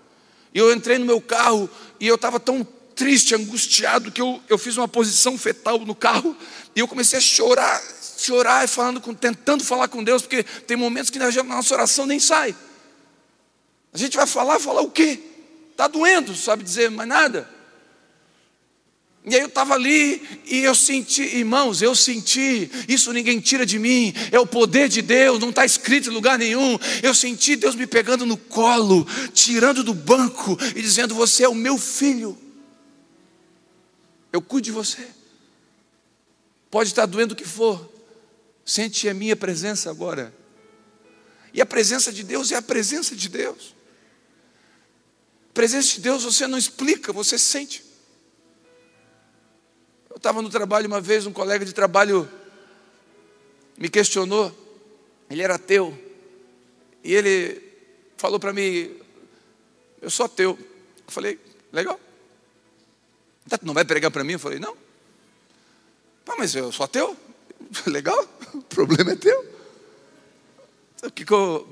E 0.52 0.58
eu 0.58 0.72
entrei 0.72 0.98
no 0.98 1.04
meu 1.04 1.20
carro 1.20 1.68
e 2.00 2.08
eu 2.08 2.14
estava 2.14 2.40
tão 2.40 2.66
triste, 2.94 3.34
angustiado, 3.34 4.10
que 4.10 4.22
eu, 4.22 4.42
eu 4.48 4.56
fiz 4.56 4.78
uma 4.78 4.88
posição 4.88 5.36
fetal 5.36 5.78
no 5.80 5.94
carro 5.94 6.34
e 6.74 6.80
eu 6.80 6.88
comecei 6.88 7.18
a 7.18 7.22
chorar, 7.22 7.82
chorar 8.18 8.64
e 8.64 8.68
falando 8.68 8.98
com, 9.00 9.12
tentando 9.12 9.62
falar 9.62 9.88
com 9.88 10.02
Deus, 10.02 10.22
porque 10.22 10.42
tem 10.42 10.76
momentos 10.76 11.10
que 11.10 11.18
na 11.18 11.30
nossa 11.44 11.74
oração 11.74 12.06
nem 12.06 12.18
sai. 12.18 12.56
A 13.92 13.98
gente 13.98 14.16
vai 14.16 14.26
falar, 14.26 14.58
falar 14.58 14.80
o 14.80 14.90
quê? 14.90 15.35
Está 15.76 15.88
doendo, 15.88 16.34
sabe 16.34 16.64
dizer 16.64 16.90
mais 16.90 17.06
nada. 17.06 17.46
E 19.26 19.34
aí 19.34 19.42
eu 19.42 19.48
estava 19.48 19.74
ali 19.74 20.26
e 20.46 20.60
eu 20.60 20.74
senti, 20.74 21.20
irmãos, 21.20 21.82
eu 21.82 21.94
senti, 21.94 22.70
isso 22.88 23.12
ninguém 23.12 23.40
tira 23.40 23.66
de 23.66 23.78
mim, 23.78 24.14
é 24.32 24.40
o 24.40 24.46
poder 24.46 24.88
de 24.88 25.02
Deus, 25.02 25.38
não 25.38 25.50
está 25.50 25.66
escrito 25.66 26.08
em 26.08 26.14
lugar 26.14 26.38
nenhum. 26.38 26.78
Eu 27.02 27.14
senti 27.14 27.56
Deus 27.56 27.74
me 27.74 27.86
pegando 27.86 28.24
no 28.24 28.38
colo, 28.38 29.06
tirando 29.34 29.84
do 29.84 29.92
banco 29.92 30.56
e 30.74 30.80
dizendo: 30.80 31.14
Você 31.14 31.44
é 31.44 31.48
o 31.48 31.54
meu 31.54 31.76
filho, 31.76 32.38
eu 34.32 34.40
cuido 34.40 34.64
de 34.64 34.72
você. 34.72 35.06
Pode 36.70 36.88
estar 36.88 37.04
doendo 37.04 37.34
o 37.34 37.36
que 37.36 37.44
for, 37.44 37.92
sente 38.64 39.10
a 39.10 39.12
minha 39.12 39.36
presença 39.36 39.90
agora. 39.90 40.34
E 41.52 41.60
a 41.60 41.66
presença 41.66 42.10
de 42.10 42.22
Deus 42.22 42.50
é 42.50 42.56
a 42.56 42.62
presença 42.62 43.14
de 43.14 43.28
Deus 43.28 43.75
presença 45.56 45.94
de 45.94 46.02
Deus 46.02 46.22
você 46.22 46.46
não 46.46 46.58
explica, 46.58 47.14
você 47.14 47.38
sente. 47.38 47.82
Eu 50.10 50.18
estava 50.18 50.42
no 50.42 50.50
trabalho 50.50 50.86
uma 50.86 51.00
vez, 51.00 51.24
um 51.24 51.32
colega 51.32 51.64
de 51.64 51.72
trabalho 51.72 52.28
me 53.78 53.88
questionou, 53.88 54.54
ele 55.30 55.42
era 55.42 55.54
ateu, 55.54 55.98
e 57.02 57.14
ele 57.14 57.62
falou 58.18 58.38
para 58.38 58.52
mim, 58.52 59.00
eu 60.02 60.10
sou 60.10 60.26
ateu. 60.26 60.58
Eu 61.06 61.10
falei, 61.10 61.40
legal. 61.72 61.98
Tá, 63.48 63.58
não 63.62 63.72
vai 63.72 63.84
pregar 63.84 64.10
para 64.10 64.24
mim? 64.24 64.34
Eu 64.34 64.38
falei, 64.38 64.58
não. 64.58 64.76
Ah, 66.26 66.34
mas 66.36 66.54
eu 66.54 66.70
sou 66.70 66.84
ateu. 66.84 67.16
Legal, 67.86 68.28
o 68.52 68.62
problema 68.62 69.12
é 69.12 69.16
teu. 69.16 69.56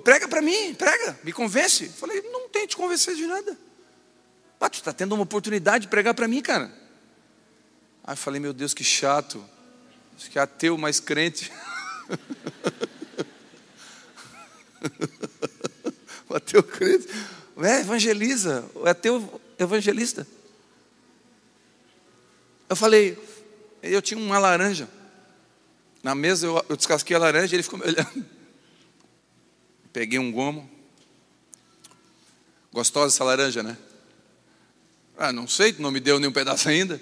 Prega 0.03 0.27
para 0.27 0.41
mim, 0.41 0.75
prega, 0.75 1.19
me 1.23 1.33
convence. 1.35 1.85
Eu 1.85 1.93
falei, 1.93 2.23
não 2.31 2.49
tem 2.49 2.67
te 2.67 2.77
convencer 2.77 3.15
de 3.15 3.27
nada. 3.27 3.59
Ah, 4.65 4.71
tu 4.71 4.77
está 4.77 4.95
tendo 4.95 5.15
uma 5.15 5.25
oportunidade 5.25 5.83
de 5.83 5.89
pregar 5.89 6.15
para 6.15 6.27
mim, 6.27 6.41
cara. 6.41 6.73
Aí 8.03 8.15
eu 8.15 8.17
falei, 8.17 8.41
meu 8.41 8.55
Deus, 8.55 8.73
que 8.73 8.83
chato. 8.83 9.45
Acho 10.17 10.31
que 10.31 10.39
é 10.39 10.43
ateu 10.43 10.79
mais 10.79 10.99
crente. 10.99 11.53
o 16.27 16.35
ateu 16.35 16.63
crente. 16.63 17.07
É, 17.59 17.81
evangeliza. 17.81 18.65
O 18.75 18.89
ateu 18.89 19.39
evangelista. 19.59 20.27
Eu 22.67 22.75
falei, 22.75 23.19
eu 23.83 24.01
tinha 24.01 24.19
uma 24.19 24.39
laranja. 24.39 24.89
Na 26.03 26.15
mesa 26.15 26.47
eu, 26.47 26.65
eu 26.71 26.77
descasquei 26.77 27.15
a 27.15 27.19
laranja 27.19 27.55
e 27.55 27.57
ele 27.57 27.63
ficou 27.63 27.79
me 27.79 27.85
olhando. 27.85 28.25
Peguei 29.93 30.19
um 30.19 30.33
gomo. 30.33 30.71
Gostosa 32.73 33.15
essa 33.15 33.25
laranja, 33.25 33.63
né? 33.63 33.77
Ah, 35.17 35.33
não 35.33 35.47
sei, 35.47 35.73
tu 35.73 35.81
não 35.81 35.91
me 35.91 36.01
deu 36.01 36.19
nenhum 36.19 36.33
pedaço 36.33 36.69
ainda. 36.69 37.01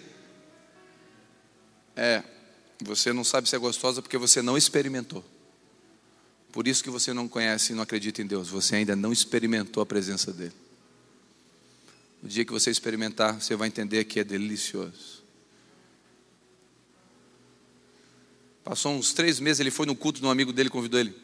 É, 1.97 2.23
você 2.81 3.13
não 3.13 3.25
sabe 3.25 3.49
se 3.49 3.57
é 3.57 3.59
gostosa 3.59 4.03
porque 4.03 4.19
você 4.19 4.43
não 4.43 4.57
experimentou. 4.57 5.25
Por 6.51 6.69
isso 6.69 6.85
que 6.85 6.91
você 6.91 7.15
não 7.15 7.27
conhece 7.27 7.73
e 7.73 7.75
não 7.75 7.83
acredita 7.83 8.21
em 8.21 8.27
Deus. 8.27 8.49
Você 8.49 8.77
ainda 8.77 8.95
não 8.95 9.13
experimentou 9.13 9.83
a 9.83 9.87
presença 9.87 10.33
dele. 10.33 10.53
O 12.23 12.29
dia 12.29 12.45
que 12.45 12.53
você 12.53 12.71
experimentar, 12.71 13.41
você 13.41 13.57
vai 13.57 13.69
entender 13.69 14.05
que 14.05 14.21
é 14.21 14.25
delicioso. 14.25 15.23
Passou 18.63 18.93
uns 18.93 19.13
três 19.13 19.41
meses, 19.41 19.59
ele 19.59 19.71
foi 19.71 19.87
no 19.87 19.97
culto 19.97 20.21
de 20.21 20.27
um 20.27 20.31
amigo 20.31 20.53
dele, 20.53 20.69
convidou 20.71 21.01
ele. 21.01 21.15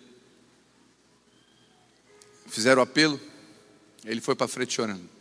Fizeram 2.46 2.81
o 2.81 2.83
apelo, 2.83 3.20
ele 4.05 4.20
foi 4.20 4.35
para 4.35 4.48
frente 4.48 4.74
chorando. 4.74 5.17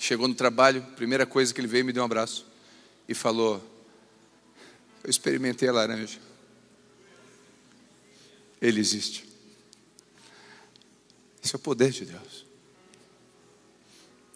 Chegou 0.00 0.26
no 0.26 0.34
trabalho, 0.34 0.82
primeira 0.96 1.26
coisa 1.26 1.52
que 1.52 1.60
ele 1.60 1.68
veio, 1.68 1.84
me 1.84 1.92
deu 1.92 2.02
um 2.02 2.06
abraço 2.06 2.46
e 3.06 3.12
falou: 3.12 3.62
Eu 5.04 5.10
experimentei 5.10 5.68
a 5.68 5.72
laranja. 5.72 6.18
Ele 8.62 8.80
existe. 8.80 9.28
Esse 11.44 11.54
é 11.54 11.56
o 11.56 11.60
poder 11.60 11.90
de 11.90 12.06
Deus. 12.06 12.46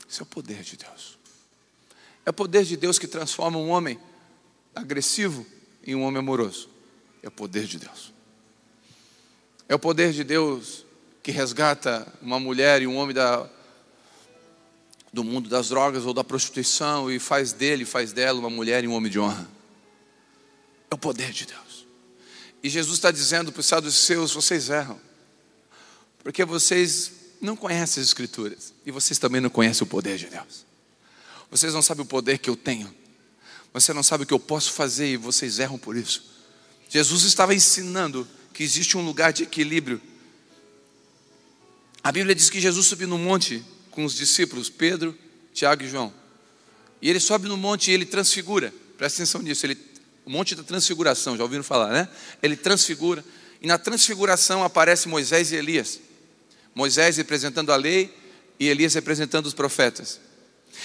Esse 0.07 0.21
é 0.21 0.23
o 0.23 0.27
poder 0.27 0.63
de 0.63 0.77
Deus. 0.77 1.19
É 2.27 2.31
o 2.31 2.35
poder 2.35 2.65
de 2.65 2.77
Deus 2.77 2.99
que 2.99 3.09
transforma 3.09 3.59
um 3.59 3.71
homem 3.71 3.99
agressivo 4.75 5.47
em 5.83 5.95
um 5.95 6.03
homem 6.03 6.19
amoroso. 6.19 6.69
É 7.23 7.29
o 7.29 7.33
poder 7.33 7.65
de 7.65 7.79
Deus. 7.79 8.13
É 9.67 9.75
o 9.75 9.79
poder 9.79 10.13
de 10.13 10.25
Deus 10.25 10.85
que 11.23 11.31
resgata 11.31 12.07
uma 12.21 12.39
mulher 12.39 12.83
e 12.83 12.87
um 12.87 12.97
homem 12.97 13.15
da, 13.15 13.49
do 15.15 15.25
mundo 15.25 15.49
das 15.49 15.69
drogas 15.69 16.05
ou 16.05 16.13
da 16.13 16.25
prostituição 16.25 17.11
e 17.11 17.19
faz 17.19 17.53
dele, 17.53 17.85
faz 17.85 18.13
dela 18.13 18.39
uma 18.39 18.51
mulher 18.51 18.85
e 18.85 18.89
um 18.89 18.93
homem 18.93 19.11
de 19.11 19.19
honra. 19.19 19.49
É 20.91 20.95
o 20.95 20.99
poder 20.99 21.33
de 21.33 21.47
Deus. 21.47 21.87
E 22.63 22.69
Jesus 22.69 22.99
está 22.99 23.11
dizendo 23.11 23.53
para 23.53 23.61
os 23.61 23.67
saduceus: 23.67 24.33
vocês 24.33 24.69
erram, 24.69 25.01
porque 26.23 26.45
vocês 26.45 27.13
não 27.41 27.57
conhecem 27.57 28.01
as 28.01 28.09
Escrituras 28.09 28.75
e 28.85 28.91
vocês 28.91 29.19
também 29.19 29.41
não 29.41 29.51
conhecem 29.51 29.83
o 29.85 29.87
poder 29.87 30.19
de 30.19 30.27
Deus. 30.27 30.67
Vocês 31.51 31.73
não 31.73 31.83
sabem 31.83 32.03
o 32.03 32.07
poder 32.07 32.39
que 32.39 32.51
eu 32.51 32.57
tenho 32.57 32.93
você 33.75 33.93
não 33.93 34.05
sabe 34.05 34.23
o 34.23 34.27
que 34.27 34.33
eu 34.33 34.39
posso 34.39 34.73
fazer 34.73 35.09
e 35.09 35.17
vocês 35.17 35.59
erram 35.59 35.77
por 35.77 35.97
isso. 35.97 36.25
Jesus 36.89 37.25
estava 37.25 37.53
ensinando 37.53 38.27
que 38.53 38.63
existe 38.63 38.97
um 38.97 39.05
lugar 39.05 39.33
de 39.33 39.43
equilíbrio. 39.43 40.01
A 42.01 42.13
Bíblia 42.13 42.37
diz 42.37 42.49
que 42.49 42.61
Jesus 42.61 42.87
subiu 42.87 43.09
no 43.09 43.19
monte 43.19 43.65
com 43.95 44.05
os 44.05 44.15
discípulos, 44.15 44.69
Pedro, 44.69 45.17
Tiago 45.53 45.85
e 45.85 45.89
João. 45.89 46.13
E 47.01 47.09
ele 47.09 47.21
sobe 47.21 47.49
no 47.49 47.57
monte 47.57 47.91
e 47.91 47.95
ele 47.95 48.05
transfigura. 48.05 48.75
Presta 48.99 49.23
atenção 49.23 49.41
nisso. 49.41 49.65
Ele, 49.65 49.79
o 50.27 50.31
monte 50.31 50.57
da 50.57 50.65
transfiguração, 50.65 51.37
já 51.37 51.45
ouviram 51.45 51.63
falar, 51.63 51.93
né? 51.93 52.09
Ele 52.43 52.57
transfigura. 52.57 53.25
E 53.63 53.67
na 53.67 53.79
transfiguração 53.79 54.65
aparece 54.65 55.09
Moisés 55.09 55.53
e 55.53 55.57
Elias. 55.57 56.01
Moisés 56.75 57.17
representando 57.17 57.71
a 57.71 57.77
lei 57.77 58.13
e 58.59 58.69
Elias 58.69 58.95
representando 58.95 59.47
os 59.47 59.55
profetas. 59.55 60.21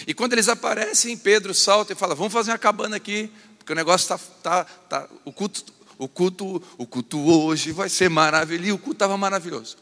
E 0.06 0.13
quando 0.13 0.34
eles 0.34 0.48
aparecem, 0.48 1.17
Pedro 1.17 1.54
salta 1.54 1.93
e 1.93 1.95
fala: 1.95 2.13
Vamos 2.13 2.32
fazer 2.32 2.52
uma 2.52 2.60
cabana 2.60 2.95
aqui, 2.95 3.32
porque 3.58 3.74
o 3.74 3.76
negócio 3.76 4.04
está. 4.04 4.17
Tá, 4.43 4.63
tá, 4.65 5.10
o, 5.26 5.34
culto, 5.34 5.74
o, 5.98 6.08
culto, 6.08 6.62
o 6.78 6.86
culto 6.86 7.19
hoje 7.19 7.72
vai 7.72 7.89
ser 7.89 8.08
maravilhoso. 8.08 8.69
E 8.69 8.72
o 8.72 8.78
culto 8.78 8.93
estava 8.93 9.17
maravilhoso. 9.17 9.78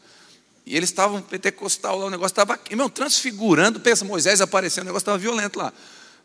E 0.68 0.76
eles 0.76 0.90
estavam 0.90 1.22
pentecostal 1.22 1.98
lá, 1.98 2.06
o 2.06 2.10
negócio 2.10 2.32
estava, 2.32 2.58
irmão, 2.70 2.88
transfigurando. 2.90 3.80
Pensa, 3.80 4.04
Moisés 4.04 4.40
aparecendo, 4.40 4.82
o 4.82 4.86
negócio 4.86 5.02
estava 5.02 5.18
violento 5.18 5.58
lá. 5.58 5.72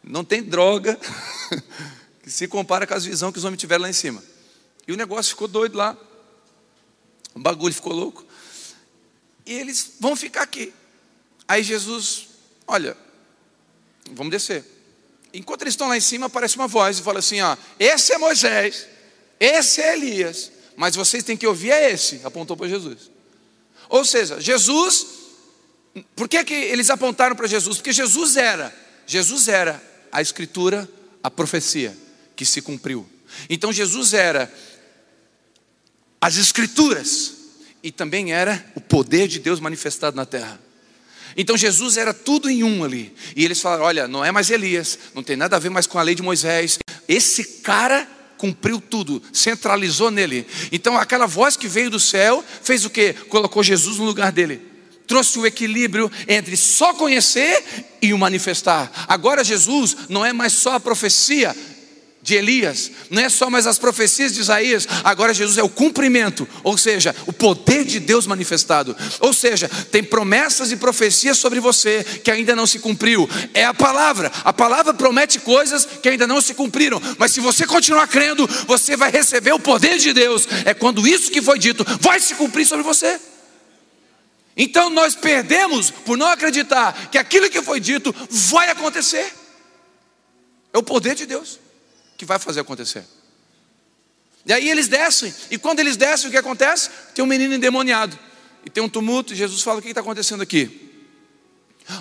Não 0.04 0.24
tem 0.24 0.44
droga 0.44 1.00
que 2.22 2.30
se 2.30 2.48
compara 2.48 2.86
com 2.86 2.94
as 2.94 3.06
visões 3.06 3.32
que 3.32 3.40
os 3.40 3.46
homens 3.46 3.60
tiveram 3.60 3.84
lá 3.84 3.90
em 3.90 3.94
cima. 3.94 4.22
E 4.88 4.92
o 4.92 4.98
negócio 4.98 5.30
ficou 5.30 5.48
doido 5.48 5.78
lá. 5.78 5.98
O 7.34 7.40
bagulho 7.40 7.74
ficou 7.74 7.94
louco. 7.94 8.26
E 9.46 9.54
eles 9.54 9.94
vão 10.00 10.16
ficar 10.16 10.44
aqui. 10.44 10.74
Aí 11.48 11.64
Jesus, 11.64 12.28
olha, 12.68 12.98
Vamos 14.12 14.32
descer. 14.32 14.64
Enquanto 15.34 15.62
eles 15.64 15.74
estão 15.74 15.88
lá 15.88 15.98
em 15.98 16.02
cima, 16.02 16.28
aparece 16.28 16.56
uma 16.56 16.68
voz 16.68 17.00
e 17.00 17.02
fala 17.02 17.20
assim: 17.20 17.42
ó, 17.42 17.56
esse 17.80 18.14
é 18.14 18.18
Moisés, 18.18 18.88
esse 19.40 19.82
é 19.82 19.94
Elias, 19.94 20.52
mas 20.76 20.96
vocês 20.96 21.24
têm 21.24 21.38
que 21.38 21.48
ouvir 21.48 21.72
é 21.72 21.92
esse, 21.92 22.22
apontou 22.24 22.56
para 22.56 22.68
Jesus. 22.68 23.13
Ou 23.94 24.04
seja, 24.04 24.42
Jesus, 24.42 25.06
por 26.16 26.28
que, 26.28 26.44
que 26.44 26.54
eles 26.56 26.90
apontaram 26.90 27.36
para 27.36 27.46
Jesus? 27.46 27.78
Porque 27.78 27.94
Jesus 27.94 28.36
era, 28.36 28.76
Jesus 29.06 29.48
era 29.48 29.80
a 30.12 30.20
escritura, 30.20 30.90
a 31.22 31.30
profecia 31.30 31.96
que 32.36 32.44
se 32.44 32.60
cumpriu. 32.60 33.08
Então 33.48 33.72
Jesus 33.72 34.16
era 34.16 34.52
as 36.20 36.38
escrituras 36.38 37.34
e 37.84 37.92
também 37.92 38.34
era 38.34 38.66
o 38.74 38.82
poder 38.82 39.28
de 39.28 39.38
Deus 39.38 39.60
manifestado 39.60 40.16
na 40.16 40.26
terra. 40.26 40.60
Então 41.38 41.56
Jesus 41.56 41.96
era 41.96 42.16
tudo 42.16 42.50
em 42.50 42.64
um 42.64 42.84
ali. 42.84 43.14
E 43.36 43.46
eles 43.46 43.62
falaram: 43.62 43.84
olha, 43.84 44.08
não 44.08 44.26
é 44.26 44.32
mais 44.32 44.50
Elias, 44.50 44.98
não 45.14 45.22
tem 45.22 45.38
nada 45.38 45.56
a 45.56 45.60
ver 45.60 45.70
mais 45.70 45.86
com 45.86 46.00
a 46.00 46.02
lei 46.02 46.16
de 46.16 46.24
Moisés. 46.24 46.80
Esse 47.08 47.62
cara 47.62 48.08
cumpriu 48.44 48.82
tudo, 48.82 49.24
centralizou 49.32 50.12
nele. 50.12 50.46
Então 50.70 50.98
aquela 50.98 51.26
voz 51.26 51.56
que 51.56 51.66
veio 51.66 51.90
do 51.90 51.98
céu 51.98 52.44
fez 52.62 52.84
o 52.84 52.90
que? 52.90 53.14
Colocou 53.14 53.64
Jesus 53.64 54.00
no 54.00 54.04
lugar 54.04 54.34
dele. 54.34 54.60
Trouxe 55.08 55.40
o 55.40 55.46
equilíbrio 55.46 56.12
entre 56.28 56.58
só 56.58 56.94
conhecer 56.94 57.64
e 58.02 58.12
o 58.12 58.18
manifestar. 58.18 58.92
Agora 59.08 59.46
Jesus 59.46 59.96
não 60.10 60.26
é 60.26 60.34
mais 60.34 60.52
só 60.52 60.76
a 60.76 60.80
profecia, 60.80 61.56
de 62.24 62.36
Elias, 62.36 62.90
não 63.10 63.22
é 63.22 63.28
só 63.28 63.50
mais 63.50 63.68
as 63.68 63.78
profecias 63.78 64.34
de 64.34 64.40
Isaías, 64.40 64.88
agora 65.04 65.34
Jesus 65.34 65.58
é 65.58 65.64
o 65.64 65.68
cumprimento, 65.68 66.48
ou 66.64 66.78
seja, 66.78 67.14
o 67.28 67.34
poder 67.34 67.84
de 67.84 68.00
Deus 68.00 68.26
manifestado. 68.26 68.96
Ou 69.20 69.34
seja, 69.34 69.70
tem 69.92 70.02
promessas 70.02 70.72
e 70.72 70.78
profecias 70.78 71.38
sobre 71.38 71.60
você 71.60 72.02
que 72.24 72.32
ainda 72.32 72.56
não 72.56 72.66
se 72.66 72.80
cumpriu. 72.80 73.30
É 73.54 73.66
a 73.66 73.74
palavra. 73.74 74.32
A 74.46 74.54
palavra 74.54 74.94
promete 74.94 75.38
coisas 75.38 75.86
que 76.02 76.08
ainda 76.08 76.26
não 76.26 76.40
se 76.40 76.54
cumpriram, 76.54 77.02
mas 77.18 77.34
se 77.34 77.42
você 77.42 77.68
continuar 77.68 78.08
crendo, 78.08 78.48
você 78.66 78.96
vai 78.96 79.12
receber 79.12 79.52
o 79.52 79.60
poder 79.60 79.98
de 79.98 80.14
Deus. 80.14 80.48
É 80.64 80.74
quando 80.74 81.06
isso 81.06 81.30
que 81.30 81.42
foi 81.42 81.60
dito 81.60 81.86
vai 82.00 82.22
se 82.22 82.36
cumprir 82.36 82.66
sobre 82.66 82.86
você. 82.86 83.20
Então 84.56 84.90
nós 84.90 85.14
perdemos 85.14 85.92
por 85.92 86.18
não 86.18 86.28
acreditar 86.28 87.10
que 87.12 87.18
aquilo 87.18 87.50
que 87.50 87.62
foi 87.62 87.82
dito 87.82 88.16
vai 88.30 88.70
acontecer. 88.70 89.30
É 90.72 90.78
o 90.78 90.84
poder 90.84 91.16
de 91.16 91.26
Deus 91.26 91.63
que 92.18 92.26
vai 92.26 92.40
fazer 92.40 92.60
acontecer. 92.60 93.04
E 94.46 94.52
aí 94.52 94.70
eles 94.70 94.88
descem, 94.88 95.34
e 95.50 95.58
quando 95.58 95.80
eles 95.80 95.96
descem, 95.96 96.28
o 96.28 96.32
que 96.32 96.38
acontece? 96.38 96.90
Tem 97.16 97.24
um 97.24 97.28
menino 97.28 97.54
endemoniado, 97.54 98.18
e 98.66 98.70
tem 98.70 98.84
um 98.84 98.90
tumulto, 98.90 99.34
e 99.34 99.36
Jesus 99.36 99.62
fala: 99.62 99.80
O 99.80 99.82
que 99.82 99.90
está 99.90 100.02
acontecendo 100.02 100.42
aqui? 100.42 100.92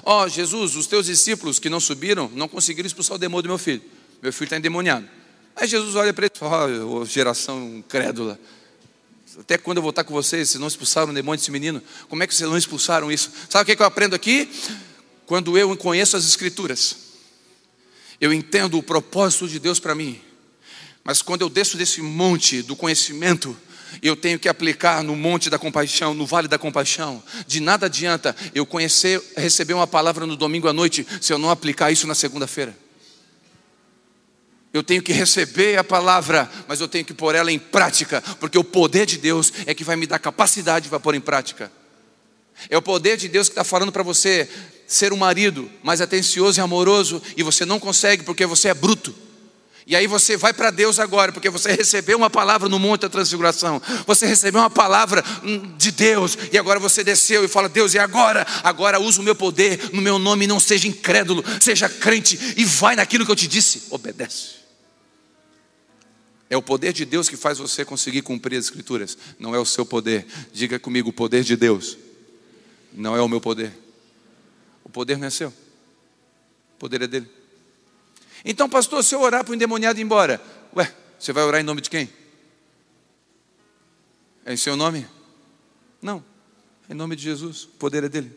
Ó, 0.05 0.25
oh, 0.25 0.29
Jesus, 0.29 0.77
os 0.77 0.87
teus 0.87 1.07
discípulos 1.07 1.59
que 1.59 1.68
não 1.68 1.81
subiram, 1.81 2.31
não 2.35 2.48
conseguiram 2.48 2.87
expulsar 2.87 3.16
o 3.16 3.18
demônio 3.18 3.42
do 3.42 3.48
meu 3.48 3.59
filho. 3.59 3.83
Meu 4.22 4.33
filho 4.33 4.46
está 4.46 4.57
endemoniado. 4.57 5.09
Aí 5.57 5.66
Jesus 5.66 5.94
olha 5.94 6.12
para 6.12 6.27
ele 6.27 6.33
e 6.35 6.38
fala: 6.38 6.85
oh, 6.85 7.05
geração 7.05 7.83
crédula. 7.88 8.38
Até 9.38 9.57
quando 9.57 9.79
eu 9.79 9.83
vou 9.83 9.90
estar 9.90 10.05
com 10.05 10.12
vocês, 10.12 10.51
vocês 10.51 10.61
não 10.61 10.68
expulsaram 10.68 11.11
o 11.11 11.14
demônio 11.14 11.38
desse 11.38 11.51
menino? 11.51 11.83
Como 12.09 12.22
é 12.22 12.27
que 12.27 12.35
vocês 12.35 12.48
não 12.48 12.57
expulsaram 12.57 13.11
isso? 13.11 13.31
Sabe 13.48 13.72
o 13.72 13.77
que 13.77 13.83
eu 13.83 13.87
aprendo 13.87 14.14
aqui? 14.14 14.48
Quando 15.27 15.57
eu 15.57 15.75
conheço 15.77 16.16
as 16.16 16.27
Escrituras, 16.27 17.12
eu 18.23 18.33
entendo 18.33 18.79
o 18.79 18.83
propósito 18.85 19.49
de 19.49 19.59
Deus 19.59 19.81
para 19.81 19.97
mim, 19.97 20.23
mas 21.03 21.21
quando 21.21 21.43
eu 21.43 21.49
desço 21.49 21.77
desse 21.77 22.01
monte 22.01 22.63
do 22.63 22.77
conhecimento, 22.77 23.57
eu 24.01 24.15
tenho 24.15 24.39
que 24.39 24.49
aplicar 24.49 25.03
no 25.03 25.17
monte 25.17 25.51
da 25.51 25.59
compaixão, 25.59 26.15
no 26.15 26.25
vale 26.25 26.47
da 26.47 26.57
compaixão. 26.57 27.21
De 27.49 27.59
nada 27.59 27.87
adianta 27.87 28.35
eu 28.55 28.65
conhecer, 28.65 29.21
receber 29.37 29.75
uma 29.75 29.89
palavra 29.89 30.25
no 30.25 30.37
domingo 30.37 30.69
à 30.69 30.73
noite, 30.73 31.05
se 31.21 31.33
eu 31.33 31.39
não 31.39 31.51
aplicar 31.51 31.91
isso 31.91 32.07
na 32.07 32.15
segunda-feira. 32.15 32.79
Eu 34.73 34.85
tenho 34.85 35.03
que 35.03 35.13
receber 35.13 35.77
a 35.77 35.83
palavra, 35.83 36.49
mas 36.69 36.81
eu 36.81 36.87
tenho 36.87 37.05
que 37.05 37.13
pôr 37.13 37.35
ela 37.35 37.51
em 37.51 37.59
prática, 37.59 38.23
porque 38.39 38.57
o 38.57 38.63
poder 38.63 39.05
de 39.05 39.19
Deus 39.19 39.53
é 39.67 39.75
que 39.75 39.83
vai 39.83 39.97
me 39.97 40.07
dar 40.07 40.21
capacidade 40.21 40.89
para 40.89 41.01
pôr 41.01 41.17
em 41.17 41.21
prática. 41.21 41.73
É 42.71 42.79
o 42.79 42.83
poder 42.83 43.17
de 43.17 43.29
Deus 43.29 43.49
que 43.49 43.53
está 43.53 43.65
falando 43.65 43.91
para 43.91 44.05
você 44.05 44.49
ser 44.94 45.12
um 45.12 45.16
marido 45.16 45.70
mais 45.83 46.00
atencioso 46.00 46.61
e 46.61 46.62
amoroso 46.62 47.22
e 47.37 47.42
você 47.42 47.64
não 47.64 47.81
consegue 47.81 48.22
porque 48.22 48.44
você 48.46 48.68
é 48.68 48.74
bruto. 48.74 49.14
E 49.87 49.96
aí 49.96 50.07
você 50.07 50.37
vai 50.37 50.52
para 50.52 50.70
Deus 50.70 51.00
agora, 51.00 51.33
porque 51.33 51.50
você 51.50 51.72
recebeu 51.72 52.16
uma 52.16 52.31
palavra 52.31 52.68
no 52.68 52.78
Monte 52.78 53.02
da 53.02 53.09
Transfiguração. 53.09 53.83
Você 54.07 54.26
recebeu 54.26 54.61
uma 54.61 54.70
palavra 54.70 55.24
hum, 55.42 55.74
de 55.76 55.90
Deus, 55.90 56.38
e 56.52 56.59
agora 56.59 56.78
você 56.78 57.02
desceu 57.02 57.44
e 57.44 57.48
fala: 57.48 57.68
Deus, 57.68 57.94
e 57.94 57.98
agora? 57.98 58.46
Agora 58.62 59.00
usa 59.00 59.20
o 59.20 59.24
meu 59.24 59.35
poder 59.35 59.90
no 59.92 60.00
meu 60.00 60.18
nome, 60.18 60.46
não 60.46 60.61
seja 60.61 60.87
incrédulo, 60.87 61.44
seja 61.61 61.88
crente 61.88 62.38
e 62.57 62.64
vai 62.64 62.94
naquilo 62.94 63.26
que 63.26 63.33
eu 63.33 63.37
te 63.37 63.48
disse. 63.48 63.85
Obedece. 63.90 64.62
É 66.48 66.57
o 66.57 66.62
poder 66.62 66.92
de 66.92 67.05
Deus 67.05 67.28
que 67.28 67.37
faz 67.37 67.59
você 67.59 67.85
conseguir 67.85 68.22
cumprir 68.22 68.59
as 68.59 68.66
Escrituras, 68.66 69.18
não 69.38 69.55
é 69.55 69.59
o 69.59 69.66
seu 69.66 69.85
poder. 69.85 70.26
Diga 70.52 70.78
comigo: 70.78 71.09
o 71.09 71.12
poder 71.12 71.42
de 71.42 71.57
Deus 71.57 71.98
não 72.92 73.16
é 73.16 73.20
o 73.20 73.28
meu 73.28 73.40
poder. 73.40 73.72
Poder 74.92 75.18
não 75.18 75.26
é 75.26 75.31
seu. 75.31 75.48
O 75.48 76.78
poder 76.78 77.02
é 77.02 77.07
dele. 77.07 77.28
Então, 78.44 78.68
pastor, 78.68 79.02
se 79.02 79.14
eu 79.14 79.20
orar 79.20 79.44
para 79.44 79.52
o 79.52 79.55
endemoniado 79.55 79.98
ir 79.98 80.02
embora, 80.02 80.40
Ué, 80.74 80.92
você 81.18 81.33
vai 81.33 81.44
orar 81.44 81.61
em 81.61 81.64
nome 81.64 81.81
de 81.81 81.90
quem? 81.90 82.09
É 84.44 84.52
em 84.52 84.57
seu 84.57 84.76
nome? 84.76 85.07
Não, 86.00 86.24
é 86.88 86.92
em 86.92 86.96
nome 86.96 87.14
de 87.14 87.22
Jesus, 87.22 87.64
o 87.64 87.68
poder 87.68 88.05
é 88.05 88.09
dele. 88.09 88.37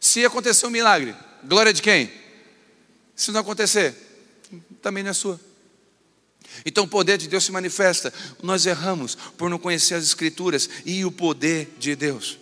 Se 0.00 0.24
acontecer 0.24 0.66
um 0.66 0.70
milagre, 0.70 1.14
glória 1.44 1.72
de 1.72 1.82
quem? 1.82 2.10
Se 3.14 3.30
não 3.30 3.40
acontecer, 3.40 3.94
também 4.80 5.02
não 5.02 5.10
é 5.10 5.14
sua. 5.14 5.40
Então 6.64 6.84
o 6.84 6.88
poder 6.88 7.18
de 7.18 7.28
Deus 7.28 7.44
se 7.44 7.52
manifesta. 7.52 8.12
Nós 8.42 8.64
erramos 8.66 9.14
por 9.36 9.50
não 9.50 9.58
conhecer 9.58 9.94
as 9.94 10.04
Escrituras 10.04 10.68
e 10.84 11.04
o 11.04 11.12
poder 11.12 11.74
de 11.78 11.94
Deus. 11.94 12.38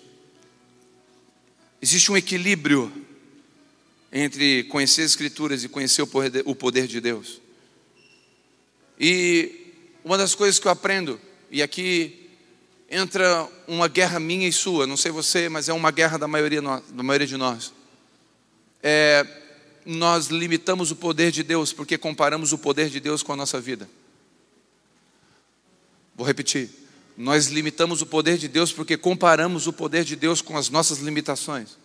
Existe 1.86 2.10
um 2.10 2.16
equilíbrio 2.16 2.92
entre 4.10 4.64
conhecer 4.64 5.02
as 5.02 5.12
Escrituras 5.12 5.62
e 5.62 5.68
conhecer 5.68 6.02
o 6.02 6.54
poder 6.56 6.88
de 6.88 7.00
Deus. 7.00 7.40
E 8.98 9.72
uma 10.04 10.18
das 10.18 10.34
coisas 10.34 10.58
que 10.58 10.66
eu 10.66 10.72
aprendo, 10.72 11.20
e 11.48 11.62
aqui 11.62 12.28
entra 12.90 13.48
uma 13.68 13.86
guerra 13.86 14.18
minha 14.18 14.48
e 14.48 14.52
sua, 14.52 14.84
não 14.84 14.96
sei 14.96 15.12
você, 15.12 15.48
mas 15.48 15.68
é 15.68 15.72
uma 15.72 15.92
guerra 15.92 16.18
da 16.18 16.26
maioria, 16.26 16.60
da 16.60 17.04
maioria 17.04 17.28
de 17.28 17.36
nós. 17.36 17.72
É, 18.82 19.24
nós 19.84 20.26
limitamos 20.26 20.90
o 20.90 20.96
poder 20.96 21.30
de 21.30 21.44
Deus 21.44 21.72
porque 21.72 21.96
comparamos 21.96 22.52
o 22.52 22.58
poder 22.58 22.90
de 22.90 22.98
Deus 22.98 23.22
com 23.22 23.32
a 23.32 23.36
nossa 23.36 23.60
vida. 23.60 23.88
Vou 26.16 26.26
repetir. 26.26 26.68
Nós 27.16 27.46
limitamos 27.46 28.02
o 28.02 28.06
poder 28.06 28.36
de 28.36 28.46
Deus 28.46 28.72
porque 28.72 28.96
comparamos 28.96 29.66
o 29.66 29.72
poder 29.72 30.04
de 30.04 30.14
Deus 30.14 30.42
com 30.42 30.56
as 30.56 30.68
nossas 30.68 30.98
limitações. 30.98 31.78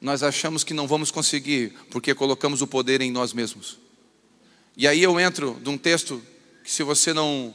Nós 0.00 0.22
achamos 0.22 0.64
que 0.64 0.74
não 0.74 0.88
vamos 0.88 1.10
conseguir 1.10 1.72
porque 1.90 2.14
colocamos 2.14 2.62
o 2.62 2.66
poder 2.66 3.00
em 3.00 3.10
nós 3.10 3.32
mesmos. 3.32 3.78
E 4.76 4.86
aí 4.86 5.02
eu 5.02 5.18
entro 5.18 5.58
de 5.62 5.70
um 5.70 5.78
texto 5.78 6.22
que, 6.62 6.70
se 6.70 6.82
você 6.82 7.12
não, 7.12 7.54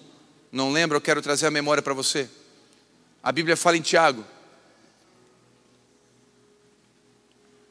não 0.51 0.71
lembra, 0.71 0.97
eu 0.97 1.01
quero 1.01 1.21
trazer 1.21 1.45
a 1.45 1.51
memória 1.51 1.83
para 1.83 1.93
você. 1.93 2.29
A 3.21 3.31
Bíblia 3.31 3.57
fala 3.57 3.77
em 3.77 3.81
Tiago. 3.81 4.25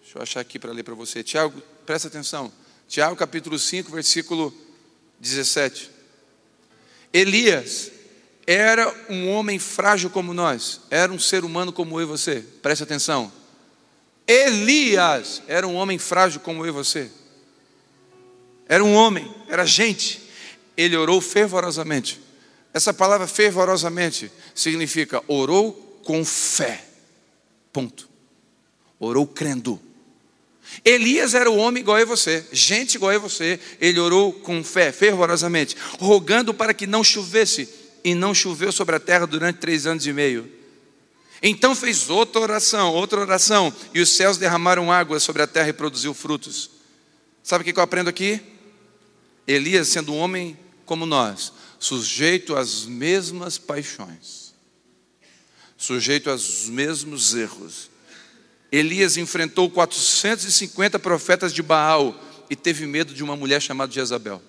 Deixa 0.03 0.19
eu 0.19 0.23
achar 0.23 0.41
aqui 0.41 0.59
para 0.59 0.71
ler 0.71 0.85
para 0.85 0.95
você. 0.95 1.25
Tiago, 1.25 1.61
presta 1.87 2.09
atenção. 2.09 2.53
Tiago 2.87 3.17
capítulo 3.17 3.59
5, 3.59 3.91
versículo 3.91 4.55
17. 5.19 5.91
Elias 7.13 7.91
era 8.53 8.93
um 9.09 9.31
homem 9.31 9.61
frágil 9.61 10.11
como 10.11 10.35
nós, 10.35 10.81
era 10.91 11.13
um 11.13 11.21
ser 11.21 11.45
humano 11.45 11.73
como 11.73 12.01
eu 12.01 12.03
e 12.03 12.05
você. 12.05 12.45
Preste 12.61 12.83
atenção. 12.83 13.31
Elias 14.27 15.41
era 15.47 15.69
um 15.69 15.77
homem 15.77 15.99
frágil 15.99 16.41
como 16.41 16.65
eu 16.67 16.69
e 16.71 16.73
você. 16.73 17.09
Era 18.67 18.83
um 18.83 18.93
homem, 18.93 19.33
era 19.47 19.65
gente. 19.65 20.21
Ele 20.77 20.97
orou 20.97 21.21
fervorosamente. 21.21 22.21
Essa 22.75 22.93
palavra 22.93 23.29
fervorosamente 23.29 24.33
significa 24.53 25.23
orou 25.29 26.01
com 26.05 26.25
fé. 26.25 26.85
Ponto. 27.73 28.09
Orou 28.99 29.29
crendo. 29.29 29.81
Elias 30.85 31.35
era 31.35 31.49
o 31.49 31.57
homem 31.57 31.83
igual 31.83 31.99
a 31.99 32.05
você, 32.05 32.45
gente 32.51 32.97
igual 32.97 33.15
a 33.15 33.19
você. 33.19 33.61
Ele 33.81 34.01
orou 34.01 34.33
com 34.33 34.65
fé, 34.65 34.91
fervorosamente, 34.91 35.77
rogando 36.01 36.53
para 36.53 36.75
que 36.75 36.85
não 36.85 37.05
chovesse 37.05 37.80
e 38.05 38.15
não 38.15 38.35
choveu 38.35 38.73
sobre 38.73 38.97
a 38.97 39.01
terra 39.01 39.27
durante 39.27 39.59
três 39.59 39.87
anos 39.87 40.07
e 40.07 40.13
meio. 40.13 40.51
Então 41.43 41.75
fez 41.75 42.11
outra 42.11 42.41
oração, 42.41 42.93
outra 42.93 43.21
oração, 43.21 43.73
e 43.95 44.01
os 44.01 44.11
céus 44.11 44.37
derramaram 44.37 44.93
água 44.93 45.19
sobre 45.19 45.43
a 45.43 45.47
terra 45.47 45.69
e 45.69 45.73
produziu 45.73 46.13
frutos. 46.13 46.71
Sabe 47.43 47.63
o 47.63 47.65
que 47.73 47.79
eu 47.79 47.83
aprendo 47.83 48.11
aqui? 48.11 48.41
Elias, 49.47 49.89
sendo 49.89 50.13
um 50.13 50.19
homem 50.19 50.59
como 50.85 51.07
nós, 51.07 51.53
sujeito 51.79 52.57
às 52.57 52.85
mesmas 52.85 53.57
paixões, 53.57 54.55
sujeito 55.77 56.29
aos 56.29 56.69
mesmos 56.69 57.35
erros. 57.35 57.91
Elias 58.71 59.17
enfrentou 59.17 59.69
450 59.71 60.99
profetas 60.99 61.53
de 61.53 61.63
Baal 61.63 62.15
e 62.51 62.55
teve 62.55 62.87
medo 62.87 63.15
de 63.15 63.25
uma 63.25 63.35
mulher 63.35 63.61
chamada 63.63 63.91
Jezabel. 63.91 64.43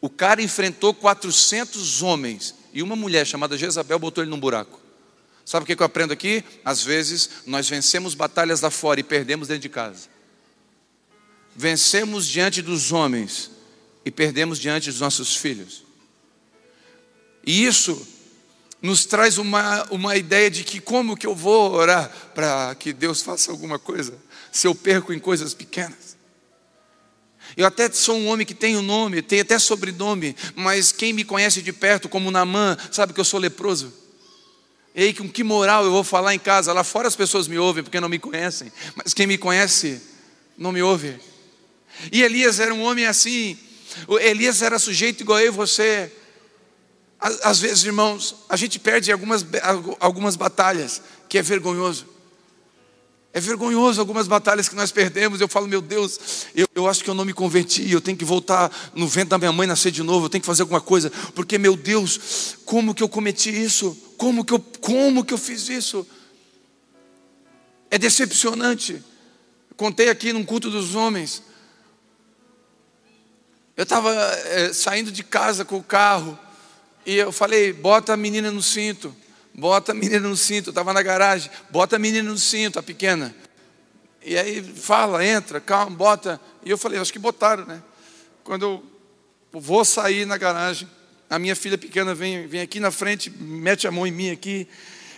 O 0.00 0.08
cara 0.08 0.42
enfrentou 0.42 0.94
400 0.94 2.02
homens 2.02 2.54
e 2.72 2.82
uma 2.82 2.94
mulher 2.94 3.26
chamada 3.26 3.56
Jezabel 3.56 3.98
botou 3.98 4.22
ele 4.22 4.30
num 4.30 4.38
buraco. 4.38 4.80
Sabe 5.44 5.64
o 5.64 5.66
que 5.66 5.82
eu 5.82 5.86
aprendo 5.86 6.12
aqui? 6.12 6.44
Às 6.64 6.82
vezes 6.82 7.30
nós 7.46 7.68
vencemos 7.68 8.14
batalhas 8.14 8.60
lá 8.60 8.70
fora 8.70 9.00
e 9.00 9.02
perdemos 9.02 9.48
dentro 9.48 9.62
de 9.62 9.68
casa. 9.70 10.08
Vencemos 11.56 12.28
diante 12.28 12.60
dos 12.60 12.92
homens 12.92 13.50
e 14.04 14.10
perdemos 14.10 14.58
diante 14.58 14.90
dos 14.90 15.00
nossos 15.00 15.34
filhos. 15.34 15.82
E 17.44 17.64
isso 17.64 18.06
nos 18.82 19.06
traz 19.06 19.38
uma, 19.38 19.84
uma 19.90 20.16
ideia 20.16 20.50
de 20.50 20.62
que 20.62 20.80
como 20.80 21.16
que 21.16 21.26
eu 21.26 21.34
vou 21.34 21.72
orar 21.72 22.10
para 22.34 22.74
que 22.74 22.92
Deus 22.92 23.22
faça 23.22 23.50
alguma 23.50 23.78
coisa 23.78 24.14
se 24.52 24.66
eu 24.66 24.74
perco 24.74 25.12
em 25.14 25.18
coisas 25.18 25.54
pequenas. 25.54 26.17
Eu 27.56 27.66
até 27.66 27.90
sou 27.90 28.16
um 28.16 28.28
homem 28.28 28.46
que 28.46 28.54
tem 28.54 28.76
o 28.76 28.82
nome, 28.82 29.22
tem 29.22 29.40
até 29.40 29.58
sobrenome, 29.58 30.36
mas 30.54 30.92
quem 30.92 31.12
me 31.12 31.24
conhece 31.24 31.62
de 31.62 31.72
perto, 31.72 32.08
como 32.08 32.30
Namã, 32.30 32.76
sabe 32.92 33.12
que 33.12 33.20
eu 33.20 33.24
sou 33.24 33.40
leproso. 33.40 33.92
Ei, 34.94 35.14
com 35.14 35.28
que 35.28 35.44
moral 35.44 35.84
eu 35.84 35.90
vou 35.90 36.04
falar 36.04 36.34
em 36.34 36.38
casa? 36.38 36.72
Lá 36.72 36.82
fora 36.82 37.08
as 37.08 37.16
pessoas 37.16 37.46
me 37.46 37.58
ouvem 37.58 37.82
porque 37.82 38.00
não 38.00 38.08
me 38.08 38.18
conhecem, 38.18 38.72
mas 38.94 39.14
quem 39.14 39.26
me 39.26 39.38
conhece 39.38 40.00
não 40.56 40.72
me 40.72 40.82
ouve. 40.82 41.18
E 42.12 42.22
Elias 42.22 42.60
era 42.60 42.74
um 42.74 42.82
homem 42.82 43.06
assim, 43.06 43.58
Elias 44.20 44.62
era 44.62 44.78
sujeito 44.78 45.22
igual 45.22 45.40
eu 45.40 45.46
e 45.46 45.50
você. 45.50 46.12
Às 47.20 47.58
vezes, 47.58 47.84
irmãos, 47.84 48.36
a 48.48 48.56
gente 48.56 48.78
perde 48.78 49.10
algumas, 49.10 49.44
algumas 49.98 50.36
batalhas 50.36 51.02
que 51.28 51.38
é 51.38 51.42
vergonhoso. 51.42 52.06
É 53.32 53.40
vergonhoso 53.40 54.00
algumas 54.00 54.26
batalhas 54.26 54.68
que 54.68 54.74
nós 54.74 54.90
perdemos. 54.90 55.40
Eu 55.40 55.48
falo, 55.48 55.68
meu 55.68 55.82
Deus, 55.82 56.46
eu, 56.54 56.66
eu 56.74 56.88
acho 56.88 57.04
que 57.04 57.10
eu 57.10 57.14
não 57.14 57.24
me 57.24 57.34
converti. 57.34 57.90
Eu 57.90 58.00
tenho 58.00 58.16
que 58.16 58.24
voltar 58.24 58.72
no 58.94 59.06
vento 59.06 59.28
da 59.28 59.38
minha 59.38 59.52
mãe, 59.52 59.66
nascer 59.66 59.92
de 59.92 60.02
novo. 60.02 60.26
Eu 60.26 60.30
tenho 60.30 60.40
que 60.40 60.46
fazer 60.46 60.62
alguma 60.62 60.80
coisa. 60.80 61.10
Porque, 61.34 61.58
meu 61.58 61.76
Deus, 61.76 62.56
como 62.64 62.94
que 62.94 63.02
eu 63.02 63.08
cometi 63.08 63.50
isso? 63.50 63.96
Como 64.16 64.44
que 64.44 64.52
eu, 64.52 64.58
como 64.80 65.24
que 65.24 65.34
eu 65.34 65.38
fiz 65.38 65.68
isso? 65.68 66.06
É 67.90 67.98
decepcionante. 67.98 69.02
Contei 69.76 70.08
aqui 70.08 70.32
num 70.32 70.44
culto 70.44 70.70
dos 70.70 70.94
homens. 70.94 71.42
Eu 73.76 73.84
estava 73.84 74.12
é, 74.12 74.72
saindo 74.72 75.12
de 75.12 75.22
casa 75.22 75.64
com 75.64 75.76
o 75.76 75.84
carro. 75.84 76.36
E 77.06 77.14
eu 77.14 77.30
falei, 77.30 77.72
bota 77.72 78.14
a 78.14 78.16
menina 78.16 78.50
no 78.50 78.62
cinto. 78.62 79.14
Bota 79.58 79.90
a 79.90 79.94
menina 79.94 80.20
no 80.20 80.36
cinto, 80.36 80.70
estava 80.70 80.92
na 80.92 81.02
garagem, 81.02 81.50
bota 81.68 81.96
a 81.96 81.98
menina 81.98 82.30
no 82.30 82.38
cinto, 82.38 82.78
a 82.78 82.82
pequena. 82.82 83.34
E 84.24 84.38
aí 84.38 84.62
fala, 84.62 85.24
entra, 85.26 85.60
calma, 85.60 85.96
bota. 85.96 86.40
E 86.64 86.70
eu 86.70 86.78
falei, 86.78 87.00
acho 87.00 87.12
que 87.12 87.18
botaram, 87.18 87.66
né? 87.66 87.82
Quando 88.44 88.62
eu 88.62 88.82
vou 89.52 89.84
sair 89.84 90.24
na 90.26 90.36
garagem, 90.36 90.88
a 91.28 91.40
minha 91.40 91.56
filha 91.56 91.76
pequena 91.76 92.14
vem, 92.14 92.46
vem 92.46 92.60
aqui 92.60 92.78
na 92.78 92.92
frente, 92.92 93.30
mete 93.30 93.88
a 93.88 93.90
mão 93.90 94.06
em 94.06 94.12
mim 94.12 94.30
aqui, 94.30 94.68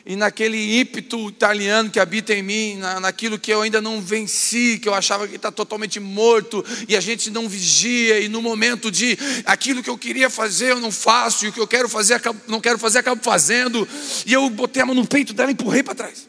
e 0.05 0.17
naquele 0.17 0.81
ímpeto 0.81 1.29
italiano 1.29 1.91
que 1.91 2.01
habita 2.01 2.33
em 2.35 2.43
mim, 2.43 2.77
na, 2.77 3.01
naquilo 3.01 3.39
que 3.39 3.53
eu 3.53 3.63
ainda 3.63 3.81
não 3.81 4.01
venci, 4.01 4.79
que 4.79 4.89
eu 4.89 4.95
achava 4.95 5.29
que 5.29 5.37
está 5.37 5.53
totalmente 5.53 6.01
morto, 6.01 6.65
e 6.89 6.97
a 6.97 7.01
gente 7.01 7.31
não 7.31 7.49
vigia, 7.49 8.21
e 8.21 8.29
no 8.29 8.41
momento 8.41 8.91
de 8.91 9.19
aquilo 9.45 9.83
que 9.83 9.91
eu 9.91 9.99
queria 9.99 10.31
fazer 10.31 10.71
eu 10.71 10.81
não 10.81 10.91
faço, 10.91 11.45
e 11.45 11.49
o 11.49 11.53
que 11.53 11.61
eu 11.61 11.67
quero 11.67 11.89
fazer, 11.89 12.15
acabo, 12.15 12.41
não 12.49 12.61
quero 12.61 12.79
fazer, 12.79 12.99
acabo 12.99 13.23
fazendo, 13.23 13.87
e 14.27 14.33
eu 14.33 14.49
botei 14.51 14.83
a 14.83 14.87
mão 14.87 14.95
no 14.95 15.07
peito 15.07 15.33
dela 15.33 15.51
e 15.51 15.53
empurrei 15.53 15.83
para 15.83 15.95
trás. 15.95 16.29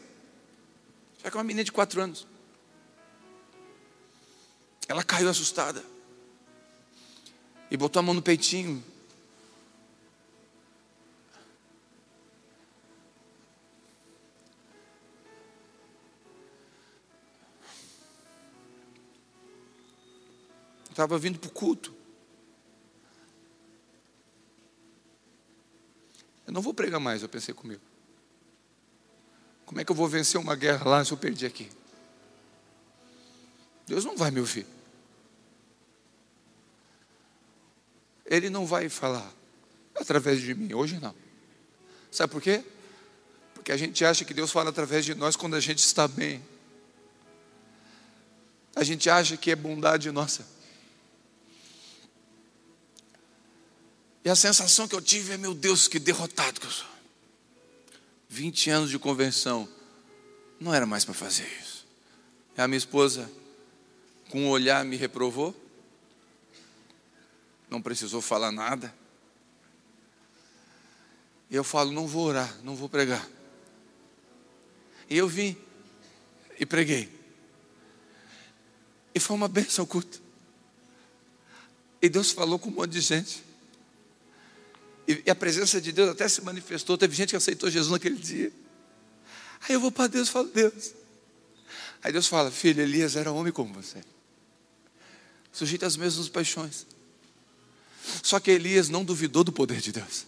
Já 1.22 1.30
que 1.30 1.36
é 1.36 1.38
uma 1.38 1.44
menina 1.44 1.64
de 1.64 1.72
quatro 1.72 2.00
anos. 2.00 2.26
Ela 4.88 5.02
caiu 5.02 5.28
assustada. 5.28 5.82
E 7.70 7.76
botou 7.76 8.00
a 8.00 8.02
mão 8.02 8.12
no 8.12 8.20
peitinho. 8.20 8.84
Estava 20.92 21.18
vindo 21.18 21.38
para 21.38 21.48
o 21.48 21.52
culto. 21.52 21.92
Eu 26.46 26.52
não 26.52 26.60
vou 26.60 26.74
pregar 26.74 27.00
mais, 27.00 27.22
eu 27.22 27.28
pensei 27.30 27.54
comigo. 27.54 27.80
Como 29.64 29.80
é 29.80 29.84
que 29.86 29.90
eu 29.90 29.96
vou 29.96 30.06
vencer 30.06 30.38
uma 30.38 30.54
guerra 30.54 30.88
lá 30.88 31.04
se 31.04 31.10
eu 31.10 31.16
perdi 31.16 31.46
aqui? 31.46 31.70
Deus 33.86 34.04
não 34.04 34.18
vai 34.18 34.30
me 34.30 34.40
ouvir. 34.40 34.66
Ele 38.26 38.50
não 38.50 38.66
vai 38.66 38.90
falar 38.90 39.32
através 39.94 40.42
de 40.42 40.54
mim, 40.54 40.74
hoje 40.74 41.00
não. 41.00 41.14
Sabe 42.10 42.30
por 42.30 42.42
quê? 42.42 42.62
Porque 43.54 43.72
a 43.72 43.76
gente 43.78 44.04
acha 44.04 44.26
que 44.26 44.34
Deus 44.34 44.52
fala 44.52 44.68
através 44.68 45.06
de 45.06 45.14
nós 45.14 45.36
quando 45.36 45.56
a 45.56 45.60
gente 45.60 45.78
está 45.78 46.06
bem. 46.06 46.44
A 48.76 48.84
gente 48.84 49.08
acha 49.08 49.38
que 49.38 49.50
é 49.50 49.56
bondade 49.56 50.10
nossa. 50.10 50.60
E 54.24 54.30
a 54.30 54.36
sensação 54.36 54.86
que 54.86 54.94
eu 54.94 55.00
tive 55.00 55.32
é: 55.32 55.36
meu 55.36 55.54
Deus, 55.54 55.88
que 55.88 55.98
derrotado 55.98 56.60
que 56.60 56.66
eu 56.66 56.70
sou. 56.70 56.86
20 58.28 58.70
anos 58.70 58.90
de 58.90 58.98
conversão, 58.98 59.68
não 60.58 60.72
era 60.72 60.86
mais 60.86 61.04
para 61.04 61.12
fazer 61.12 61.46
isso. 61.60 61.86
E 62.56 62.60
a 62.60 62.68
minha 62.68 62.78
esposa, 62.78 63.30
com 64.30 64.44
um 64.44 64.48
olhar, 64.48 64.84
me 64.84 64.96
reprovou, 64.96 65.54
não 67.68 67.82
precisou 67.82 68.22
falar 68.22 68.52
nada. 68.52 68.94
E 71.50 71.54
eu 71.56 71.64
falo: 71.64 71.92
não 71.92 72.06
vou 72.06 72.26
orar, 72.26 72.58
não 72.62 72.74
vou 72.74 72.88
pregar. 72.88 73.28
E 75.10 75.18
eu 75.18 75.28
vim 75.28 75.56
e 76.58 76.64
preguei. 76.64 77.10
E 79.14 79.20
foi 79.20 79.36
uma 79.36 79.48
bênção 79.48 79.84
culto. 79.84 80.22
E 82.00 82.08
Deus 82.08 82.30
falou 82.30 82.58
com 82.58 82.70
um 82.70 82.72
monte 82.72 82.92
de 82.92 83.00
gente. 83.00 83.51
E 85.24 85.30
a 85.30 85.34
presença 85.34 85.80
de 85.80 85.92
Deus 85.92 86.10
até 86.10 86.28
se 86.28 86.40
manifestou. 86.42 86.96
Teve 86.96 87.14
gente 87.14 87.30
que 87.30 87.36
aceitou 87.36 87.70
Jesus 87.70 87.90
naquele 87.90 88.16
dia. 88.16 88.52
Aí 89.68 89.74
eu 89.74 89.80
vou 89.80 89.90
para 89.90 90.06
Deus 90.06 90.28
e 90.28 90.30
falo, 90.32 90.48
Deus. 90.48 90.94
Aí 92.02 92.12
Deus 92.12 92.26
fala, 92.26 92.50
filho, 92.50 92.82
Elias 92.82 93.16
era 93.16 93.30
homem 93.30 93.52
como 93.52 93.72
você. 93.72 94.02
Sujeito 95.52 95.84
às 95.84 95.96
mesmas 95.96 96.28
paixões. 96.28 96.86
Só 98.22 98.40
que 98.40 98.50
Elias 98.50 98.88
não 98.88 99.04
duvidou 99.04 99.44
do 99.44 99.52
poder 99.52 99.80
de 99.80 99.92
Deus. 99.92 100.26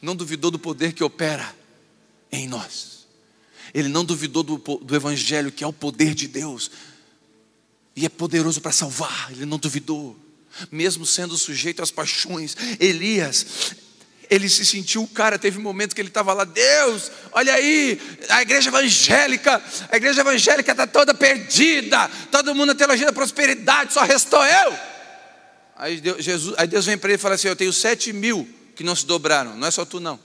Não 0.00 0.14
duvidou 0.14 0.50
do 0.50 0.58
poder 0.58 0.92
que 0.92 1.02
opera 1.02 1.54
em 2.30 2.46
nós. 2.46 3.06
Ele 3.72 3.88
não 3.88 4.04
duvidou 4.04 4.42
do, 4.42 4.58
do 4.58 4.94
Evangelho, 4.94 5.50
que 5.50 5.64
é 5.64 5.66
o 5.66 5.72
poder 5.72 6.14
de 6.14 6.28
Deus. 6.28 6.70
E 7.96 8.04
é 8.04 8.08
poderoso 8.08 8.60
para 8.60 8.72
salvar. 8.72 9.32
Ele 9.32 9.46
não 9.46 9.58
duvidou 9.58 10.16
mesmo 10.70 11.04
sendo 11.06 11.36
sujeito 11.36 11.82
às 11.82 11.90
paixões. 11.90 12.56
Elias, 12.80 13.74
ele 14.30 14.48
se 14.48 14.64
sentiu 14.64 15.02
o 15.02 15.08
cara, 15.08 15.38
teve 15.38 15.58
um 15.58 15.62
momento 15.62 15.94
que 15.94 16.00
ele 16.00 16.08
estava 16.08 16.32
lá, 16.32 16.44
Deus, 16.44 17.10
olha 17.32 17.52
aí, 17.52 18.00
a 18.30 18.40
igreja 18.40 18.70
evangélica, 18.70 19.62
a 19.90 19.96
igreja 19.96 20.22
evangélica 20.22 20.72
está 20.72 20.86
toda 20.86 21.12
perdida, 21.12 22.08
todo 22.30 22.54
mundo 22.54 22.68
na 22.68 22.74
teologia 22.74 23.06
da 23.06 23.12
prosperidade, 23.12 23.92
só 23.92 24.02
restou 24.02 24.42
eu. 24.42 24.78
Aí 25.76 26.00
Deus, 26.00 26.24
Jesus, 26.24 26.54
aí 26.56 26.66
Deus 26.66 26.86
vem 26.86 26.96
para 26.96 27.10
ele 27.10 27.16
e 27.16 27.18
fala 27.18 27.34
assim: 27.34 27.48
Eu 27.48 27.56
tenho 27.56 27.72
sete 27.72 28.12
mil 28.12 28.48
que 28.74 28.84
não 28.84 28.96
se 28.96 29.04
dobraram, 29.04 29.56
não 29.56 29.66
é 29.66 29.70
só 29.70 29.84
tu 29.84 30.00
não. 30.00 30.18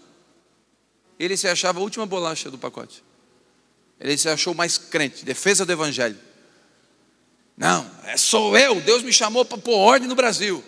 Ele 1.20 1.36
se 1.36 1.48
achava 1.48 1.80
a 1.80 1.82
última 1.82 2.06
bolacha 2.06 2.50
do 2.50 2.58
pacote. 2.58 3.04
Ele 4.00 4.18
se 4.18 4.30
achou 4.30 4.54
mais 4.54 4.78
crente, 4.78 5.26
defesa 5.26 5.66
do 5.66 5.72
evangelho. 5.72 6.18
Não, 7.58 7.90
é, 8.04 8.16
sou 8.16 8.56
eu, 8.56 8.80
Deus 8.80 9.02
me 9.02 9.12
chamou 9.12 9.44
para 9.44 9.58
pôr 9.58 9.76
ordem 9.76 10.08
no 10.08 10.14
Brasil. 10.14 10.64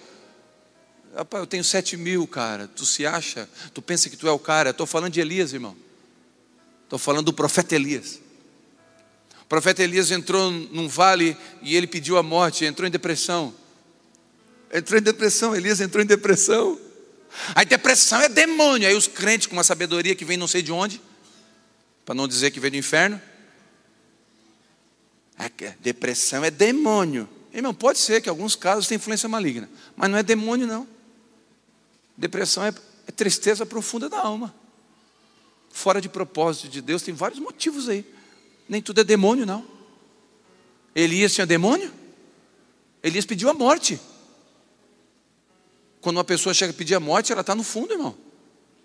Rapaz, 1.16 1.42
eu 1.42 1.48
tenho 1.48 1.64
sete 1.64 1.96
mil, 1.96 2.26
cara. 2.28 2.68
Tu 2.68 2.86
se 2.86 3.06
acha? 3.06 3.48
Tu 3.74 3.82
pensa 3.82 4.10
que 4.10 4.18
tu 4.18 4.28
é 4.28 4.32
o 4.32 4.40
cara? 4.40 4.72
Estou 4.72 4.88
falando 4.88 5.14
de 5.14 5.22
Elias, 5.22 5.54
irmão. 5.54 5.76
Estou 6.84 6.98
falando 6.98 7.26
do 7.26 7.34
profeta 7.34 7.76
Elias. 7.76 8.20
O 9.44 9.46
profeta 9.46 9.84
Elias 9.84 10.10
entrou 10.10 10.50
num 10.50 10.88
vale 10.88 11.38
e 11.62 11.76
ele 11.76 11.86
pediu 11.86 12.18
a 12.18 12.24
morte, 12.24 12.66
entrou 12.66 12.88
em 12.88 12.92
depressão. 12.92 13.54
Entrou 14.74 15.00
em 15.00 15.04
depressão, 15.04 15.56
Elias 15.56 15.80
entrou 15.82 16.04
em 16.04 16.08
depressão. 16.08 16.80
A 17.54 17.64
depressão 17.64 18.22
é 18.22 18.30
demônio. 18.30 18.88
Aí 18.88 18.96
os 18.96 19.08
crentes 19.08 19.48
com 19.48 19.54
uma 19.54 19.64
sabedoria 19.64 20.16
que 20.16 20.26
vem 20.26 20.38
não 20.38 20.48
sei 20.48 20.64
de 20.64 20.72
onde, 20.72 21.02
para 22.06 22.16
não 22.16 22.28
dizer 22.28 22.52
que 22.52 22.60
vem 22.60 22.72
do 22.72 22.78
inferno, 22.78 23.22
depressão 25.80 26.44
é 26.44 26.52
demônio. 26.52 27.30
Irmão, 27.54 27.74
pode 27.74 28.00
ser 28.00 28.22
que 28.22 28.30
alguns 28.30 28.56
casos 28.56 28.88
tenha 28.88 28.98
influência 28.98 29.28
maligna, 29.28 29.70
mas 29.96 30.10
não 30.10 30.18
é 30.18 30.24
demônio, 30.24 30.68
não. 30.68 30.88
Depressão 32.18 32.64
é, 32.66 32.74
é 33.08 33.12
tristeza 33.12 33.66
profunda 33.66 34.10
da 34.10 34.20
alma. 34.20 34.54
Fora 35.72 36.02
de 36.02 36.10
propósito 36.10 36.68
de 36.68 36.82
Deus, 36.82 37.02
tem 37.02 37.14
vários 37.14 37.40
motivos 37.40 37.88
aí. 37.88 38.06
Nem 38.68 38.82
tudo 38.82 39.02
é 39.02 39.04
demônio, 39.04 39.46
não. 39.46 39.66
Elias 40.94 41.34
tinha 41.34 41.46
demônio? 41.46 41.92
Elias 43.02 43.26
pediu 43.26 43.50
a 43.50 43.54
morte. 43.54 44.00
Quando 46.02 46.18
uma 46.18 46.24
pessoa 46.24 46.54
chega 46.54 46.72
a 46.72 46.76
pedir 46.76 46.96
a 46.96 47.00
morte, 47.00 47.32
ela 47.32 47.42
está 47.42 47.56
no 47.56 47.64
fundo, 47.64 47.94
irmão. 47.94 48.16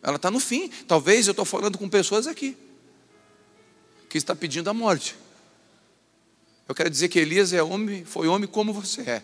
Ela 0.02 0.16
está 0.16 0.30
no 0.30 0.40
fim. 0.40 0.68
Talvez 0.86 1.26
eu 1.26 1.32
estou 1.32 1.44
falando 1.44 1.76
com 1.78 1.88
pessoas 1.88 2.26
aqui 2.26 2.56
que 4.08 4.18
está 4.18 4.34
pedindo 4.34 4.70
a 4.70 4.74
morte. 4.74 5.16
Eu 6.68 6.74
quero 6.74 6.88
dizer 6.88 7.08
que 7.08 7.18
Elias 7.18 7.52
é 7.52 7.62
homem, 7.62 8.04
foi 8.04 8.26
homem 8.26 8.48
como 8.48 8.72
você 8.72 9.02
é. 9.02 9.22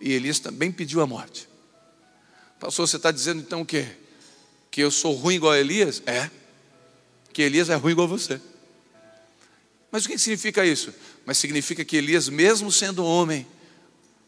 E 0.00 0.12
Elias 0.12 0.38
também 0.38 0.70
pediu 0.70 1.00
a 1.00 1.06
morte. 1.06 1.48
Pastor, 2.60 2.86
você 2.86 2.96
está 2.96 3.10
dizendo 3.10 3.40
então 3.40 3.62
o 3.62 3.66
quê? 3.66 3.86
Que 4.70 4.80
eu 4.80 4.90
sou 4.90 5.12
ruim 5.12 5.36
igual 5.36 5.52
a 5.52 5.58
Elias? 5.58 6.02
É. 6.06 6.30
Que 7.32 7.42
Elias 7.42 7.68
é 7.68 7.74
ruim 7.74 7.92
igual 7.92 8.06
a 8.06 8.10
você. 8.10 8.40
Mas 9.90 10.04
o 10.04 10.08
que 10.08 10.18
significa 10.18 10.64
isso? 10.64 10.94
Mas 11.26 11.38
significa 11.38 11.84
que 11.84 11.96
Elias, 11.96 12.28
mesmo 12.28 12.70
sendo 12.70 13.04
homem, 13.04 13.46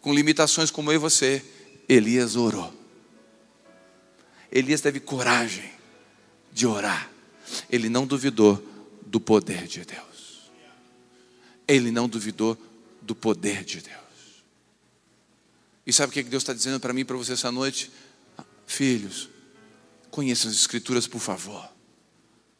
com 0.00 0.12
limitações 0.12 0.70
como 0.70 0.90
eu 0.90 0.96
e 0.96 0.98
você, 0.98 1.44
Elias 1.88 2.34
orou. 2.34 2.72
Elias 4.50 4.80
teve 4.80 4.98
coragem 4.98 5.70
de 6.52 6.66
orar. 6.66 7.10
Ele 7.68 7.88
não 7.88 8.06
duvidou 8.06 8.64
do 9.06 9.20
poder 9.20 9.66
de 9.66 9.84
Deus 9.84 10.09
ele 11.70 11.92
não 11.92 12.08
duvidou 12.08 12.58
do 13.00 13.14
poder 13.14 13.64
de 13.64 13.80
Deus. 13.80 14.00
E 15.86 15.92
sabe 15.92 16.10
o 16.10 16.12
que 16.12 16.22
Deus 16.22 16.42
está 16.42 16.52
dizendo 16.52 16.80
para 16.80 16.92
mim 16.92 17.02
e 17.02 17.04
para 17.04 17.16
você 17.16 17.32
essa 17.32 17.50
noite? 17.52 17.90
Filhos, 18.66 19.28
conheçam 20.10 20.50
as 20.50 20.56
Escrituras, 20.56 21.06
por 21.06 21.20
favor, 21.20 21.68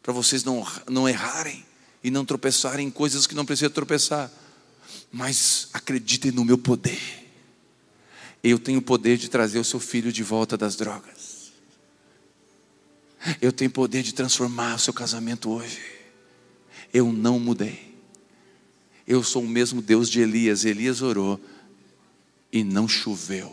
para 0.03 0.13
vocês 0.13 0.45
não, 0.45 0.67
não 0.89 1.09
errarem 1.09 1.65
e 2.03 2.11
não 2.11 2.25
tropeçarem 2.25 2.87
em 2.87 2.91
coisas 2.91 3.27
que 3.27 3.35
não 3.35 3.45
precisam 3.45 3.71
tropeçar, 3.71 4.31
mas 5.11 5.69
acreditem 5.73 6.31
no 6.31 6.45
meu 6.45 6.57
poder. 6.57 7.01
Eu 8.43 8.59
tenho 8.59 8.79
o 8.79 8.83
poder 8.83 9.19
de 9.19 9.29
trazer 9.29 9.59
o 9.59 9.65
seu 9.65 9.79
filho 9.79 10.13
de 10.13 10.23
volta 10.23 10.57
das 10.57 10.77
drogas. 10.77 11.53
Eu 13.41 13.53
tenho 13.53 13.71
poder 13.71 14.03
de 14.03 14.15
transformar 14.15 14.77
o 14.77 14.79
seu 14.79 14.95
casamento 14.95 15.51
hoje. 15.51 15.81
Eu 16.93 17.13
não 17.13 17.39
mudei. 17.39 17.90
Eu 19.11 19.25
sou 19.25 19.43
o 19.43 19.49
mesmo 19.49 19.83
Deus 19.83 20.09
de 20.09 20.21
Elias. 20.21 20.65
Elias 20.65 21.03
orou 21.03 21.41
e 22.53 22.63
não 22.63 22.87
choveu. 22.87 23.53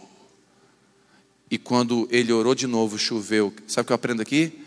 E 1.50 1.58
quando 1.58 2.08
ele 2.12 2.32
orou 2.32 2.54
de 2.54 2.68
novo, 2.68 2.96
choveu. 2.96 3.52
Sabe 3.68 3.82
o 3.82 3.88
que 3.88 3.92
eu 3.92 3.96
aprendo 3.96 4.22
aqui? 4.22 4.64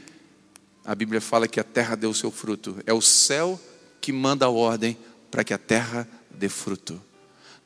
A 0.84 0.92
Bíblia 0.92 1.20
fala 1.20 1.46
que 1.46 1.60
a 1.60 1.62
terra 1.62 1.94
deu 1.94 2.10
o 2.10 2.14
seu 2.14 2.32
fruto. 2.32 2.76
É 2.84 2.92
o 2.92 3.00
céu 3.00 3.60
que 4.00 4.12
manda 4.12 4.46
a 4.46 4.48
ordem 4.48 4.98
para 5.30 5.44
que 5.44 5.54
a 5.54 5.58
terra 5.58 6.08
dê 6.28 6.48
fruto. 6.48 7.00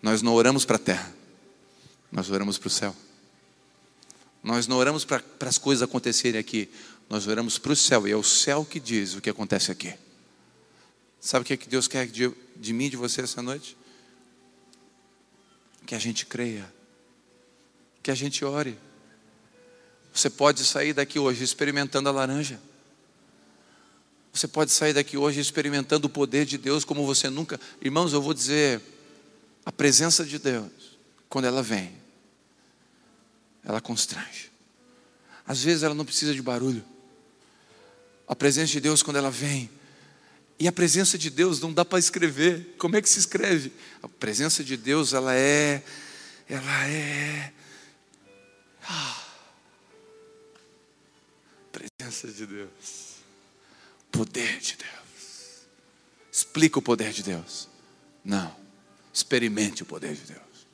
Nós 0.02 0.20
não 0.20 0.34
oramos 0.34 0.66
para 0.66 0.76
a 0.76 0.78
terra, 0.78 1.10
nós 2.12 2.28
oramos 2.28 2.58
para 2.58 2.66
o 2.66 2.70
céu. 2.70 2.94
Nós 4.42 4.66
não 4.66 4.76
oramos 4.76 5.02
para 5.02 5.24
as 5.40 5.56
coisas 5.56 5.82
acontecerem 5.82 6.38
aqui, 6.38 6.68
nós 7.08 7.26
oramos 7.26 7.56
para 7.56 7.72
o 7.72 7.76
céu, 7.76 8.06
e 8.06 8.10
é 8.10 8.16
o 8.16 8.22
céu 8.22 8.66
que 8.66 8.78
diz 8.78 9.14
o 9.14 9.22
que 9.22 9.30
acontece 9.30 9.72
aqui. 9.72 9.94
Sabe 11.18 11.42
o 11.42 11.46
que, 11.46 11.54
é 11.54 11.56
que 11.56 11.70
Deus 11.70 11.88
quer 11.88 12.06
de, 12.56 12.72
mim 12.72 12.88
de 12.88 12.96
você 12.96 13.22
essa 13.22 13.42
noite? 13.42 13.76
Que 15.86 15.94
a 15.94 15.98
gente 15.98 16.26
creia, 16.26 16.72
que 18.02 18.10
a 18.10 18.14
gente 18.14 18.44
ore. 18.44 18.78
Você 20.12 20.30
pode 20.30 20.64
sair 20.64 20.92
daqui 20.92 21.18
hoje 21.18 21.42
experimentando 21.42 22.08
a 22.08 22.12
laranja. 22.12 22.60
Você 24.32 24.48
pode 24.48 24.72
sair 24.72 24.92
daqui 24.92 25.16
hoje 25.16 25.40
experimentando 25.40 26.06
o 26.06 26.10
poder 26.10 26.44
de 26.44 26.58
Deus 26.58 26.84
como 26.84 27.06
você 27.06 27.30
nunca. 27.30 27.60
Irmãos, 27.80 28.12
eu 28.12 28.20
vou 28.20 28.34
dizer, 28.34 28.80
a 29.64 29.70
presença 29.70 30.24
de 30.24 30.38
Deus, 30.38 30.98
quando 31.28 31.44
ela 31.46 31.62
vem, 31.62 31.92
ela 33.64 33.80
constrange. 33.80 34.50
Às 35.46 35.62
vezes 35.62 35.82
ela 35.82 35.94
não 35.94 36.04
precisa 36.04 36.34
de 36.34 36.42
barulho. 36.42 36.84
A 38.26 38.34
presença 38.34 38.72
de 38.72 38.80
Deus, 38.80 39.02
quando 39.02 39.16
ela 39.16 39.30
vem, 39.30 39.70
e 40.58 40.68
a 40.68 40.72
presença 40.72 41.18
de 41.18 41.30
Deus 41.30 41.60
não 41.60 41.72
dá 41.72 41.84
para 41.84 41.98
escrever. 41.98 42.74
Como 42.78 42.96
é 42.96 43.02
que 43.02 43.08
se 43.08 43.18
escreve? 43.18 43.72
A 44.02 44.08
presença 44.08 44.62
de 44.62 44.76
Deus, 44.76 45.12
ela 45.12 45.34
é, 45.34 45.82
ela 46.48 46.88
é. 46.88 47.52
Ah, 48.86 49.24
presença 51.72 52.28
de 52.28 52.46
Deus, 52.46 53.16
poder 54.12 54.60
de 54.60 54.76
Deus. 54.76 55.66
Explica 56.30 56.78
o 56.78 56.82
poder 56.82 57.12
de 57.12 57.22
Deus. 57.22 57.68
Não, 58.24 58.54
experimente 59.12 59.82
o 59.82 59.86
poder 59.86 60.14
de 60.14 60.22
Deus. 60.22 60.66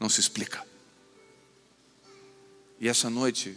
Não 0.00 0.08
se 0.08 0.20
explica. 0.20 0.64
E 2.80 2.88
essa 2.88 3.08
noite, 3.10 3.56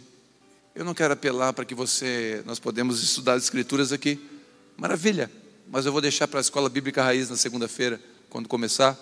eu 0.75 0.85
não 0.85 0.93
quero 0.93 1.13
apelar 1.13 1.53
para 1.53 1.65
que 1.65 1.73
você, 1.73 2.43
nós 2.45 2.59
podemos 2.59 3.01
estudar 3.01 3.33
as 3.33 3.43
escrituras 3.43 3.91
aqui. 3.91 4.36
Maravilha, 4.77 5.31
mas 5.67 5.87
eu 5.87 5.91
vou 5.91 5.99
deixar 5.99 6.27
para 6.27 6.39
a 6.39 6.41
escola 6.41 6.69
bíblica 6.69 7.01
raiz 7.01 7.29
na 7.29 7.35
segunda-feira, 7.35 7.99
quando 8.29 8.47
começar. 8.47 8.95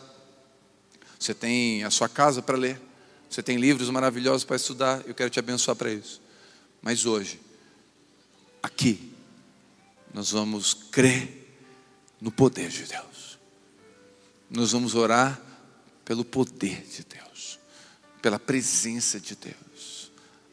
Você 1.20 1.34
tem 1.34 1.84
a 1.84 1.90
sua 1.90 2.08
casa 2.08 2.42
para 2.42 2.58
ler, 2.58 2.82
Você 3.30 3.44
tem 3.44 3.58
livros 3.58 3.90
maravilhosos 3.90 4.46
para 4.46 4.56
estudar, 4.56 5.04
eu 5.06 5.14
quero 5.14 5.30
te 5.30 5.40
abençoar 5.40 5.76
para 5.76 5.92
isso. 5.92 6.22
Mas 6.82 7.06
hoje, 7.06 7.42
aqui, 8.64 9.12
nós 10.14 10.32
vamos 10.32 10.74
crer 10.74 11.58
no 12.22 12.32
poder 12.32 12.70
de 12.70 12.84
Deus. 12.84 13.38
Nós 14.50 14.72
vamos 14.72 14.96
orar 14.96 15.42
pelo 16.06 16.24
poder 16.24 16.84
de 16.84 17.04
Deus, 17.04 17.60
pela 18.22 18.40
presença 18.40 19.20
de 19.20 19.36
Deus, 19.36 19.56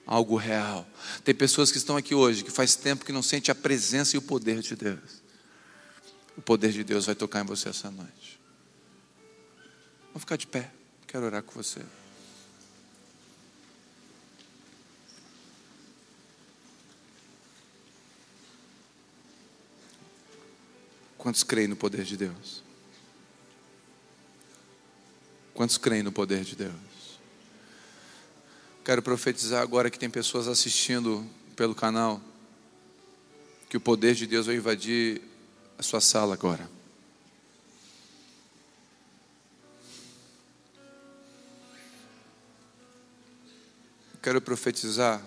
algo 0.07 0.36
real. 0.36 0.86
Tem 1.24 1.34
pessoas 1.34 1.70
que 1.70 1.78
estão 1.78 1.96
aqui 1.96 2.14
hoje 2.14 2.44
que 2.44 2.50
faz 2.50 2.74
tempo 2.74 3.05
que 3.05 3.12
não 3.12 3.22
sente 3.22 3.50
a 3.50 3.55
presença 3.55 4.16
e 4.16 4.18
o 4.18 4.22
poder 4.22 4.61
de 4.61 4.76
Deus. 4.76 5.22
O 6.36 6.42
poder 6.42 6.72
de 6.72 6.82
Deus 6.82 7.07
vai 7.07 7.14
tocar 7.14 7.42
em 7.42 7.46
você 7.46 7.68
essa 7.68 7.90
noite. 7.90 8.40
Vamos 10.09 10.22
ficar 10.22 10.36
de 10.36 10.46
pé. 10.46 10.70
Quero 11.07 11.26
orar 11.26 11.42
com 11.42 11.53
você. 11.53 11.80
Quantos 21.18 21.44
creem 21.44 21.68
no 21.68 21.76
poder 21.76 22.05
de 22.05 22.16
Deus? 22.16 22.62
Quantos 25.55 25.78
creem 25.78 26.03
no 26.03 26.11
poder 26.11 26.42
de 26.42 26.57
Deus? 26.57 26.91
Quero 28.84 29.00
profetizar 29.00 29.62
agora 29.62 29.88
que 29.88 29.98
tem 29.98 30.10
pessoas 30.10 30.48
assistindo 30.48 31.24
pelo 31.54 31.72
canal, 31.72 32.20
que 33.68 33.76
o 33.76 33.80
poder 33.80 34.16
de 34.16 34.26
Deus 34.26 34.46
vai 34.46 34.56
invadir 34.56 35.22
a 35.78 35.84
sua 35.84 36.00
sala 36.00 36.34
agora. 36.34 36.68
Quero 44.20 44.40
profetizar. 44.40 45.24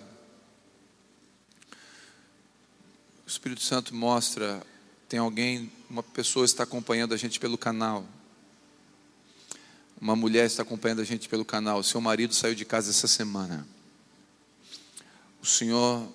O 3.24 3.28
Espírito 3.28 3.62
Santo 3.62 3.94
mostra, 3.94 4.62
tem 5.08 5.18
alguém, 5.18 5.72
uma 5.88 6.02
pessoa 6.02 6.44
está 6.44 6.64
acompanhando 6.64 7.14
a 7.14 7.16
gente 7.16 7.40
pelo 7.40 7.56
canal. 7.56 8.06
Uma 10.00 10.14
mulher 10.14 10.46
está 10.46 10.62
acompanhando 10.62 11.00
a 11.00 11.04
gente 11.04 11.28
pelo 11.28 11.44
canal. 11.44 11.82
Seu 11.82 12.00
marido 12.00 12.34
saiu 12.34 12.54
de 12.54 12.64
casa 12.64 12.90
essa 12.90 13.08
semana. 13.08 13.66
O 15.42 15.46
Senhor, 15.46 16.06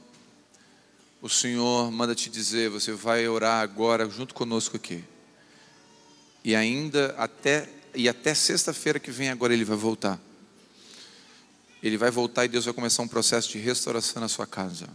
o 1.22 1.30
Senhor 1.30 1.92
manda 1.92 2.14
te 2.14 2.30
dizer, 2.30 2.70
você 2.70 2.92
vai 2.92 3.28
orar 3.28 3.62
agora 3.62 4.10
junto 4.10 4.34
conosco 4.34 4.78
aqui. 4.78 5.04
E 6.44 6.56
ainda 6.56 7.16
até 7.18 7.68
e 7.94 8.08
até 8.08 8.34
sexta-feira 8.34 9.00
que 9.00 9.12
vem 9.12 9.30
agora 9.30 9.54
ele 9.54 9.66
vai 9.66 9.78
voltar. 9.78 10.20
Ele 11.84 11.98
vai 11.98 12.12
voltar 12.12 12.46
e 12.46 12.48
Deus 12.48 12.66
vai 12.66 12.74
começar 12.74 13.02
um 13.02 13.08
processo 13.08 13.50
de 13.50 13.58
restauração 13.58 14.22
na 14.22 14.28
sua 14.28 14.46
casa. 14.48 14.88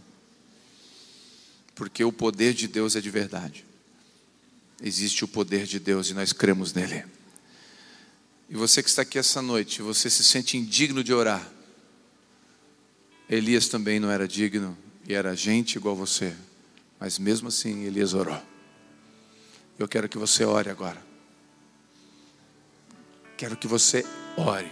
Porque 1.75 2.03
o 2.03 2.11
poder 2.11 2.53
de 2.53 2.67
Deus 2.67 2.95
é 2.95 3.01
de 3.01 3.09
verdade. 3.09 3.65
Existe 4.81 5.23
o 5.23 5.27
poder 5.27 5.65
de 5.65 5.79
Deus 5.79 6.09
e 6.09 6.13
nós 6.13 6.31
cremos 6.31 6.73
nele. 6.73 7.05
E 8.49 8.55
você 8.55 8.81
que 8.81 8.89
está 8.89 9.01
aqui 9.01 9.19
essa 9.19 9.41
noite, 9.41 9.81
você 9.81 10.09
se 10.09 10.23
sente 10.23 10.57
indigno 10.57 11.03
de 11.03 11.13
orar. 11.13 11.45
Elias 13.29 13.67
também 13.67 13.99
não 13.99 14.09
era 14.09 14.27
digno 14.27 14.77
e 15.05 15.13
era 15.13 15.35
gente 15.35 15.75
igual 15.75 15.95
você, 15.95 16.33
mas 16.97 17.19
mesmo 17.19 17.49
assim 17.49 17.83
Elias 17.83 18.13
orou. 18.13 18.41
Eu 19.77 19.87
quero 19.87 20.07
que 20.07 20.17
você 20.17 20.45
ore 20.45 20.69
agora. 20.69 21.05
Quero 23.35 23.57
que 23.57 23.67
você 23.67 24.05
ore. 24.37 24.71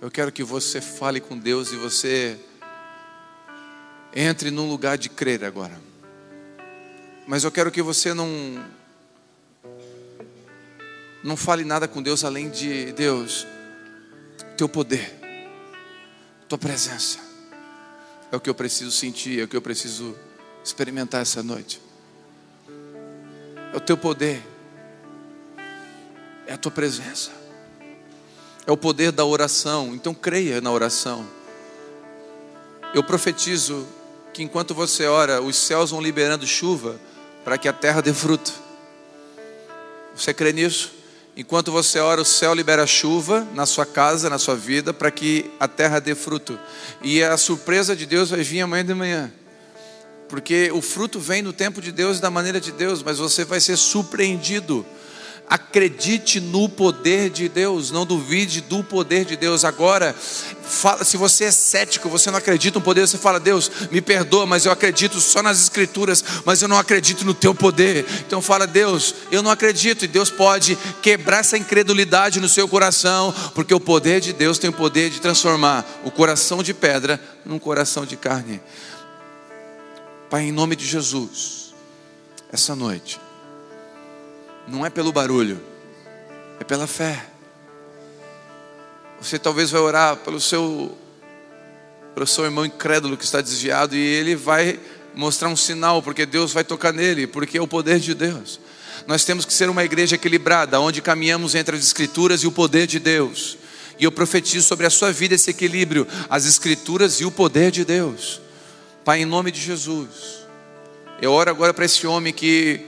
Eu 0.00 0.10
quero 0.10 0.30
que 0.30 0.44
você 0.44 0.80
fale 0.80 1.20
com 1.20 1.38
Deus 1.38 1.72
e 1.72 1.76
você 1.76 2.38
entre 4.14 4.50
num 4.50 4.68
lugar 4.68 4.98
de 4.98 5.08
crer 5.08 5.42
agora. 5.42 5.80
Mas 7.26 7.44
eu 7.44 7.50
quero 7.50 7.70
que 7.70 7.80
você 7.80 8.12
não 8.12 8.62
não 11.22 11.36
fale 11.36 11.64
nada 11.64 11.86
com 11.86 12.02
Deus 12.02 12.24
além 12.24 12.50
de 12.50 12.92
Deus, 12.92 13.46
teu 14.56 14.68
poder, 14.68 15.18
tua 16.48 16.58
presença. 16.58 17.18
É 18.30 18.36
o 18.36 18.40
que 18.40 18.50
eu 18.50 18.54
preciso 18.54 18.90
sentir, 18.90 19.40
é 19.40 19.44
o 19.44 19.48
que 19.48 19.56
eu 19.56 19.62
preciso 19.62 20.16
experimentar 20.64 21.22
essa 21.22 21.42
noite. 21.42 21.80
É 23.72 23.76
o 23.76 23.80
teu 23.80 23.96
poder, 23.96 24.42
é 26.46 26.54
a 26.54 26.58
tua 26.58 26.72
presença, 26.72 27.30
é 28.66 28.72
o 28.72 28.76
poder 28.76 29.12
da 29.12 29.24
oração. 29.24 29.94
Então 29.94 30.14
creia 30.14 30.60
na 30.60 30.72
oração. 30.72 31.26
Eu 32.94 33.02
profetizo 33.02 33.86
que 34.32 34.42
enquanto 34.42 34.74
você 34.74 35.06
ora, 35.06 35.40
os 35.40 35.56
céus 35.56 35.90
vão 35.90 36.00
liberando 36.00 36.46
chuva 36.46 36.98
para 37.44 37.56
que 37.58 37.68
a 37.68 37.72
terra 37.72 38.00
dê 38.00 38.12
fruto. 38.12 38.52
Você 40.14 40.34
crê 40.34 40.52
nisso? 40.52 41.01
Enquanto 41.34 41.72
você 41.72 41.98
ora, 41.98 42.20
o 42.20 42.24
céu 42.26 42.52
libera 42.52 42.86
chuva 42.86 43.46
na 43.54 43.64
sua 43.64 43.86
casa, 43.86 44.28
na 44.28 44.38
sua 44.38 44.54
vida, 44.54 44.92
para 44.92 45.10
que 45.10 45.50
a 45.58 45.66
terra 45.66 45.98
dê 45.98 46.14
fruto. 46.14 46.58
E 47.02 47.22
a 47.22 47.36
surpresa 47.38 47.96
de 47.96 48.04
Deus 48.04 48.30
vai 48.30 48.42
vir 48.42 48.60
amanhã 48.60 48.84
de 48.84 48.94
manhã. 48.94 49.32
Porque 50.28 50.70
o 50.72 50.82
fruto 50.82 51.18
vem 51.18 51.40
no 51.40 51.52
tempo 51.52 51.80
de 51.80 51.90
Deus 51.90 52.18
e 52.18 52.20
da 52.20 52.30
maneira 52.30 52.60
de 52.60 52.70
Deus, 52.70 53.02
mas 53.02 53.18
você 53.18 53.44
vai 53.44 53.60
ser 53.60 53.76
surpreendido 53.78 54.84
Acredite 55.52 56.40
no 56.40 56.66
poder 56.66 57.28
de 57.28 57.46
Deus, 57.46 57.90
não 57.90 58.06
duvide 58.06 58.62
do 58.62 58.82
poder 58.82 59.26
de 59.26 59.36
Deus. 59.36 59.66
Agora, 59.66 60.14
fala, 60.14 61.04
se 61.04 61.18
você 61.18 61.44
é 61.44 61.50
cético, 61.50 62.08
você 62.08 62.30
não 62.30 62.38
acredita 62.38 62.78
no 62.78 62.82
poder, 62.82 63.06
você 63.06 63.18
fala: 63.18 63.38
Deus, 63.38 63.70
me 63.90 64.00
perdoa, 64.00 64.46
mas 64.46 64.64
eu 64.64 64.72
acredito 64.72 65.20
só 65.20 65.42
nas 65.42 65.60
Escrituras, 65.60 66.24
mas 66.46 66.62
eu 66.62 66.68
não 66.68 66.78
acredito 66.78 67.22
no 67.22 67.34
teu 67.34 67.54
poder. 67.54 68.06
Então, 68.26 68.40
fala: 68.40 68.66
Deus, 68.66 69.14
eu 69.30 69.42
não 69.42 69.50
acredito, 69.50 70.06
e 70.06 70.08
Deus 70.08 70.30
pode 70.30 70.74
quebrar 71.02 71.40
essa 71.40 71.58
incredulidade 71.58 72.40
no 72.40 72.48
seu 72.48 72.66
coração, 72.66 73.30
porque 73.54 73.74
o 73.74 73.80
poder 73.80 74.22
de 74.22 74.32
Deus 74.32 74.58
tem 74.58 74.70
o 74.70 74.72
poder 74.72 75.10
de 75.10 75.20
transformar 75.20 75.84
o 76.02 76.10
coração 76.10 76.62
de 76.62 76.72
pedra 76.72 77.20
num 77.44 77.58
coração 77.58 78.06
de 78.06 78.16
carne. 78.16 78.58
Pai, 80.30 80.44
em 80.44 80.52
nome 80.52 80.74
de 80.74 80.86
Jesus, 80.86 81.74
essa 82.50 82.74
noite 82.74 83.20
não 84.66 84.84
é 84.84 84.90
pelo 84.90 85.12
barulho, 85.12 85.60
é 86.60 86.64
pela 86.64 86.86
fé. 86.86 87.26
Você 89.20 89.38
talvez 89.38 89.70
vai 89.70 89.80
orar 89.80 90.16
pelo 90.16 90.40
seu, 90.40 90.96
pelo 92.14 92.26
seu 92.26 92.44
irmão 92.44 92.66
incrédulo 92.66 93.16
que 93.16 93.24
está 93.24 93.40
desviado 93.40 93.94
e 93.94 94.00
ele 94.00 94.34
vai 94.34 94.80
mostrar 95.14 95.48
um 95.48 95.56
sinal, 95.56 96.02
porque 96.02 96.26
Deus 96.26 96.52
vai 96.52 96.64
tocar 96.64 96.92
nele, 96.92 97.26
porque 97.26 97.58
é 97.58 97.62
o 97.62 97.68
poder 97.68 98.00
de 98.00 98.14
Deus. 98.14 98.58
Nós 99.06 99.24
temos 99.24 99.44
que 99.44 99.52
ser 99.52 99.68
uma 99.68 99.84
igreja 99.84 100.16
equilibrada, 100.16 100.80
onde 100.80 101.02
caminhamos 101.02 101.54
entre 101.54 101.76
as 101.76 101.82
Escrituras 101.82 102.42
e 102.42 102.46
o 102.46 102.52
poder 102.52 102.86
de 102.86 102.98
Deus. 102.98 103.58
E 103.98 104.04
eu 104.04 104.12
profetizo 104.12 104.66
sobre 104.66 104.86
a 104.86 104.90
sua 104.90 105.12
vida 105.12 105.34
esse 105.34 105.50
equilíbrio, 105.50 106.06
as 106.30 106.46
Escrituras 106.46 107.20
e 107.20 107.24
o 107.24 107.30
poder 107.30 107.70
de 107.70 107.84
Deus. 107.84 108.40
Pai, 109.04 109.20
em 109.20 109.24
nome 109.24 109.50
de 109.50 109.60
Jesus, 109.60 110.46
eu 111.20 111.32
oro 111.32 111.50
agora 111.50 111.74
para 111.74 111.84
esse 111.84 112.06
homem 112.06 112.32
que 112.32 112.80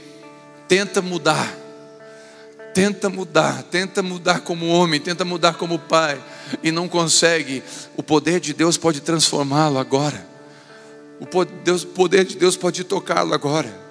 tenta 0.69 1.03
mudar, 1.03 1.53
tenta 2.75 3.09
mudar, 3.09 3.63
tenta 3.63 4.03
mudar 4.03 4.41
como 4.41 4.67
homem, 4.67 5.01
tenta 5.01 5.25
mudar 5.25 5.55
como 5.55 5.79
pai 5.79 6.21
e 6.63 6.73
não 6.73 6.89
consegue, 6.89 7.63
o 7.97 8.03
poder 8.03 8.41
de 8.41 8.53
Deus 8.53 8.77
pode 8.77 9.01
transformá-lo 9.01 9.79
agora. 9.79 10.27
O 11.21 11.27
poder 11.27 12.25
de 12.25 12.37
Deus 12.37 12.57
pode 12.57 12.83
tocá-lo 12.83 13.33
agora. 13.33 13.83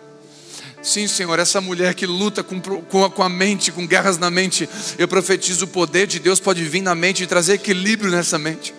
Sim, 0.82 1.08
Senhor, 1.08 1.40
essa 1.40 1.62
mulher 1.62 1.94
que 1.94 2.06
luta 2.06 2.44
com, 2.44 2.60
com, 2.60 3.06
a, 3.06 3.10
com 3.10 3.24
a 3.24 3.30
mente, 3.30 3.72
com 3.72 3.88
guerras 3.88 4.18
na 4.18 4.30
mente, 4.30 4.70
eu 4.98 5.08
profetizo: 5.08 5.64
o 5.64 5.68
poder 5.70 6.06
de 6.06 6.20
Deus 6.20 6.42
pode 6.42 6.62
vir 6.66 6.82
na 6.82 6.94
mente 6.94 7.24
e 7.24 7.28
trazer 7.28 7.54
equilíbrio 7.54 8.12
nessa 8.12 8.38
mente. 8.38 8.76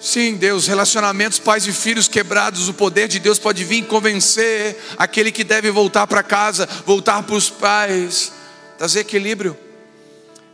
Sim, 0.00 0.34
Deus, 0.34 0.66
relacionamentos 0.66 1.38
pais 1.38 1.66
e 1.66 1.72
filhos 1.72 2.08
quebrados, 2.08 2.68
o 2.68 2.74
poder 2.74 3.06
de 3.06 3.20
Deus 3.20 3.38
pode 3.38 3.62
vir 3.64 3.84
convencer 3.84 4.76
aquele 4.96 5.30
que 5.30 5.44
deve 5.44 5.70
voltar 5.70 6.06
para 6.06 6.22
casa, 6.22 6.68
voltar 6.84 7.22
para 7.22 7.36
os 7.36 7.48
pais 7.48 8.32
trazer 8.78 9.00
equilíbrio. 9.00 9.58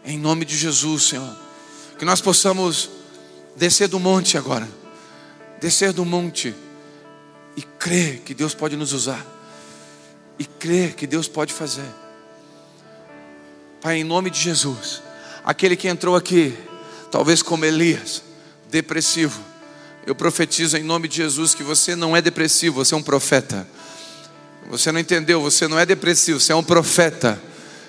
Em 0.02 0.18
nome 0.18 0.46
de 0.46 0.56
Jesus, 0.56 1.04
Senhor. 1.04 1.36
Que 1.98 2.04
nós 2.04 2.20
possamos 2.20 2.90
descer 3.54 3.86
do 3.86 4.00
monte 4.00 4.38
agora. 4.38 4.68
Descer 5.60 5.92
do 5.92 6.04
monte 6.04 6.54
e 7.56 7.62
crer 7.62 8.20
que 8.20 8.34
Deus 8.34 8.54
pode 8.54 8.76
nos 8.76 8.92
usar. 8.92 9.24
E 10.38 10.44
crer 10.44 10.94
que 10.94 11.06
Deus 11.06 11.28
pode 11.28 11.52
fazer. 11.52 11.86
Pai, 13.80 13.98
em 13.98 14.04
nome 14.04 14.30
de 14.30 14.40
Jesus. 14.40 15.02
Aquele 15.44 15.76
que 15.76 15.86
entrou 15.86 16.16
aqui, 16.16 16.56
talvez 17.12 17.42
como 17.42 17.66
Elias, 17.66 18.22
depressivo. 18.70 19.38
Eu 20.06 20.14
profetizo 20.14 20.76
em 20.76 20.82
nome 20.82 21.08
de 21.08 21.16
Jesus 21.16 21.54
que 21.54 21.62
você 21.62 21.94
não 21.94 22.16
é 22.16 22.22
depressivo, 22.22 22.76
você 22.76 22.94
é 22.94 22.96
um 22.96 23.02
profeta. 23.02 23.66
Você 24.70 24.90
não 24.90 24.98
entendeu, 24.98 25.42
você 25.42 25.68
não 25.68 25.78
é 25.78 25.84
depressivo, 25.84 26.40
você 26.40 26.52
é 26.52 26.56
um 26.56 26.64
profeta 26.64 27.40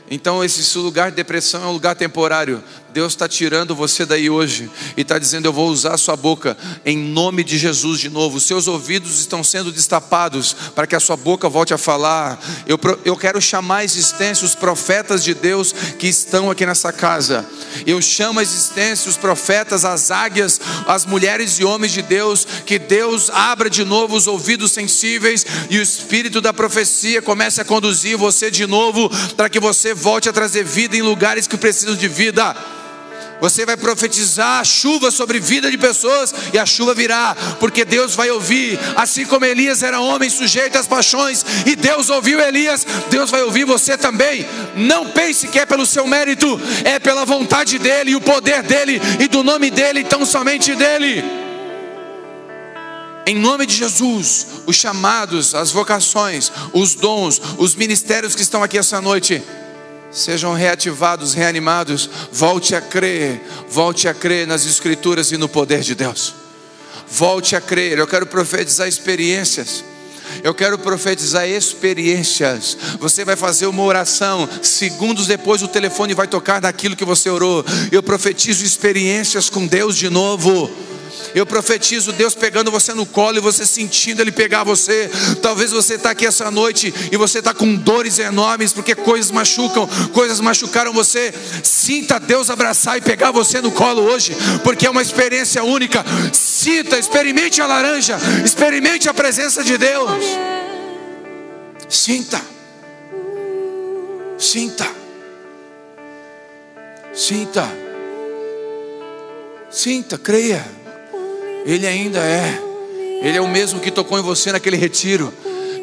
Então, 0.09 0.43
esse 0.43 0.77
lugar 0.77 1.09
de 1.09 1.15
depressão 1.15 1.63
é 1.63 1.67
um 1.67 1.71
lugar 1.71 1.95
temporário. 1.95 2.63
Deus 2.95 3.11
está 3.11 3.27
tirando 3.27 3.75
você 3.75 4.05
daí 4.05 4.29
hoje 4.29 4.71
e 4.95 5.01
está 5.01 5.19
dizendo: 5.19 5.47
Eu 5.47 5.51
vou 5.51 5.67
usar 5.67 5.95
a 5.95 5.97
sua 5.97 6.15
boca 6.15 6.57
em 6.85 6.97
nome 6.97 7.43
de 7.43 7.57
Jesus 7.57 7.99
de 7.99 8.09
novo. 8.09 8.39
Seus 8.39 8.69
ouvidos 8.69 9.19
estão 9.19 9.43
sendo 9.43 9.69
destapados 9.69 10.55
para 10.73 10.87
que 10.87 10.95
a 10.95 10.99
sua 11.01 11.17
boca 11.17 11.49
volte 11.49 11.73
a 11.73 11.77
falar. 11.77 12.39
Eu, 12.65 12.79
eu 13.03 13.17
quero 13.17 13.41
chamar 13.41 13.79
à 13.79 13.83
existência 13.83 14.45
os 14.45 14.55
profetas 14.55 15.25
de 15.25 15.33
Deus 15.33 15.75
que 15.99 16.07
estão 16.07 16.49
aqui 16.49 16.65
nessa 16.65 16.93
casa. 16.93 17.45
Eu 17.85 18.01
chamo 18.01 18.39
à 18.39 18.43
existência 18.43 19.09
os 19.09 19.17
profetas, 19.17 19.83
as 19.83 20.09
águias, 20.09 20.61
as 20.87 21.05
mulheres 21.05 21.59
e 21.59 21.65
homens 21.65 21.91
de 21.91 22.01
Deus. 22.01 22.47
Que 22.65 22.79
Deus 22.79 23.29
abra 23.29 23.69
de 23.69 23.83
novo 23.83 24.15
os 24.15 24.25
ouvidos 24.25 24.71
sensíveis 24.71 25.45
e 25.69 25.77
o 25.77 25.81
espírito 25.81 26.39
da 26.39 26.53
profecia 26.53 27.21
comece 27.21 27.59
a 27.59 27.65
conduzir 27.65 28.15
você 28.15 28.49
de 28.49 28.65
novo 28.65 29.11
para 29.35 29.49
que 29.49 29.59
você 29.59 29.93
volte 29.93 30.29
a 30.29 30.33
trazer 30.33 30.63
vida 30.63 30.95
em 30.95 31.01
lugares 31.01 31.45
que 31.45 31.57
precisam 31.57 31.93
de 31.93 32.07
vida. 32.07 32.55
Você 33.41 33.65
vai 33.65 33.75
profetizar 33.75 34.63
chuva 34.63 35.11
sobre 35.11 35.39
vida 35.39 35.69
de 35.69 35.77
pessoas 35.77 36.33
e 36.53 36.57
a 36.57 36.65
chuva 36.65 36.93
virá, 36.93 37.35
porque 37.59 37.83
Deus 37.83 38.15
vai 38.15 38.31
ouvir. 38.31 38.79
Assim 38.95 39.25
como 39.25 39.45
Elias 39.45 39.83
era 39.83 39.99
homem 39.99 40.29
sujeito 40.29 40.77
às 40.77 40.87
paixões 40.87 41.45
e 41.65 41.75
Deus 41.75 42.09
ouviu 42.09 42.39
Elias, 42.39 42.85
Deus 43.09 43.29
vai 43.29 43.43
ouvir 43.43 43.65
você 43.65 43.97
também. 43.97 44.45
Não 44.75 45.09
pense 45.11 45.47
que 45.47 45.59
é 45.59 45.65
pelo 45.65 45.85
seu 45.85 46.07
mérito, 46.07 46.59
é 46.83 46.97
pela 46.97 47.25
vontade 47.25 47.77
dele 47.77 48.11
e 48.11 48.15
o 48.15 48.21
poder 48.21 48.63
dele 48.63 49.01
e 49.19 49.27
do 49.27 49.43
nome 49.43 49.69
dele, 49.69 50.03
tão 50.03 50.25
somente 50.25 50.73
dele. 50.73 51.23
Em 53.27 53.35
nome 53.35 53.65
de 53.65 53.75
Jesus, 53.75 54.47
os 54.67 54.75
chamados, 54.75 55.55
as 55.55 55.71
vocações, 55.71 56.51
os 56.71 56.93
dons, 56.93 57.41
os 57.57 57.73
ministérios 57.73 58.35
que 58.35 58.43
estão 58.43 58.61
aqui 58.61 58.77
essa 58.77 59.01
noite, 59.01 59.41
sejam 60.15 60.53
reativados, 60.53 61.33
reanimados. 61.33 62.09
Volte 62.31 62.73
a 62.73 62.81
crer, 62.81 63.41
volte 63.69 64.07
a 64.07 64.13
crer 64.13 64.47
nas 64.47 64.65
Escrituras 64.65 65.31
e 65.31 65.37
no 65.37 65.49
poder 65.49 65.81
de 65.81 65.93
Deus. 65.93 66.33
Volte 67.07 67.55
a 67.55 67.61
crer. 67.61 67.99
Eu 67.99 68.07
quero 68.07 68.25
profetizar 68.25 68.87
experiências. 68.87 69.83
Eu 70.43 70.53
quero 70.53 70.77
profetizar 70.77 71.47
experiências. 71.47 72.77
Você 72.99 73.23
vai 73.23 73.35
fazer 73.35 73.67
uma 73.67 73.83
oração, 73.83 74.49
segundos 74.63 75.27
depois 75.27 75.61
o 75.61 75.67
telefone 75.67 76.13
vai 76.13 76.27
tocar 76.27 76.61
naquilo 76.61 76.95
que 76.95 77.05
você 77.05 77.29
orou. 77.29 77.63
Eu 77.91 78.01
profetizo 78.01 78.65
experiências 78.65 79.49
com 79.49 79.67
Deus 79.67 79.95
de 79.95 80.09
novo. 80.09 80.69
Eu 81.35 81.45
profetizo 81.45 82.13
Deus 82.13 82.33
pegando 82.33 82.71
você 82.71 82.93
no 82.93 83.05
colo 83.05 83.37
e 83.37 83.41
você 83.41 83.65
sentindo 83.65 84.21
Ele 84.21 84.31
pegar 84.31 84.63
você. 84.63 85.11
Talvez 85.41 85.69
você 85.69 85.95
está 85.95 86.11
aqui 86.11 86.25
essa 86.25 86.49
noite 86.49 86.93
e 87.11 87.17
você 87.17 87.39
está 87.39 87.53
com 87.53 87.75
dores 87.75 88.17
enormes 88.19 88.71
porque 88.71 88.95
coisas 88.95 89.31
machucam, 89.31 89.85
coisas 90.13 90.39
machucaram 90.39 90.93
você. 90.93 91.33
Sinta 91.61 92.19
Deus 92.21 92.49
abraçar 92.49 92.97
e 92.97 93.01
pegar 93.01 93.31
você 93.31 93.59
no 93.59 93.69
colo 93.69 94.03
hoje, 94.03 94.33
porque 94.63 94.87
é 94.87 94.89
uma 94.89 95.01
experiência 95.01 95.61
única. 95.61 96.05
Sinta, 96.31 96.97
experimente 96.97 97.61
a 97.61 97.67
laranja, 97.67 98.17
experimente 98.45 99.09
a 99.09 99.13
presença 99.13 99.61
de 99.61 99.77
Deus. 99.77 100.23
Sinta, 101.89 102.41
sinta, 104.37 104.87
sinta, 107.13 107.69
sinta, 109.69 110.17
creia. 110.17 110.74
Ele 111.65 111.87
ainda 111.87 112.19
é. 112.19 112.61
Ele 113.21 113.37
é 113.37 113.41
o 113.41 113.47
mesmo 113.47 113.79
que 113.79 113.89
tocou 113.89 114.19
em 114.19 114.21
você 114.21 114.51
naquele 114.51 114.77
retiro, 114.77 115.33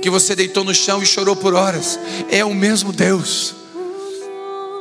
que 0.00 0.08
você 0.08 0.36
deitou 0.36 0.62
no 0.64 0.74
chão 0.74 1.02
e 1.02 1.06
chorou 1.06 1.34
por 1.34 1.54
horas. 1.54 1.98
É 2.30 2.44
o 2.44 2.54
mesmo 2.54 2.92
Deus 2.92 3.54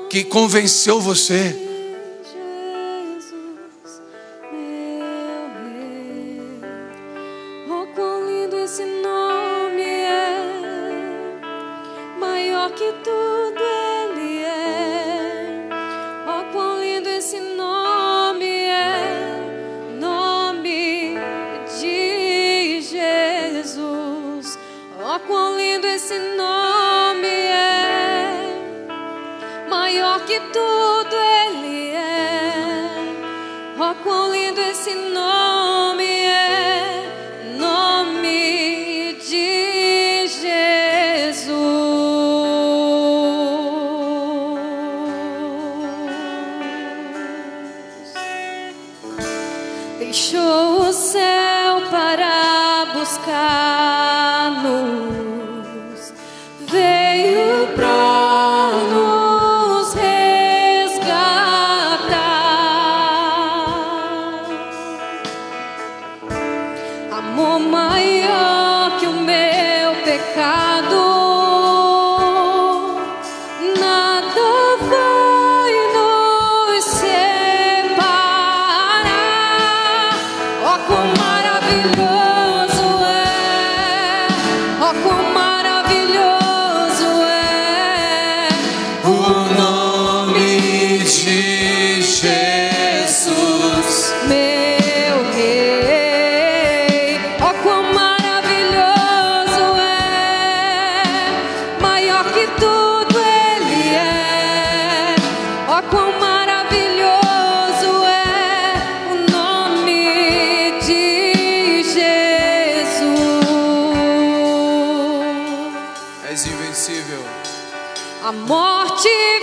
que 0.10 0.24
convenceu 0.24 0.99
você. 0.99 1.70
que 12.76 12.93
tudo 13.04 13.70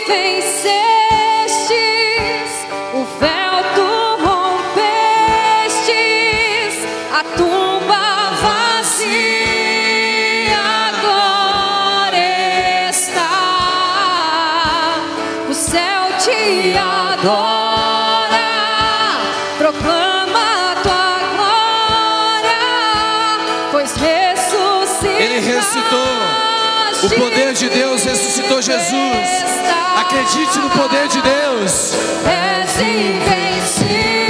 morte 0.08 0.37
O 27.00 27.08
poder 27.10 27.52
de 27.52 27.68
Deus 27.68 28.04
ressuscitou 28.04 28.60
Jesus. 28.60 29.28
Acredite 29.96 30.58
no 30.58 30.68
poder 30.70 31.06
de 31.06 31.22
Deus. 31.22 31.94
És 32.24 32.80
invencível. 32.80 34.27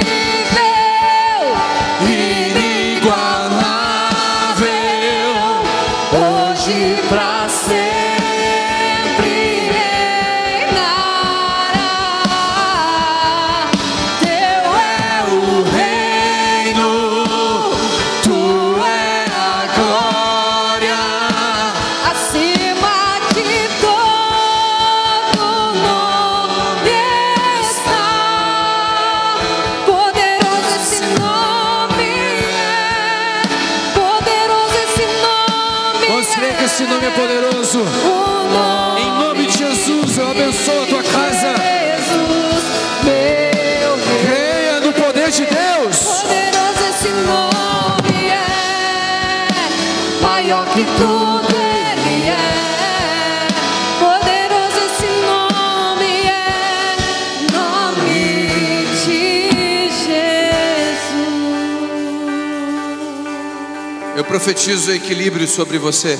Profetizo 64.49 64.91
equilíbrio 64.93 65.47
sobre 65.47 65.77
você. 65.77 66.17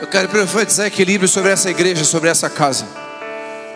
Eu 0.00 0.06
quero 0.06 0.28
profetizar 0.28 0.86
equilíbrio 0.86 1.28
sobre 1.28 1.50
essa 1.50 1.70
igreja, 1.70 2.04
sobre 2.04 2.28
essa 2.28 2.50
casa. 2.50 2.86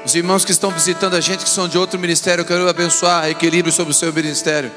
Os 0.04 0.14
irmãos 0.14 0.44
que 0.44 0.50
estão 0.50 0.70
visitando 0.70 1.14
a 1.14 1.20
gente, 1.20 1.44
que 1.44 1.50
são 1.50 1.66
de 1.66 1.78
outro 1.78 1.98
ministério, 1.98 2.42
eu 2.42 2.44
quero 2.44 2.68
abençoar 2.68 3.30
equilíbrio 3.30 3.72
sobre 3.72 3.92
o 3.92 3.94
seu 3.94 4.12
ministério. 4.12 4.70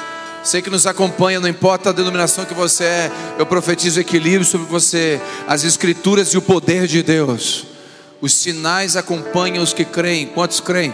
Você 0.50 0.64
que 0.64 0.70
nos 0.72 0.88
acompanha, 0.88 1.40
não 1.40 1.48
importa 1.48 1.90
a 1.90 1.94
denominação 1.94 2.44
que 2.44 2.56
você 2.56 2.84
é, 2.84 3.12
eu 3.38 3.46
profetizo 3.46 4.00
equilíbrio 4.00 4.44
sobre 4.44 4.66
você, 4.66 5.22
as 5.48 5.64
escrituras 5.64 6.30
e 6.30 6.40
o 6.40 6.42
poder 6.42 6.88
de 6.88 7.04
Deus. 7.04 7.68
Os 8.20 8.34
sinais 8.34 8.96
acompanham 8.96 9.62
os 9.62 9.74
que 9.74 9.86
creem. 9.86 10.26
Quantos 10.26 10.60
creem? 10.60 10.92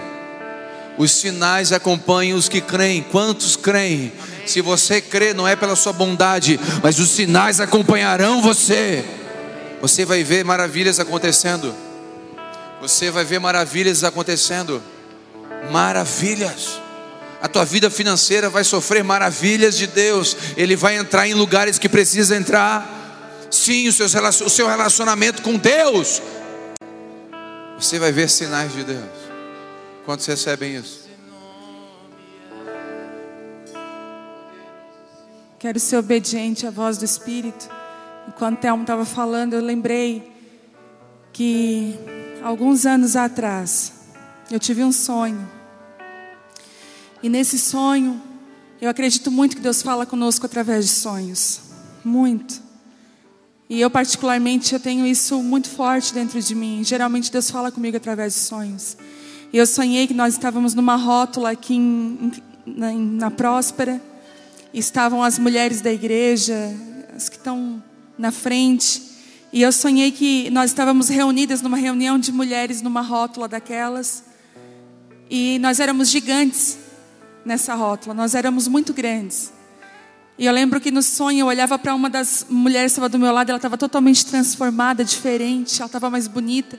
Os 0.97 1.09
sinais 1.09 1.71
acompanham 1.71 2.37
os 2.37 2.49
que 2.49 2.59
creem. 2.59 3.01
Quantos 3.01 3.55
creem? 3.55 4.11
Se 4.45 4.59
você 4.59 4.99
crê, 4.99 5.33
não 5.33 5.47
é 5.47 5.55
pela 5.55 5.77
sua 5.77 5.93
bondade, 5.93 6.59
mas 6.83 6.99
os 6.99 7.09
sinais 7.11 7.61
acompanharão 7.61 8.41
você. 8.41 9.05
Você 9.79 10.03
vai 10.03 10.21
ver 10.21 10.43
maravilhas 10.43 10.99
acontecendo. 10.99 11.73
Você 12.81 13.09
vai 13.09 13.23
ver 13.23 13.39
maravilhas 13.39 14.03
acontecendo. 14.03 14.83
Maravilhas. 15.71 16.83
A 17.45 17.47
tua 17.47 17.63
vida 17.63 17.91
financeira 17.91 18.49
vai 18.49 18.63
sofrer 18.63 19.03
maravilhas 19.03 19.77
de 19.77 19.85
Deus. 19.85 20.35
Ele 20.57 20.75
vai 20.75 20.97
entrar 20.97 21.27
em 21.27 21.35
lugares 21.35 21.77
que 21.77 21.87
precisa 21.87 22.35
entrar. 22.35 23.47
Sim, 23.51 23.87
o 23.87 24.49
seu 24.49 24.67
relacionamento 24.67 25.43
com 25.43 25.55
Deus. 25.55 26.23
Você 27.79 27.99
vai 27.99 28.11
ver 28.11 28.31
sinais 28.31 28.73
de 28.73 28.83
Deus. 28.83 29.05
Quantos 30.07 30.25
recebem 30.25 30.75
isso? 30.75 31.07
Quero 35.59 35.79
ser 35.79 35.97
obediente 35.97 36.65
à 36.65 36.71
voz 36.71 36.97
do 36.97 37.05
Espírito. 37.05 37.69
Enquanto 38.27 38.59
Telmo 38.59 38.81
estava 38.81 39.05
falando, 39.05 39.53
eu 39.53 39.61
lembrei 39.61 40.33
que 41.31 41.93
alguns 42.43 42.87
anos 42.87 43.15
atrás 43.15 43.93
eu 44.49 44.59
tive 44.59 44.83
um 44.83 44.91
sonho. 44.91 45.53
E 47.24 47.30
nesse 47.30 47.57
sonho, 47.57 48.22
eu 48.82 48.89
acredito 48.89 49.32
muito 49.32 49.55
que 49.55 49.61
Deus 49.61 49.82
fala 49.82 50.05
conosco 50.05 50.45
através 50.45 50.86
de 50.86 50.91
sonhos. 50.91 51.59
Muito. 52.03 52.61
E 53.70 53.82
eu 53.82 53.89
particularmente 53.89 54.74
eu 54.74 54.80
tenho 54.80 55.05
isso 55.07 55.41
muito 55.41 55.70
forte 55.70 56.13
dentro 56.13 56.39
de 56.39 56.53
mim. 56.53 56.84
Geralmente 56.84 57.32
Deus 57.32 57.49
fala 57.49 57.72
comigo 57.72 57.97
através 57.97 58.34
de 58.34 58.39
sonhos. 58.41 58.95
E 59.51 59.57
eu 59.57 59.66
sonhei 59.66 60.05
que 60.07 60.13
nós 60.13 60.34
estávamos 60.34 60.74
numa 60.76 60.95
rótula 60.95 61.51
aqui 61.51 61.74
em- 61.76 62.32
em- 62.68 62.74
na, 62.76 62.91
na 62.93 63.32
Próspera. 63.32 63.99
E 64.74 64.80
estavam 64.80 65.24
as 65.24 65.39
mulheres 65.39 65.82
da 65.82 65.91
igreja, 65.91 66.53
as 67.16 67.30
que 67.30 67.38
estão 67.38 67.82
na 68.18 68.30
frente. 68.32 69.01
E 69.51 69.61
eu 69.61 69.72
sonhei 69.72 70.11
que 70.11 70.49
nós 70.51 70.70
estávamos 70.72 71.07
reunidas 71.07 71.61
numa 71.61 71.78
reunião 71.78 72.20
de 72.20 72.32
mulheres 72.32 72.82
numa 72.82 73.01
rótula 73.01 73.47
daquelas. 73.47 74.24
E 75.30 75.57
nós 75.59 75.80
éramos 75.80 76.09
gigantes 76.09 76.78
nessa 77.45 77.75
rótula, 77.75 78.13
nós 78.13 78.33
éramos 78.33 78.67
muito 78.67 78.93
grandes. 78.93 79.53
E 80.37 80.45
eu 80.45 80.51
lembro 80.51 80.81
que 80.81 80.91
no 80.91 81.01
sonho 81.01 81.39
eu 81.39 81.45
olhava 81.45 81.79
para 81.79 81.95
uma 81.95 82.09
das 82.09 82.45
mulheres 82.49 82.91
que 82.91 82.99
estava 82.99 83.07
do 83.07 83.17
meu 83.17 83.31
lado, 83.31 83.49
ela 83.49 83.57
estava 83.57 83.77
totalmente 83.77 84.25
transformada, 84.25 85.05
diferente, 85.05 85.79
ela 85.79 85.85
estava 85.85 86.09
mais 86.09 86.27
bonita. 86.27 86.77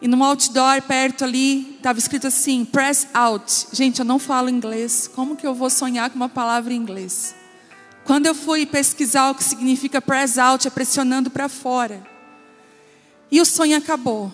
E 0.00 0.08
num 0.08 0.22
outdoor 0.24 0.80
perto 0.82 1.24
ali, 1.24 1.76
estava 1.76 1.98
escrito 1.98 2.26
assim: 2.26 2.64
press 2.64 3.06
out. 3.12 3.68
Gente, 3.72 3.98
eu 3.98 4.04
não 4.04 4.18
falo 4.18 4.48
inglês. 4.48 5.08
Como 5.14 5.36
que 5.36 5.46
eu 5.46 5.54
vou 5.54 5.68
sonhar 5.68 6.08
com 6.10 6.16
uma 6.16 6.28
palavra 6.28 6.72
em 6.72 6.76
inglês? 6.76 7.34
Quando 8.04 8.26
eu 8.26 8.34
fui 8.34 8.66
pesquisar 8.66 9.30
o 9.30 9.34
que 9.34 9.44
significa 9.44 10.00
press 10.00 10.38
out, 10.38 10.66
é 10.66 10.70
pressionando 10.70 11.30
para 11.30 11.48
fora. 11.48 12.02
E 13.30 13.40
o 13.40 13.44
sonho 13.44 13.76
acabou. 13.76 14.32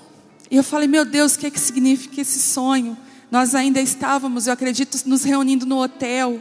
E 0.51 0.57
eu 0.57 0.64
falei: 0.64 0.88
meu 0.88 1.05
Deus, 1.05 1.34
o 1.34 1.38
que, 1.38 1.47
é 1.47 1.51
que 1.51 1.61
significa 1.61 2.20
esse 2.20 2.38
sonho? 2.38 2.97
Nós 3.31 3.55
ainda 3.55 3.81
estávamos, 3.81 4.47
eu 4.47 4.53
acredito, 4.53 4.99
nos 5.07 5.22
reunindo 5.22 5.64
no 5.64 5.81
hotel. 5.81 6.41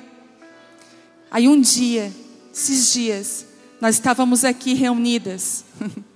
Aí 1.29 1.47
um 1.47 1.59
dia, 1.59 2.11
esses 2.53 2.91
dias, 2.91 3.45
nós 3.79 3.95
estávamos 3.95 4.43
aqui 4.43 4.73
reunidas. 4.73 5.63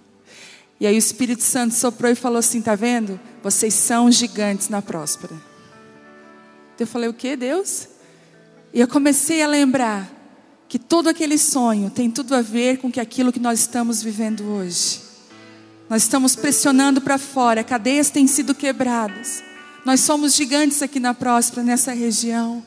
E 0.80 0.88
aí 0.88 0.95
o 0.95 0.97
Espírito 0.97 1.41
Santo 1.43 1.74
soprou 1.74 2.11
e 2.11 2.15
falou 2.15 2.39
assim: 2.39 2.61
tá 2.61 2.76
vendo? 2.76 3.17
Vocês 3.41 3.74
são 3.74 4.11
gigantes 4.11 4.67
na 4.67 4.82
próspera. 4.82 5.34
Eu 6.78 6.86
falei: 6.86 7.07
o 7.07 7.13
que, 7.13 7.38
Deus? 7.38 7.88
E 8.74 8.82
eu 8.82 8.88
comecei 8.88 9.41
a 9.41 9.47
lembrar 9.47 10.11
que 10.67 10.78
todo 10.78 11.07
aquele 11.07 11.38
sonho 11.38 11.89
tem 11.89 12.11
tudo 12.11 12.36
a 12.36 12.41
ver 12.41 12.80
com 12.80 12.91
que 12.91 12.99
aquilo 12.99 13.32
que 13.32 13.39
nós 13.39 13.59
estamos 13.59 14.03
vivendo 14.03 14.43
hoje. 14.43 14.99
Nós 15.89 16.03
estamos 16.03 16.36
pressionando 16.36 16.99
para 16.99 17.17
fora, 17.17 17.63
cadeias 17.63 18.09
têm 18.09 18.28
sido 18.28 18.53
quebradas. 18.53 19.41
Nós 19.86 19.99
somos 20.01 20.34
gigantes 20.34 20.81
aqui 20.81 20.99
na 20.99 21.13
próspera, 21.13 21.63
nessa 21.63 21.93
região. 21.93 22.63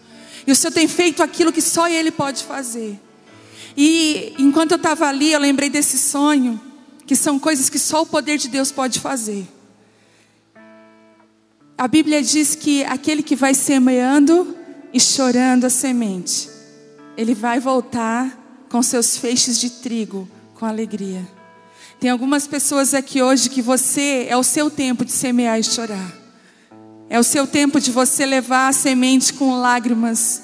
E 0.47 0.53
o 0.53 0.57
Senhor 0.57 0.73
tem 0.73 0.87
feito 0.87 1.23
aquilo 1.23 1.53
que 1.53 1.63
só 1.63 1.89
Ele 1.89 2.11
pode 2.11 2.45
fazer. 2.45 3.01
E 3.77 4.35
enquanto 4.39 4.73
eu 4.73 4.77
estava 4.77 5.07
ali, 5.07 5.33
eu 5.33 5.41
lembrei 5.41 5.69
desse 5.69 5.99
sonho, 5.99 6.61
que 7.07 7.17
são 7.17 7.39
coisas 7.39 7.69
que 7.69 7.79
só 7.79 8.03
o 8.03 8.07
poder 8.07 8.39
de 8.39 8.49
Deus 8.49 8.73
pode 8.73 9.01
fazer. 9.01 9.47
A 11.77 11.87
Bíblia 11.87 12.23
diz 12.23 12.55
que 12.55 12.85
aquele 12.85 13.23
que 13.23 13.37
vai 13.37 13.53
semeando 13.53 14.57
e 14.93 15.01
chorando 15.01 15.65
a 15.65 15.71
semente, 15.71 16.49
ele 17.17 17.35
vai 17.35 17.61
voltar 17.61 18.67
com 18.71 18.83
seus 18.83 19.17
feixes 19.17 19.59
de 19.59 19.69
trigo 19.69 20.29
com 20.55 20.65
alegria. 20.65 21.27
Tem 22.01 22.11
algumas 22.11 22.47
pessoas 22.47 22.95
aqui 22.95 23.21
hoje 23.21 23.51
que 23.51 23.61
você 23.61 24.27
é 24.29 24.37
o 24.37 24.43
seu 24.43 24.71
tempo 24.71 25.05
de 25.05 25.13
semear 25.13 25.59
e 25.59 25.65
chorar. 25.65 26.26
É 27.09 27.19
o 27.19 27.23
seu 27.23 27.47
tempo 27.47 27.81
de 27.81 27.91
você 27.91 28.27
levar 28.27 28.69
a 28.69 28.73
semente 28.73 29.33
com 29.33 29.61
lágrimas. 29.61 30.43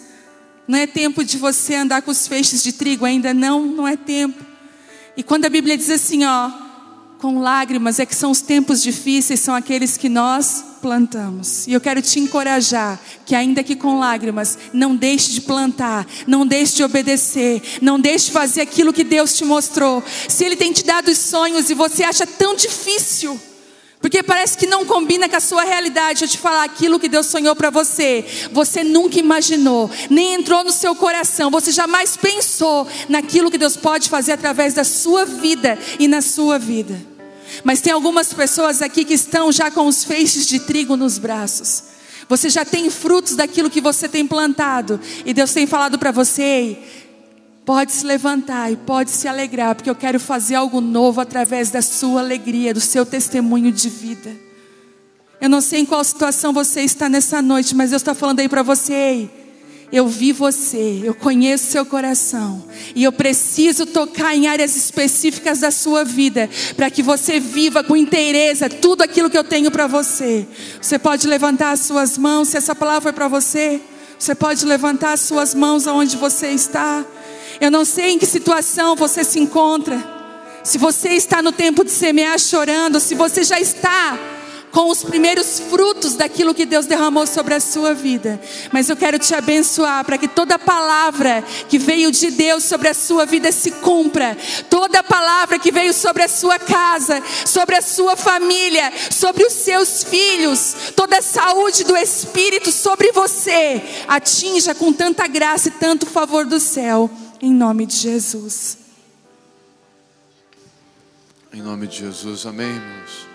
Não 0.67 0.79
é 0.79 0.87
tempo 0.87 1.25
de 1.25 1.37
você 1.37 1.75
andar 1.75 2.03
com 2.03 2.11
os 2.11 2.29
feixes 2.29 2.63
de 2.63 2.73
trigo, 2.73 3.05
ainda 3.05 3.35
não, 3.35 3.67
não 3.67 3.87
é 3.87 3.97
tempo. 3.97 4.45
E 5.17 5.23
quando 5.23 5.45
a 5.45 5.51
Bíblia 5.51 5.77
diz 5.77 5.91
assim, 5.91 6.25
ó, 6.25 6.51
com 7.19 7.41
lágrimas, 7.41 7.99
é 7.99 8.07
que 8.07 8.15
são 8.15 8.31
os 8.31 8.41
tempos 8.41 8.83
difíceis, 8.83 9.41
são 9.41 9.55
aqueles 9.55 9.97
que 9.97 10.09
nós 10.09 10.65
plantamos. 10.81 11.67
E 11.67 11.73
eu 11.73 11.81
quero 11.81 12.01
te 12.01 12.19
encorajar 12.19 12.99
que 13.25 13.35
ainda 13.35 13.63
que 13.63 13.77
com 13.77 13.99
lágrimas, 13.99 14.59
não 14.73 14.97
deixe 14.97 15.31
de 15.31 15.41
plantar, 15.41 16.07
não 16.27 16.47
deixe 16.47 16.77
de 16.77 16.85
obedecer, 16.85 17.63
não 17.81 18.01
deixe 18.01 18.27
de 18.27 18.33
fazer 18.33 18.61
aquilo 18.61 18.93
que 18.93 19.05
Deus 19.05 19.35
te 19.35 19.45
mostrou. 19.45 20.03
Se 20.29 20.45
ele 20.45 20.57
tem 20.57 20.73
te 20.73 20.85
dado 20.85 21.11
os 21.11 21.19
sonhos 21.19 21.71
e 21.71 21.75
você 21.75 22.03
acha 22.03 22.27
tão 22.27 22.57
difícil, 22.57 23.41
porque 24.03 24.21
parece 24.21 24.59
que 24.59 24.67
não 24.67 24.85
combina 24.85 25.29
com 25.29 25.37
a 25.37 25.41
sua 25.41 25.63
realidade. 25.63 26.25
Eu 26.25 26.29
te 26.29 26.37
falar 26.37 26.65
aquilo 26.65 26.99
que 26.99 27.09
Deus 27.09 27.27
sonhou 27.27 27.55
para 27.55 27.71
você. 27.71 28.25
Você 28.51 28.83
nunca 28.83 29.21
imaginou, 29.21 29.89
nem 30.11 30.35
entrou 30.35 30.65
no 30.65 30.73
seu 30.73 30.97
coração. 30.97 31.53
Você 31.53 31.71
jamais 31.71 32.17
pensou 32.17 32.87
naquilo 33.09 33.49
que 33.49 33.57
Deus 33.57 33.77
pode 33.77 34.11
fazer 34.11 34.33
através 34.33 34.75
da 34.75 34.83
sua 34.83 35.25
vida 35.25 35.79
e 36.01 36.09
na 36.09 36.21
sua 36.21 36.59
vida. 36.59 37.01
Mas 37.63 37.81
tem 37.81 37.93
algumas 37.93 38.33
pessoas 38.33 38.83
aqui 38.83 39.05
que 39.05 39.15
estão 39.15 39.53
já 39.53 39.71
com 39.71 39.87
os 39.87 40.03
feixes 40.03 40.49
de 40.49 40.59
trigo 40.59 40.97
nos 40.97 41.17
braços. 41.17 41.85
Você 42.29 42.51
já 42.51 42.65
tem 42.65 42.91
frutos 42.91 43.37
daquilo 43.37 43.71
que 43.71 43.81
você 43.81 44.09
tem 44.09 44.27
plantado. 44.27 44.99
E 45.25 45.33
Deus 45.33 45.53
tem 45.53 45.67
falado 45.67 45.97
para 45.99 46.11
você: 46.11 46.43
"Ei, 46.43 47.02
pode 47.65 47.93
se 47.93 48.05
levantar 48.05 48.73
e 48.73 48.77
pode 48.77 49.11
se 49.11 49.29
alegrar, 49.29 49.75
porque 49.75 49.91
eu 49.91 49.95
quero 49.95 50.19
fazer 50.19 50.55
algo 50.55 50.81
novo 50.81 51.21
através 51.21 51.71
da 51.71 51.81
sua 51.81 52.21
alegria, 52.21 52.75
do 52.75 52.81
seu 52.81 53.07
testemunho 53.07 53.71
de 53.71 53.89
vida. 53.89 54.35
Eu 55.41 55.49
não 55.49 55.61
sei 55.61 55.81
em 55.81 55.87
qual 55.87 56.03
situação 56.05 56.53
você 56.53 56.83
está 56.83 57.09
nessa 57.09 57.43
noite, 57.43 57.75
mas 57.75 57.91
Deus 57.91 58.03
está 58.03 58.15
falando 58.15 58.41
aí 58.41 58.49
para 58.49 58.63
você. 58.63 58.93
Ei, 58.93 59.31
eu 59.93 60.09
vi 60.09 60.33
você, 60.33 61.03
eu 61.05 61.15
conheço 61.15 61.71
seu 61.71 61.85
coração, 61.85 62.65
e 62.95 63.05
eu 63.05 63.13
preciso 63.13 63.85
tocar 63.85 64.35
em 64.35 64.47
áreas 64.47 64.75
específicas 64.75 65.61
da 65.61 65.71
sua 65.71 66.03
vida, 66.03 66.49
para 66.77 66.91
que 66.91 67.03
você 67.03 67.39
viva 67.39 67.85
com 67.85 67.95
inteireza 67.95 68.71
tudo 68.71 69.03
aquilo 69.03 69.29
que 69.29 69.37
eu 69.37 69.45
tenho 69.45 69.71
para 69.71 69.87
você. 69.87 70.47
Você 70.81 70.99
pode 70.99 71.27
levantar 71.29 71.73
as 71.73 71.81
suas 71.81 72.17
mãos, 72.17 72.49
se 72.49 72.57
essa 72.57 72.75
palavra 72.75 73.03
foi 73.03 73.13
para 73.13 73.29
você, 73.29 73.83
você 74.19 74.35
pode 74.35 74.65
levantar 74.65 75.13
as 75.13 75.21
suas 75.21 75.55
mãos 75.55 75.87
aonde 75.87 76.17
você 76.17 76.53
está. 76.53 77.05
Eu 77.63 77.71
não 77.71 77.85
sei 77.85 78.11
em 78.11 78.19
que 78.19 78.27
situação 78.27 78.97
você 78.97 79.23
se 79.23 79.39
encontra, 79.39 79.97
Se 80.65 80.79
você 80.79 81.11
está 81.11 81.41
no 81.41 81.53
tempo 81.53 81.85
de 81.85 81.93
semear 81.93 82.37
chorando, 82.37 82.99
se 82.99 83.15
você 83.15 83.45
já 83.45 83.61
está 83.61 84.19
com 84.73 84.91
os 84.91 85.05
primeiros 85.05 85.61
frutos 85.61 86.15
daquilo 86.15 86.55
que 86.55 86.65
Deus 86.65 86.87
derramou 86.87 87.25
sobre 87.25 87.55
a 87.55 87.61
sua 87.61 87.95
vida. 87.95 88.41
Mas 88.73 88.89
eu 88.89 88.97
quero 88.97 89.17
te 89.17 89.33
abençoar 89.33 90.05
para 90.05 90.19
que 90.19 90.27
toda 90.27 90.59
palavra 90.59 91.45
que 91.69 91.79
veio 91.79 92.11
de 92.11 92.33
Deus 92.33 92.65
sobre 92.65 92.89
a 92.89 92.95
sua 92.95 93.27
vida 93.27 93.53
se 93.53 93.71
cumpra. 93.71 94.37
Toda 94.69 95.03
palavra 95.05 95.59
que 95.59 95.71
veio 95.71 95.93
sobre 95.93 96.25
a 96.25 96.29
sua 96.29 96.59
casa, 96.59 97.23
sobre 97.47 97.77
a 97.77 97.83
sua 97.83 98.17
família, 98.17 98.93
sobre 99.09 99.45
os 99.45 99.53
seus 99.53 100.03
filhos, 100.03 100.75
toda 100.97 101.19
a 101.19 101.23
saúde 101.23 101.85
do 101.85 101.97
Espírito 101.97 102.73
sobre 102.73 103.13
você, 103.13 103.81
atinja 104.09 104.75
com 104.75 104.93
tanta 104.93 105.29
graça 105.29 105.69
e 105.69 105.73
tanto 105.73 106.07
favor 106.07 106.45
do 106.45 106.59
céu, 106.59 107.11
em 107.43 107.53
nome 107.53 107.85
de 107.87 107.97
Jesus. 107.97 108.79
Em 111.53 111.61
nome 111.61 111.89
de 111.89 111.99
Jesus, 111.99 112.47
amém, 112.47 112.69
irmãos. 112.69 113.27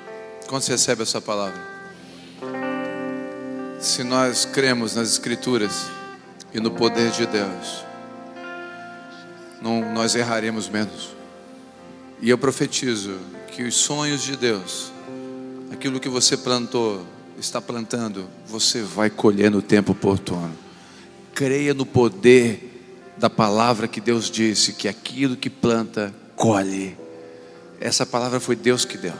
Quando 0.48 0.62
você 0.62 0.72
recebe 0.72 1.04
essa 1.04 1.20
palavra? 1.20 1.62
Se 3.82 4.06
nós 4.06 4.46
cremos 4.46 4.96
nas 4.96 5.10
Escrituras 5.10 5.88
e 6.54 6.60
no 6.62 6.72
poder 6.72 7.12
de 7.12 7.26
Deus, 7.26 7.84
não, 9.62 9.94
nós 9.94 10.16
erraremos 10.16 10.70
menos. 10.70 11.10
E 12.22 12.30
eu 12.30 12.38
profetizo 12.38 13.20
que 13.52 13.64
os 13.64 13.76
sonhos 13.76 14.24
de 14.24 14.38
Deus, 14.38 14.92
aquilo 15.70 16.00
que 16.00 16.10
você 16.10 16.38
plantou, 16.38 17.06
está 17.38 17.60
plantando, 17.60 18.28
você 18.48 18.82
vai 18.82 19.10
colher 19.10 19.52
no 19.52 19.62
tempo 19.62 19.92
oportuno. 19.92 20.58
Creia 21.36 21.74
no 21.74 21.86
poder 21.86 22.67
da 23.20 23.30
palavra 23.30 23.88
que 23.88 24.00
Deus 24.00 24.30
disse, 24.30 24.74
que 24.74 24.88
aquilo 24.88 25.36
que 25.36 25.50
planta, 25.50 26.14
colhe. 26.36 26.98
Essa 27.80 28.06
palavra 28.06 28.40
foi 28.40 28.56
Deus 28.56 28.86
que 28.86 28.98
deu. 28.98 29.14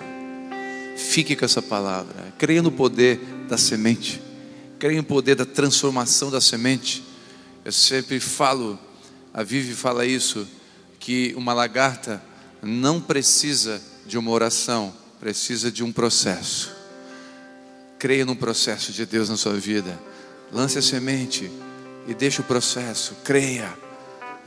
Fique 0.96 1.36
com 1.36 1.46
essa 1.46 1.62
palavra. 1.62 2.34
Creia 2.38 2.62
no 2.62 2.72
poder 2.72 3.20
da 3.48 3.58
semente. 3.58 4.22
Creia 4.80 4.98
no 4.98 5.04
poder 5.04 5.36
da 5.36 5.46
transformação 5.46 6.30
da 6.30 6.40
semente. 6.40 7.04
Eu 7.66 7.72
sempre 7.72 8.20
falo, 8.20 8.80
a 9.34 9.44
Vivi 9.44 9.74
fala 9.74 10.06
isso, 10.06 10.48
que 11.00 11.34
uma 11.36 11.54
lagarta 11.54 12.22
não 12.62 13.00
precisa 13.02 13.82
de 14.06 14.18
uma 14.18 14.32
oração, 14.32 14.94
precisa 15.20 15.72
de 15.72 15.84
um 15.84 15.92
processo. 15.92 16.76
Creia 18.00 18.26
no 18.26 18.36
processo 18.36 18.92
de 18.92 19.06
Deus 19.06 19.30
na 19.30 19.38
sua 19.38 19.54
vida. 19.54 20.00
Lance 20.52 20.78
a 20.78 20.82
semente 20.82 21.52
e 22.08 22.14
deixe 22.14 22.42
o 22.42 22.44
processo. 22.44 23.16
Creia 23.24 23.87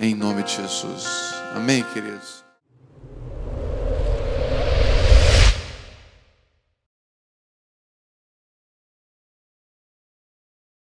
em 0.01 0.14
nome 0.14 0.42
de 0.42 0.57
Jesus. 0.57 1.05
Amém, 1.55 1.84
queridos. 1.92 2.39